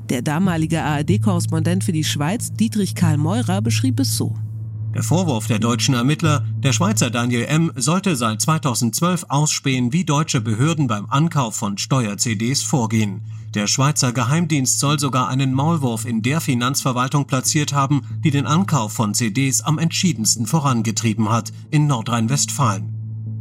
Der 0.09 0.23
damalige 0.23 0.83
ARD-Korrespondent 0.83 1.85
für 1.85 1.93
die 1.93 2.05
Schweiz, 2.05 2.53
Dietrich 2.55 2.95
Karl 2.95 3.19
Meurer, 3.19 3.61
beschrieb 3.61 4.01
es 4.01 4.17
so. 4.17 4.35
Der 4.97 5.03
Vorwurf 5.03 5.47
der 5.47 5.59
deutschen 5.59 5.93
Ermittler, 5.93 6.43
der 6.57 6.73
Schweizer 6.73 7.11
Daniel 7.11 7.45
M. 7.45 7.71
sollte 7.77 8.17
seit 8.17 8.41
2012 8.41 9.27
ausspähen, 9.29 9.93
wie 9.93 10.05
deutsche 10.07 10.41
Behörden 10.41 10.87
beim 10.87 11.05
Ankauf 11.11 11.55
von 11.55 11.77
Steuer-CDs 11.77 12.63
vorgehen. 12.63 13.21
Der 13.53 13.67
Schweizer 13.67 14.15
Geheimdienst 14.15 14.81
soll 14.81 14.99
sogar 14.99 15.29
einen 15.29 15.53
Maulwurf 15.53 16.07
in 16.07 16.23
der 16.23 16.41
Finanzverwaltung 16.41 17.27
platziert 17.27 17.75
haben, 17.75 18.07
die 18.25 18.31
den 18.31 18.47
Ankauf 18.47 18.95
von 18.95 19.13
CDs 19.13 19.61
am 19.61 19.79
entschiedensten 19.79 20.47
vorangetrieben 20.47 21.29
hat, 21.29 21.53
in 21.71 21.87
Nordrhein-Westfalen. 21.87 22.95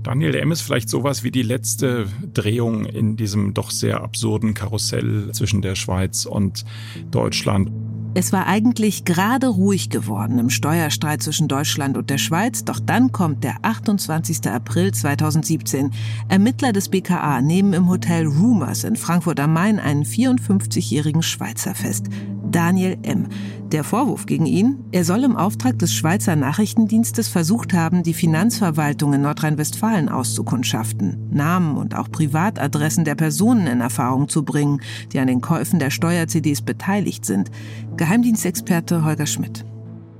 Daniel 0.03 0.35
M. 0.35 0.51
ist 0.51 0.61
vielleicht 0.61 0.89
sowas 0.89 1.23
wie 1.23 1.31
die 1.31 1.41
letzte 1.41 2.07
Drehung 2.33 2.83
in 2.83 3.15
diesem 3.15 3.53
doch 3.53 3.71
sehr 3.71 4.01
absurden 4.01 4.53
Karussell 4.53 5.31
zwischen 5.31 5.61
der 5.61 5.75
Schweiz 5.75 6.25
und 6.25 6.65
Deutschland. 7.11 7.71
Es 8.17 8.31
war 8.31 8.47
eigentlich 8.47 9.03
gerade 9.03 9.47
ruhig 9.47 9.89
geworden 9.89 10.39
im 10.39 10.49
Steuerstreit 10.49 11.21
zwischen 11.21 11.49
Deutschland 11.49 11.97
und 11.97 12.09
der 12.09 12.17
Schweiz, 12.17 12.63
doch 12.63 12.79
dann 12.79 13.11
kommt 13.11 13.43
der 13.43 13.57
28. 13.61 14.49
April 14.49 14.93
2017. 14.93 15.91
Ermittler 16.29 16.71
des 16.71 16.87
BKA 16.87 17.41
nehmen 17.41 17.73
im 17.73 17.89
Hotel 17.89 18.25
Rumors 18.25 18.85
in 18.85 18.95
Frankfurt 18.95 19.41
am 19.41 19.51
Main 19.51 19.81
einen 19.81 20.05
54-jährigen 20.05 21.23
Schweizer 21.23 21.75
fest, 21.75 22.05
Daniel 22.49 22.97
M. 23.03 23.27
Der 23.71 23.83
Vorwurf 23.83 24.27
gegen 24.27 24.45
ihn, 24.45 24.85
er 24.93 25.03
soll 25.03 25.25
im 25.25 25.35
Auftrag 25.35 25.77
des 25.79 25.91
Schweizer 25.93 26.37
Nachrichtendienstes 26.37 27.27
versucht 27.27 27.73
haben, 27.73 28.03
die 28.03 28.13
Finanzverwaltung 28.13 29.11
in 29.13 29.23
Nordrhein-Westfalen 29.23 30.07
auszukundschaften, 30.07 31.27
Namen 31.31 31.75
und 31.75 31.95
auch 31.95 32.09
Privatadressen 32.09 33.03
der 33.03 33.15
Personen 33.15 33.67
in 33.67 33.81
Erfahrung 33.81 34.29
zu 34.29 34.45
bringen, 34.45 34.79
die 35.11 35.19
an 35.19 35.27
den 35.27 35.41
Käufen 35.41 35.79
der 35.79 35.89
Steuer-CDs 35.89 36.61
beteiligt 36.61 37.25
sind. 37.25 37.51
Geheimdienstexperte 37.97 39.05
Holger 39.05 39.25
Schmidt. 39.25 39.65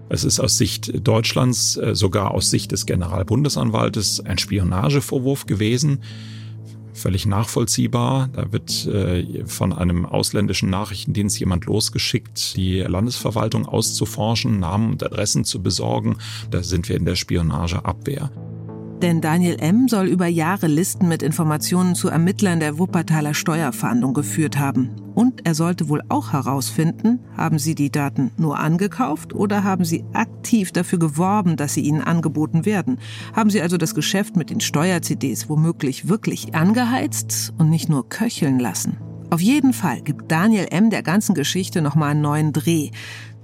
Es 0.07 0.23
ist 0.23 0.39
aus 0.39 0.57
Sicht 0.57 1.05
Deutschlands, 1.07 1.78
äh, 1.78 1.95
sogar 1.95 2.32
aus 2.32 2.49
Sicht 2.49 2.71
des 2.71 2.86
Generalbundesanwaltes, 2.86 4.21
ein 4.21 4.38
Spionagevorwurf 4.38 5.45
gewesen. 5.45 5.99
völlig 6.93 7.26
nachvollziehbar. 7.26 8.30
Da 8.32 8.53
wird 8.53 8.86
äh, 8.88 9.45
von 9.45 9.73
einem 9.73 10.05
ausländischen 10.05 10.69
Nachrichtendienst 10.69 11.38
jemand 11.38 11.65
losgeschickt, 11.65 12.55
die 12.55 12.80
Landesverwaltung 12.80 13.65
auszuforschen, 13.65 14.61
Namen 14.61 14.91
und 14.91 15.03
Adressen 15.03 15.43
zu 15.43 15.61
besorgen. 15.61 16.15
Da 16.51 16.63
sind 16.63 16.88
wir 16.88 16.95
in 16.95 17.03
der 17.03 17.15
Spionageabwehr. 17.15 18.32
Denn 19.02 19.20
Daniel 19.20 19.58
M. 19.60 19.89
soll 19.89 20.08
über 20.08 20.28
Jahre 20.28 20.68
Listen 20.68 21.10
mit 21.10 21.22
Informationen 21.22 21.96
zu 21.96 22.08
Ermittlern 22.08 22.62
der 22.62 22.80
Wuppertaler 22.80 23.34
Steuerfahndung 23.34 24.14
geführt 24.14 24.58
haben. 24.58 24.89
Und 25.14 25.46
er 25.46 25.54
sollte 25.54 25.89
wohl 25.89 26.02
auch 26.08 26.32
herausfinden, 26.32 27.20
haben 27.36 27.60
sie 27.60 27.76
die 27.76 27.91
Daten 27.91 28.32
nur 28.38 28.58
angekauft 28.58 29.34
oder 29.34 29.64
haben 29.64 29.84
sie 29.84 30.06
aktiv 30.14 30.72
dafür 30.72 31.00
geworben, 31.00 31.58
dass 31.58 31.74
sie 31.74 31.82
ihnen 31.82 32.02
angeboten 32.02 32.66
werden? 32.66 33.00
Haben 33.34 33.50
sie 33.50 33.62
also 33.62 33.78
das 33.78 33.96
Geschäft 33.96 34.38
mit 34.38 34.50
den 34.50 34.62
Steuer-CDs 34.62 35.50
womöglich 35.50 36.08
wirklich 36.08 36.56
angeheizt 36.56 37.54
und 37.58 37.70
nicht 37.70 37.89
nur 37.89 38.08
köcheln 38.08 38.60
lassen? 38.60 38.98
Auf 39.30 39.41
jeden 39.41 39.74
Fall 39.74 40.02
gibt 40.02 40.32
Daniel 40.32 40.68
M. 40.70 40.89
der 40.89 41.04
ganzen 41.04 41.36
Geschichte 41.36 41.82
nochmal 41.82 42.12
einen 42.12 42.22
neuen 42.22 42.54
Dreh 42.54 42.91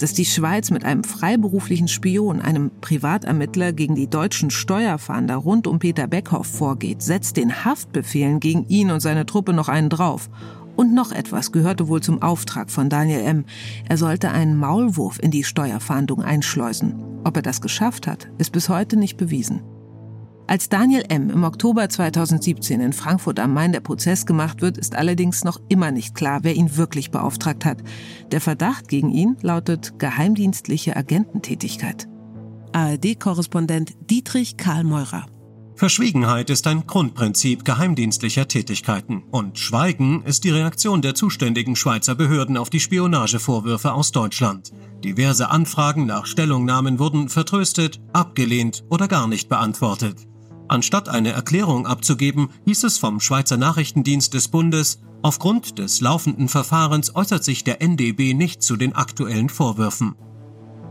dass 0.02 0.14
die 0.14 0.26
Schweiz 0.26 0.72
mit 0.72 0.84
einem 0.84 1.04
freiberuflichen 1.04 1.88
Spion, 1.88 2.42
einem 2.42 2.72
Privatermittler 2.82 3.72
gegen 3.74 3.96
die 3.96 4.10
deutschen 4.10 4.50
Steuerfahnder 4.50 5.36
rund 5.36 5.68
um 5.68 5.80
Peter 5.80 6.08
Beckhoff 6.08 6.48
vorgeht, 6.48 7.02
setzt 7.02 7.38
den 7.38 7.66
Haftbefehlen 7.66 8.40
gegen 8.40 8.68
ihn 8.68 8.92
und 8.92 9.00
seine 9.00 9.26
Truppe 9.26 9.54
noch 9.54 9.70
einen 9.70 9.90
drauf. 9.90 10.30
Und 10.76 10.94
noch 10.94 11.12
etwas 11.12 11.52
gehörte 11.52 11.88
wohl 11.88 12.02
zum 12.02 12.22
Auftrag 12.22 12.72
von 12.72 12.90
Daniel 12.90 13.22
M. 13.22 13.46
Er 13.88 13.98
sollte 13.98 14.32
einen 14.32 14.58
Maulwurf 14.58 15.20
in 15.22 15.30
die 15.30 15.44
Steuerfahndung 15.44 16.24
einschleusen. 16.24 16.96
Ob 17.24 17.36
er 17.36 17.44
das 17.44 17.62
geschafft 17.62 18.08
hat, 18.08 18.30
ist 18.38 18.52
bis 18.52 18.70
heute 18.70 18.98
nicht 18.98 19.18
bewiesen. 19.18 19.62
Als 20.52 20.68
Daniel 20.68 21.06
M. 21.08 21.30
im 21.30 21.46
Oktober 21.46 21.88
2017 21.88 22.82
in 22.82 22.92
Frankfurt 22.92 23.40
am 23.40 23.54
Main 23.54 23.72
der 23.72 23.80
Prozess 23.80 24.26
gemacht 24.26 24.62
wird, 24.62 24.78
ist 24.78 24.96
allerdings 24.96 25.46
noch 25.46 25.62
immer 25.70 25.92
nicht 25.92 26.14
klar, 26.14 26.40
wer 26.42 26.56
ihn 26.56 26.76
wirklich 26.76 27.10
beauftragt 27.10 27.64
hat. 27.64 27.78
Der 28.34 28.42
Verdacht 28.42 28.90
gegen 28.90 29.12
ihn 29.12 29.38
lautet 29.42 29.98
geheimdienstliche 29.98 30.98
Agententätigkeit. 30.98 32.10
ARD-Korrespondent 32.74 33.94
Dietrich 34.10 34.58
Karl 34.58 34.84
Meurer. 34.84 35.26
Verschwiegenheit 35.76 36.50
ist 36.50 36.68
ein 36.68 36.86
Grundprinzip 36.86 37.64
geheimdienstlicher 37.64 38.50
Tätigkeiten 38.50 39.24
und 39.32 39.58
Schweigen 39.58 40.22
ist 40.24 40.44
die 40.44 40.50
Reaktion 40.50 41.02
der 41.02 41.16
zuständigen 41.16 41.78
Schweizer 41.78 42.16
Behörden 42.16 42.58
auf 42.58 42.70
die 42.70 42.82
Spionagevorwürfe 42.82 43.94
aus 43.94 44.12
Deutschland. 44.12 44.74
Diverse 45.02 45.50
Anfragen 45.50 46.06
nach 46.06 46.26
Stellungnahmen 46.26 47.00
wurden 47.00 47.30
vertröstet, 47.30 48.02
abgelehnt 48.12 48.84
oder 48.90 49.08
gar 49.08 49.30
nicht 49.30 49.48
beantwortet. 49.48 50.28
Anstatt 50.68 51.10
eine 51.10 51.32
Erklärung 51.32 51.86
abzugeben, 51.86 52.50
hieß 52.66 52.84
es 52.86 52.98
vom 52.98 53.20
Schweizer 53.20 53.58
Nachrichtendienst 53.58 54.34
des 54.34 54.48
Bundes, 54.48 55.02
aufgrund 55.22 55.80
des 55.80 56.02
laufenden 56.02 56.48
Verfahrens 56.48 57.16
äußert 57.16 57.44
sich 57.44 57.64
der 57.64 57.82
NDB 57.82 58.34
nicht 58.34 58.64
zu 58.64 58.78
den 58.78 58.94
aktuellen 58.96 59.50
Vorwürfen. 59.50 60.16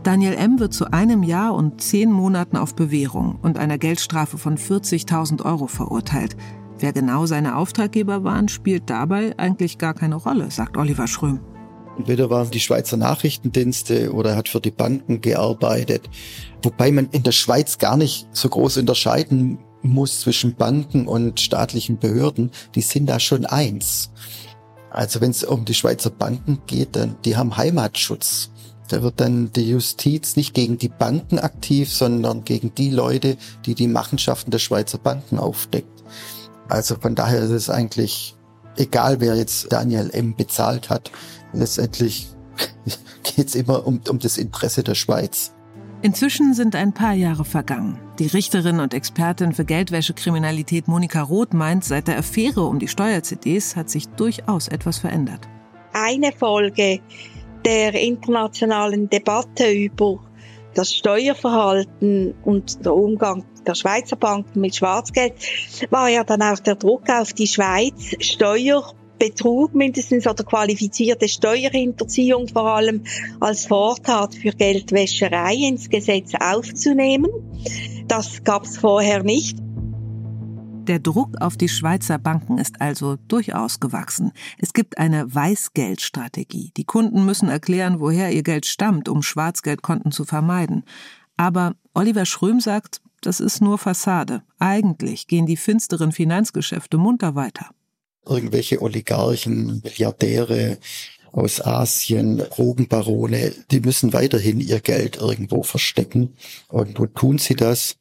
Daniel 0.03 0.33
M. 0.33 0.59
wird 0.59 0.73
zu 0.73 0.91
einem 0.91 1.21
Jahr 1.21 1.53
und 1.53 1.81
zehn 1.81 2.11
Monaten 2.11 2.57
auf 2.57 2.75
Bewährung 2.75 3.37
und 3.41 3.59
einer 3.59 3.77
Geldstrafe 3.77 4.37
von 4.39 4.57
40.000 4.57 5.45
Euro 5.45 5.67
verurteilt. 5.67 6.35
Wer 6.79 6.93
genau 6.93 7.27
seine 7.27 7.55
Auftraggeber 7.55 8.23
waren, 8.23 8.47
spielt 8.47 8.89
dabei 8.89 9.37
eigentlich 9.37 9.77
gar 9.77 9.93
keine 9.93 10.15
Rolle, 10.15 10.49
sagt 10.49 10.77
Oliver 10.77 11.05
Schröm. 11.05 11.39
Entweder 12.01 12.31
waren 12.31 12.49
die 12.49 12.59
Schweizer 12.59 12.97
Nachrichtendienste 12.97 14.11
oder 14.11 14.35
hat 14.35 14.49
für 14.49 14.59
die 14.59 14.71
Banken 14.71 15.21
gearbeitet. 15.21 16.09
Wobei 16.63 16.91
man 16.91 17.09
in 17.11 17.21
der 17.21 17.31
Schweiz 17.31 17.77
gar 17.77 17.95
nicht 17.95 18.27
so 18.31 18.49
groß 18.49 18.77
unterscheiden 18.77 19.59
muss 19.83 20.21
zwischen 20.21 20.55
Banken 20.55 21.07
und 21.07 21.39
staatlichen 21.39 21.99
Behörden, 21.99 22.49
die 22.73 22.81
sind 22.81 23.05
da 23.05 23.19
schon 23.19 23.45
eins. 23.45 24.09
Also 24.89 25.21
wenn 25.21 25.29
es 25.29 25.43
um 25.43 25.63
die 25.63 25.75
Schweizer 25.75 26.09
Banken 26.09 26.63
geht, 26.65 26.95
dann 26.95 27.17
die 27.23 27.37
haben 27.37 27.55
Heimatschutz. 27.55 28.49
Da 28.87 29.03
wird 29.03 29.21
dann 29.21 29.51
die 29.51 29.69
Justiz 29.69 30.35
nicht 30.35 30.55
gegen 30.55 30.79
die 30.79 30.89
Banken 30.89 31.37
aktiv, 31.37 31.93
sondern 31.93 32.45
gegen 32.45 32.73
die 32.73 32.89
Leute, 32.89 33.37
die 33.67 33.75
die 33.75 33.87
Machenschaften 33.87 34.49
der 34.49 34.57
Schweizer 34.57 34.97
Banken 34.97 35.37
aufdeckt. 35.37 36.03
Also 36.67 36.95
von 36.95 37.13
daher 37.13 37.43
ist 37.43 37.51
es 37.51 37.69
eigentlich 37.69 38.35
egal, 38.77 39.19
wer 39.19 39.35
jetzt 39.35 39.71
Daniel 39.71 40.09
M. 40.11 40.35
bezahlt 40.35 40.89
hat. 40.89 41.11
Letztendlich 41.53 42.27
geht 43.23 43.47
es 43.47 43.55
immer 43.55 43.85
um, 43.85 44.01
um 44.09 44.19
das 44.19 44.37
Interesse 44.37 44.83
der 44.83 44.95
Schweiz. 44.95 45.53
Inzwischen 46.03 46.55
sind 46.55 46.75
ein 46.75 46.93
paar 46.93 47.13
Jahre 47.13 47.45
vergangen. 47.45 47.99
Die 48.17 48.25
Richterin 48.25 48.79
und 48.79 48.95
Expertin 48.95 49.53
für 49.53 49.65
Geldwäschekriminalität 49.65 50.87
Monika 50.87 51.21
Roth 51.21 51.53
meint, 51.53 51.83
seit 51.83 52.07
der 52.07 52.17
Affäre 52.17 52.63
um 52.63 52.79
die 52.79 52.87
Steuer-CDs 52.87 53.75
hat 53.75 53.89
sich 53.89 54.07
durchaus 54.09 54.67
etwas 54.67 54.97
verändert. 54.97 55.47
Eine 55.93 56.31
Folge 56.31 57.01
der 57.65 57.93
internationalen 57.93 59.09
Debatte 59.09 59.69
über 59.69 60.19
das 60.73 60.91
Steuerverhalten 60.91 62.33
und 62.43 62.83
der 62.83 62.95
Umgang 62.95 63.45
der 63.67 63.75
Schweizer 63.75 64.15
Banken 64.15 64.61
mit 64.61 64.75
Schwarzgeld 64.75 65.33
war 65.91 66.09
ja 66.09 66.23
dann 66.23 66.41
auch 66.41 66.59
der 66.59 66.75
Druck 66.75 67.09
auf 67.09 67.33
die 67.33 67.45
Schweiz, 67.45 68.15
Steuer 68.19 68.91
Betrug 69.21 69.75
mindestens 69.75 70.25
oder 70.25 70.43
qualifizierte 70.43 71.27
Steuerhinterziehung 71.27 72.47
vor 72.47 72.65
allem 72.65 73.03
als 73.39 73.67
Vortat 73.67 74.33
für 74.33 74.49
Geldwäscherei 74.49 75.53
ins 75.53 75.91
Gesetz 75.91 76.31
aufzunehmen. 76.33 77.29
Das 78.07 78.43
gab 78.43 78.63
es 78.63 78.79
vorher 78.79 79.21
nicht. 79.21 79.59
Der 80.87 80.97
Druck 80.97 81.39
auf 81.39 81.55
die 81.55 81.69
Schweizer 81.69 82.17
Banken 82.17 82.57
ist 82.57 82.81
also 82.81 83.17
durchaus 83.27 83.79
gewachsen. 83.79 84.31
Es 84.57 84.73
gibt 84.73 84.97
eine 84.97 85.31
Weißgeldstrategie. 85.31 86.71
Die 86.75 86.85
Kunden 86.85 87.23
müssen 87.23 87.47
erklären, 87.47 87.99
woher 87.99 88.31
ihr 88.31 88.41
Geld 88.41 88.65
stammt, 88.65 89.07
um 89.07 89.21
Schwarzgeldkonten 89.21 90.11
zu 90.11 90.25
vermeiden. 90.25 90.83
Aber 91.37 91.75
Oliver 91.93 92.25
Schröm 92.25 92.59
sagt, 92.59 93.01
das 93.21 93.39
ist 93.39 93.61
nur 93.61 93.77
Fassade. 93.77 94.41
Eigentlich 94.57 95.27
gehen 95.27 95.45
die 95.45 95.57
finsteren 95.57 96.11
Finanzgeschäfte 96.11 96.97
munter 96.97 97.35
weiter 97.35 97.69
irgendwelche 98.25 98.81
Oligarchen, 98.81 99.81
Milliardäre 99.83 100.77
aus 101.31 101.61
Asien, 101.61 102.37
Drogenbarone, 102.37 103.53
die 103.71 103.79
müssen 103.79 104.13
weiterhin 104.13 104.59
ihr 104.59 104.79
Geld 104.79 105.15
irgendwo 105.15 105.63
verstecken. 105.63 106.35
Und 106.67 106.99
wo 106.99 107.05
tun 107.05 107.37
sie 107.37 107.55
das? 107.55 107.97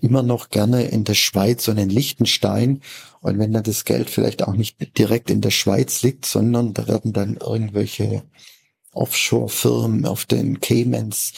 Immer 0.00 0.22
noch 0.22 0.50
gerne 0.50 0.84
in 0.84 1.04
der 1.04 1.14
Schweiz 1.14 1.68
und 1.68 1.78
in 1.78 1.90
Liechtenstein. 1.90 2.80
Und 3.20 3.38
wenn 3.38 3.52
dann 3.52 3.62
das 3.62 3.84
Geld 3.84 4.10
vielleicht 4.10 4.42
auch 4.42 4.54
nicht 4.54 4.98
direkt 4.98 5.30
in 5.30 5.40
der 5.40 5.50
Schweiz 5.50 6.02
liegt, 6.02 6.26
sondern 6.26 6.74
da 6.74 6.86
werden 6.86 7.12
dann 7.12 7.36
irgendwelche 7.36 8.22
Offshore-Firmen 8.92 10.04
auf 10.04 10.24
den 10.24 10.60
Caymans 10.60 11.32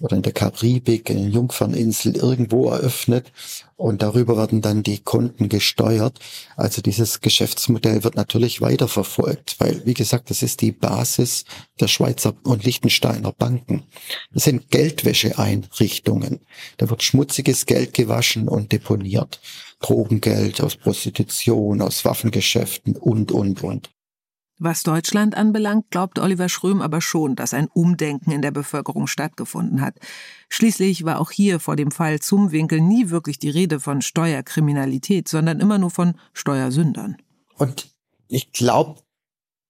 oder 0.00 0.16
in 0.16 0.22
der 0.22 0.32
Karibik, 0.32 1.08
in 1.10 1.16
den 1.16 1.32
Jungferninseln 1.32 2.14
irgendwo 2.14 2.68
eröffnet 2.68 3.32
und 3.76 4.02
darüber 4.02 4.36
werden 4.36 4.60
dann 4.60 4.82
die 4.82 4.98
Konten 4.98 5.48
gesteuert. 5.48 6.18
Also 6.56 6.82
dieses 6.82 7.20
Geschäftsmodell 7.20 8.04
wird 8.04 8.16
natürlich 8.16 8.60
weiterverfolgt, 8.60 9.56
weil, 9.58 9.82
wie 9.86 9.94
gesagt, 9.94 10.30
das 10.30 10.42
ist 10.42 10.60
die 10.60 10.72
Basis 10.72 11.44
der 11.80 11.88
Schweizer 11.88 12.34
und 12.42 12.64
Liechtensteiner 12.64 13.32
Banken. 13.32 13.84
Das 14.32 14.44
sind 14.44 14.70
Geldwäscheeinrichtungen. 14.70 16.40
Da 16.76 16.90
wird 16.90 17.02
schmutziges 17.02 17.66
Geld 17.66 17.94
gewaschen 17.94 18.48
und 18.48 18.72
deponiert. 18.72 19.40
Drogengeld 19.80 20.60
aus 20.60 20.76
Prostitution, 20.76 21.80
aus 21.80 22.04
Waffengeschäften 22.04 22.96
und, 22.96 23.32
und, 23.32 23.62
und. 23.62 23.90
Was 24.60 24.82
Deutschland 24.82 25.36
anbelangt, 25.36 25.90
glaubt 25.90 26.18
Oliver 26.18 26.48
Schröm 26.48 26.82
aber 26.82 27.00
schon, 27.00 27.36
dass 27.36 27.54
ein 27.54 27.68
Umdenken 27.68 28.32
in 28.32 28.42
der 28.42 28.50
Bevölkerung 28.50 29.06
stattgefunden 29.06 29.80
hat. 29.80 29.94
Schließlich 30.48 31.04
war 31.04 31.20
auch 31.20 31.30
hier 31.30 31.60
vor 31.60 31.76
dem 31.76 31.92
Fall 31.92 32.18
Zumwinkel 32.18 32.80
nie 32.80 33.10
wirklich 33.10 33.38
die 33.38 33.50
Rede 33.50 33.78
von 33.78 34.02
Steuerkriminalität, 34.02 35.28
sondern 35.28 35.60
immer 35.60 35.78
nur 35.78 35.90
von 35.90 36.14
Steuersündern. 36.32 37.16
Und 37.54 37.94
ich 38.26 38.52
glaube, 38.52 39.00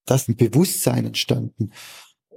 dass 0.07 0.27
ein 0.27 0.37
Bewusstsein 0.37 1.05
entstanden 1.05 1.73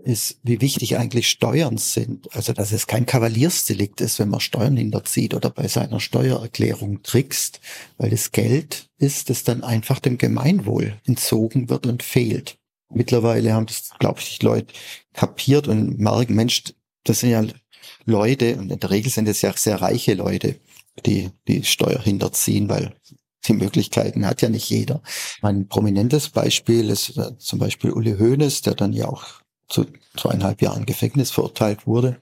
ist, 0.04 0.40
wie 0.44 0.62
wichtig 0.62 0.98
eigentlich 0.98 1.30
Steuern 1.30 1.78
sind. 1.78 2.34
Also, 2.36 2.54
dass 2.54 2.72
es 2.72 2.88
kein 2.88 3.06
Kavaliersdelikt 3.06 4.02
ist, 4.02 4.20
wenn 4.20 4.30
man 4.30 4.40
Steuern 4.40 4.78
hinterzieht 4.78 5.34
oder 5.34 5.50
bei 5.50 5.68
seiner 5.68 6.00
Steuererklärung 6.00 7.04
trickst, 7.04 7.60
weil 7.98 8.10
das 8.10 8.32
Geld 8.32 8.90
ist, 8.98 9.30
das 9.30 9.44
dann 9.44 9.64
einfach 9.64 10.00
dem 10.00 10.18
Gemeinwohl 10.18 11.00
entzogen 11.06 11.70
wird 11.70 11.86
und 11.86 12.04
fehlt. 12.04 12.58
Mittlerweile 12.90 13.54
haben 13.54 13.68
das, 13.68 13.92
glaube 14.00 14.20
ich, 14.20 14.42
Leute 14.42 14.74
kapiert 15.14 15.68
und 15.68 16.00
merken, 16.00 16.36
Mensch, 16.36 16.64
das 17.04 17.22
sind 17.22 17.30
ja 17.30 17.46
Leute, 18.06 18.58
und 18.58 18.72
in 18.72 18.80
der 18.80 18.90
Regel 18.90 19.12
sind 19.12 19.28
es 19.28 19.42
ja 19.42 19.54
sehr 19.56 19.82
reiche 19.82 20.14
Leute, 20.14 20.60
die 21.06 21.30
die 21.48 21.64
Steuer 21.64 22.02
hinterziehen, 22.02 22.70
weil 22.70 22.94
die 23.48 23.54
Möglichkeiten 23.54 24.26
hat 24.26 24.42
ja 24.42 24.50
nicht 24.50 24.70
jeder. 24.70 25.02
Mein 25.42 25.68
prominentes 25.68 26.30
Beispiel 26.30 26.90
ist 26.90 27.18
äh, 27.18 27.38
zum 27.38 27.60
Beispiel 27.60 27.92
Uli 27.92 28.18
Hoeneß, 28.18 28.62
der 28.62 28.76
dann 28.76 28.94
ja 28.94 29.08
auch 29.08 29.41
zu 29.72 29.86
zweieinhalb 30.16 30.62
Jahren 30.62 30.86
Gefängnis 30.86 31.32
verurteilt 31.32 31.88
wurde. 31.88 32.22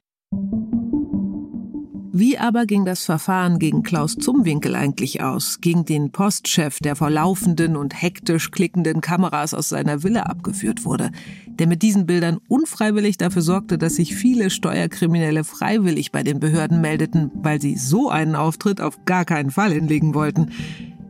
Wie 2.11 2.37
aber 2.37 2.65
ging 2.65 2.83
das 2.83 3.05
Verfahren 3.05 3.59
gegen 3.59 3.81
Klaus 3.81 4.17
Zumwinkel 4.17 4.75
eigentlich 4.75 5.21
aus, 5.21 5.61
gegen 5.61 5.85
den 5.85 6.11
Postchef, 6.11 6.79
der 6.79 6.97
vor 6.97 7.09
laufenden 7.09 7.77
und 7.77 7.93
hektisch 8.01 8.51
klickenden 8.51 8.99
Kameras 8.99 9.53
aus 9.53 9.69
seiner 9.69 10.03
Villa 10.03 10.23
abgeführt 10.23 10.83
wurde, 10.83 11.11
der 11.47 11.67
mit 11.67 11.81
diesen 11.81 12.07
Bildern 12.07 12.39
unfreiwillig 12.49 13.17
dafür 13.17 13.41
sorgte, 13.41 13.77
dass 13.77 13.95
sich 13.95 14.15
viele 14.15 14.49
Steuerkriminelle 14.49 15.45
freiwillig 15.45 16.11
bei 16.11 16.23
den 16.23 16.41
Behörden 16.41 16.81
meldeten, 16.81 17.31
weil 17.35 17.61
sie 17.61 17.77
so 17.77 18.09
einen 18.09 18.35
Auftritt 18.35 18.81
auf 18.81 19.05
gar 19.05 19.23
keinen 19.23 19.51
Fall 19.51 19.71
hinlegen 19.71 20.13
wollten. 20.13 20.51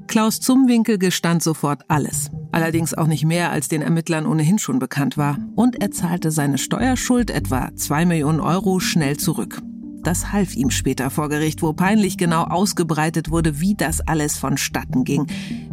Klaus 0.09 0.39
Zumwinkel 0.39 0.97
gestand 0.97 1.43
sofort 1.43 1.83
alles. 1.87 2.31
Allerdings 2.51 2.95
auch 2.95 3.05
nicht 3.05 3.25
mehr, 3.25 3.51
als 3.51 3.67
den 3.67 3.83
Ermittlern 3.83 4.25
ohnehin 4.25 4.57
schon 4.57 4.79
bekannt 4.79 5.17
war. 5.17 5.37
Und 5.53 5.79
er 5.79 5.91
zahlte 5.91 6.31
seine 6.31 6.57
Steuerschuld, 6.57 7.29
etwa 7.29 7.69
zwei 7.75 8.07
Millionen 8.07 8.39
Euro, 8.39 8.79
schnell 8.79 9.17
zurück. 9.17 9.61
Das 10.01 10.31
half 10.31 10.55
ihm 10.55 10.71
später 10.71 11.11
vor 11.11 11.29
Gericht, 11.29 11.61
wo 11.61 11.73
peinlich 11.73 12.17
genau 12.17 12.45
ausgebreitet 12.45 13.29
wurde, 13.29 13.59
wie 13.59 13.75
das 13.75 14.01
alles 14.01 14.35
vonstatten 14.35 15.03
ging. 15.03 15.27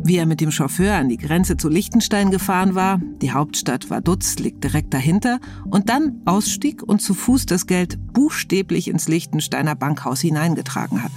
Wie 0.04 0.18
er 0.18 0.26
mit 0.26 0.42
dem 0.42 0.50
Chauffeur 0.50 0.96
an 0.96 1.08
die 1.08 1.16
Grenze 1.16 1.56
zu 1.56 1.70
Liechtenstein 1.70 2.30
gefahren 2.30 2.74
war, 2.74 3.00
die 3.22 3.32
Hauptstadt 3.32 3.88
Vaduz 3.88 4.36
liegt 4.36 4.62
direkt 4.62 4.92
dahinter, 4.92 5.40
und 5.64 5.88
dann 5.88 6.20
ausstieg 6.26 6.82
und 6.82 7.00
zu 7.00 7.14
Fuß 7.14 7.46
das 7.46 7.66
Geld 7.66 7.98
buchstäblich 8.12 8.88
ins 8.88 9.08
Liechtensteiner 9.08 9.74
Bankhaus 9.74 10.20
hineingetragen 10.20 11.02
hat. 11.02 11.12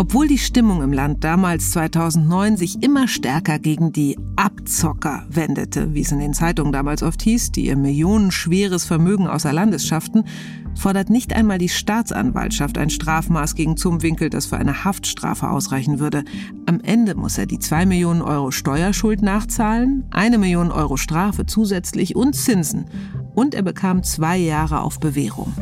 Obwohl 0.00 0.28
die 0.28 0.38
Stimmung 0.38 0.80
im 0.82 0.92
Land 0.92 1.24
damals 1.24 1.72
2009 1.72 2.56
sich 2.56 2.84
immer 2.84 3.08
stärker 3.08 3.58
gegen 3.58 3.90
die 3.90 4.16
Abzocker 4.36 5.26
wendete, 5.28 5.92
wie 5.92 6.02
es 6.02 6.12
in 6.12 6.20
den 6.20 6.34
Zeitungen 6.34 6.72
damals 6.72 7.02
oft 7.02 7.20
hieß, 7.20 7.50
die 7.50 7.66
ihr 7.66 7.76
millionenschweres 7.76 8.84
Vermögen 8.84 9.26
außer 9.26 9.52
Landes 9.52 9.84
schafften, 9.84 10.22
fordert 10.76 11.10
nicht 11.10 11.32
einmal 11.32 11.58
die 11.58 11.68
Staatsanwaltschaft 11.68 12.78
ein 12.78 12.90
Strafmaß 12.90 13.56
gegen 13.56 13.76
Zumwinkel, 13.76 14.30
das 14.30 14.46
für 14.46 14.56
eine 14.56 14.84
Haftstrafe 14.84 15.50
ausreichen 15.50 15.98
würde. 15.98 16.22
Am 16.66 16.78
Ende 16.78 17.16
muss 17.16 17.36
er 17.36 17.46
die 17.46 17.58
zwei 17.58 17.84
Millionen 17.84 18.22
Euro 18.22 18.52
Steuerschuld 18.52 19.20
nachzahlen, 19.20 20.04
eine 20.12 20.38
Million 20.38 20.70
Euro 20.70 20.96
Strafe 20.96 21.44
zusätzlich 21.44 22.14
und 22.14 22.36
Zinsen. 22.36 22.84
Und 23.34 23.52
er 23.52 23.62
bekam 23.62 24.04
zwei 24.04 24.36
Jahre 24.36 24.80
auf 24.80 25.00
Bewährung. 25.00 25.52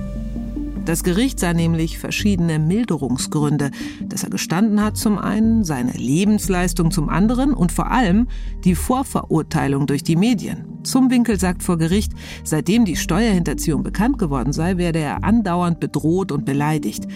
Das 0.87 1.03
Gericht 1.03 1.41
sah 1.41 1.53
nämlich 1.53 1.99
verschiedene 1.99 2.61
Milderungsgründe, 2.61 3.73
dass 4.05 4.23
er 4.23 4.31
gestanden 4.31 4.81
hat 4.81 4.97
zum 4.97 5.19
einen, 5.19 5.65
seine 5.65 5.91
Lebensleistung 5.91 6.93
zum 6.93 7.09
anderen 7.09 7.55
und 7.55 7.73
vor 7.73 7.91
allem 7.91 8.29
die 8.63 8.77
Vorverurteilung 8.77 9.89
durch 9.89 10.05
die 10.05 10.15
Medien. 10.15 10.65
Zum 10.85 11.11
Winkel 11.11 11.41
sagt 11.41 11.65
vor 11.65 11.77
Gericht, 11.77 12.13
seitdem 12.45 12.85
die 12.85 12.95
Steuerhinterziehung 12.95 13.83
bekannt 13.83 14.19
geworden 14.19 14.53
sei, 14.53 14.77
werde 14.77 15.01
er 15.01 15.25
andauernd 15.25 15.81
bedroht 15.81 16.31
und 16.31 16.45
beleidigt. 16.45 17.09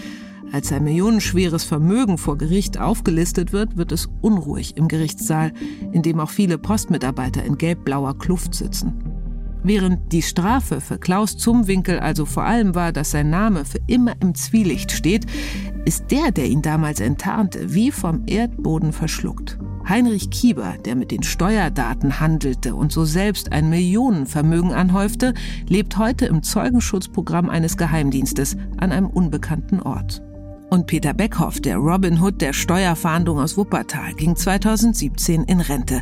Als 0.51 0.71
sein 0.71 0.83
millionenschweres 0.83 1.63
Vermögen 1.63 2.19
vor 2.19 2.37
Gericht 2.39 2.81
aufgelistet 2.81 3.53
wird, 3.53 3.77
wird 3.77 3.93
es 3.93 4.09
unruhig 4.21 4.77
im 4.79 4.89
Gerichtssaal, 4.89 5.53
in 5.93 6.03
dem 6.03 6.19
auch 6.19 6.31
viele 6.31 6.59
Postmitarbeiter 6.59 7.45
in 7.45 7.57
gelb-blauer 7.57 8.19
Kluft 8.19 8.53
sitzen. 8.57 9.20
Während 9.63 10.13
die 10.13 10.23
Strafe 10.23 10.81
für 10.81 10.99
Klaus 10.99 11.37
Zumwinkel 11.37 12.01
also 12.01 12.25
vor 12.25 12.45
allem 12.45 12.75
war, 12.75 12.93
dass 12.93 13.11
sein 13.11 13.31
Name 13.31 13.65
für 13.65 13.81
immer 13.87 14.15
im 14.21 14.35
Zwielicht 14.35 14.93
steht, 14.93 15.27
ist 15.85 16.11
der, 16.11 16.31
der 16.31 16.47
ihn 16.47 16.63
damals 16.63 17.01
enttarnte, 17.01 17.75
wie 17.75 17.91
vom 17.91 18.23
Erdboden 18.27 18.93
verschluckt. 18.93 19.59
Heinrich 19.89 20.31
Kieber, 20.31 20.77
der 20.85 20.95
mit 20.95 21.11
den 21.11 21.23
Steuerdaten 21.23 22.21
handelte 22.21 22.75
und 22.75 22.93
so 22.93 23.05
selbst 23.05 23.53
ein 23.53 23.71
Millionenvermögen 23.71 24.73
anhäufte, 24.73 25.35
lebt 25.69 25.99
heute 25.99 26.27
im 26.27 26.43
Zeugenschutzprogramm 26.43 27.51
eines 27.51 27.77
Geheimdienstes 27.77 28.57
an 28.77 28.93
einem 28.93 29.07
unbekannten 29.07 29.81
Ort. 29.81 30.23
Und 30.71 30.87
Peter 30.87 31.13
Beckhoff, 31.13 31.61
der 31.61 31.79
Robin 31.79 32.21
Hood 32.23 32.41
der 32.41 32.53
Steuerfahndung 32.53 33.41
aus 33.41 33.57
Wuppertal, 33.57 34.15
ging 34.15 34.37
2017 34.37 35.43
in 35.43 35.61
Rente. 35.61 36.01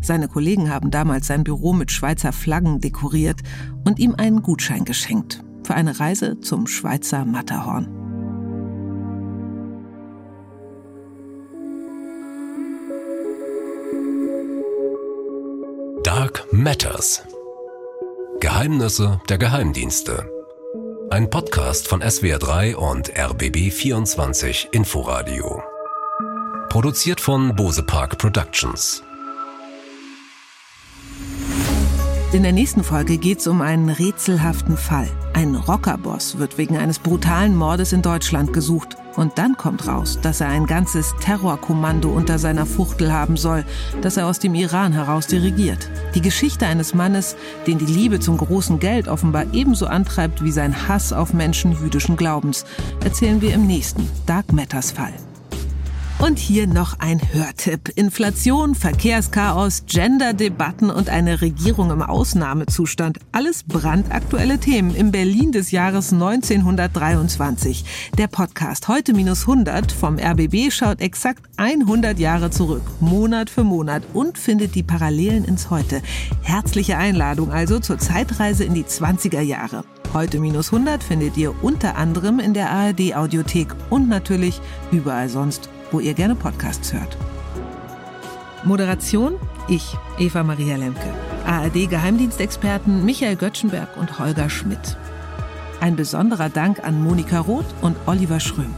Seine 0.00 0.26
Kollegen 0.26 0.70
haben 0.70 0.90
damals 0.90 1.26
sein 1.26 1.44
Büro 1.44 1.74
mit 1.74 1.92
Schweizer 1.92 2.32
Flaggen 2.32 2.80
dekoriert 2.80 3.40
und 3.84 3.98
ihm 3.98 4.14
einen 4.16 4.42
Gutschein 4.42 4.86
geschenkt 4.86 5.44
für 5.64 5.74
eine 5.74 6.00
Reise 6.00 6.40
zum 6.40 6.66
Schweizer 6.66 7.26
Matterhorn. 7.26 7.88
Dark 16.02 16.46
Matters. 16.52 17.22
Geheimnisse 18.40 19.20
der 19.28 19.38
Geheimdienste. 19.38 20.35
Ein 21.08 21.30
Podcast 21.30 21.86
von 21.86 22.02
SWR3 22.02 22.74
und 22.74 23.12
RBB24 23.12 24.72
Inforadio. 24.72 25.62
Produziert 26.68 27.20
von 27.20 27.54
Bose 27.54 27.84
Park 27.84 28.18
Productions. 28.18 29.04
In 32.32 32.42
der 32.42 32.50
nächsten 32.50 32.82
Folge 32.82 33.18
geht 33.18 33.38
es 33.38 33.46
um 33.46 33.60
einen 33.60 33.88
rätselhaften 33.88 34.76
Fall. 34.76 35.08
Ein 35.32 35.54
Rockerboss 35.54 36.38
wird 36.38 36.58
wegen 36.58 36.76
eines 36.76 36.98
brutalen 36.98 37.54
Mordes 37.54 37.92
in 37.92 38.02
Deutschland 38.02 38.52
gesucht. 38.52 38.96
Und 39.16 39.38
dann 39.38 39.56
kommt 39.56 39.86
raus, 39.86 40.18
dass 40.20 40.40
er 40.40 40.48
ein 40.48 40.66
ganzes 40.66 41.14
Terrorkommando 41.20 42.10
unter 42.10 42.38
seiner 42.38 42.66
Fuchtel 42.66 43.12
haben 43.12 43.36
soll, 43.36 43.64
das 44.02 44.16
er 44.16 44.26
aus 44.26 44.38
dem 44.38 44.54
Iran 44.54 44.92
heraus 44.92 45.26
dirigiert. 45.26 45.90
Die 46.14 46.20
Geschichte 46.20 46.66
eines 46.66 46.94
Mannes, 46.94 47.36
den 47.66 47.78
die 47.78 47.86
Liebe 47.86 48.20
zum 48.20 48.36
großen 48.36 48.78
Geld 48.78 49.08
offenbar 49.08 49.46
ebenso 49.52 49.86
antreibt 49.86 50.44
wie 50.44 50.52
sein 50.52 50.88
Hass 50.88 51.12
auf 51.12 51.32
Menschen 51.32 51.72
jüdischen 51.72 52.16
Glaubens, 52.16 52.64
erzählen 53.02 53.40
wir 53.40 53.54
im 53.54 53.66
nächsten 53.66 54.08
Dark 54.26 54.52
Matters 54.52 54.92
Fall. 54.92 55.14
Und 56.18 56.38
hier 56.38 56.66
noch 56.66 56.98
ein 56.98 57.20
Hörtipp. 57.34 57.90
Inflation, 57.94 58.74
Verkehrschaos, 58.74 59.84
Gender-Debatten 59.86 60.90
und 60.90 61.10
eine 61.10 61.42
Regierung 61.42 61.90
im 61.90 62.00
Ausnahmezustand. 62.00 63.18
Alles 63.32 63.64
brandaktuelle 63.64 64.58
Themen 64.58 64.94
im 64.94 65.12
Berlin 65.12 65.52
des 65.52 65.72
Jahres 65.72 66.14
1923. 66.14 67.84
Der 68.16 68.28
Podcast 68.28 68.88
heute 68.88 69.12
minus 69.12 69.42
100 69.42 69.92
vom 69.92 70.18
RBB 70.18 70.72
schaut 70.72 71.02
exakt 71.02 71.44
100 71.58 72.18
Jahre 72.18 72.50
zurück, 72.50 72.82
Monat 73.00 73.50
für 73.50 73.64
Monat 73.64 74.02
und 74.14 74.38
findet 74.38 74.74
die 74.74 74.82
Parallelen 74.82 75.44
ins 75.44 75.68
Heute. 75.68 76.00
Herzliche 76.40 76.96
Einladung 76.96 77.52
also 77.52 77.78
zur 77.78 77.98
Zeitreise 77.98 78.64
in 78.64 78.72
die 78.72 78.84
20er 78.84 79.42
Jahre. 79.42 79.84
Heute 80.14 80.40
minus 80.40 80.72
100 80.72 81.04
findet 81.04 81.36
ihr 81.36 81.62
unter 81.62 81.96
anderem 81.96 82.40
in 82.40 82.54
der 82.54 82.70
ARD 82.70 83.14
Audiothek 83.14 83.68
und 83.90 84.08
natürlich 84.08 84.62
überall 84.90 85.28
sonst 85.28 85.68
wo 85.90 86.00
ihr 86.00 86.14
gerne 86.14 86.34
Podcasts 86.34 86.92
hört. 86.92 87.16
Moderation 88.64 89.34
ich, 89.68 89.96
Eva 90.18 90.42
Maria 90.42 90.76
Lemke. 90.76 91.12
ARD 91.44 91.88
Geheimdienstexperten 91.88 93.04
Michael 93.04 93.36
Göttschenberg 93.36 93.96
und 93.96 94.18
Holger 94.18 94.48
Schmidt. 94.48 94.96
Ein 95.80 95.96
besonderer 95.96 96.48
Dank 96.48 96.82
an 96.84 97.02
Monika 97.02 97.40
Roth 97.40 97.74
und 97.82 97.96
Oliver 98.06 98.40
Schröm. 98.40 98.74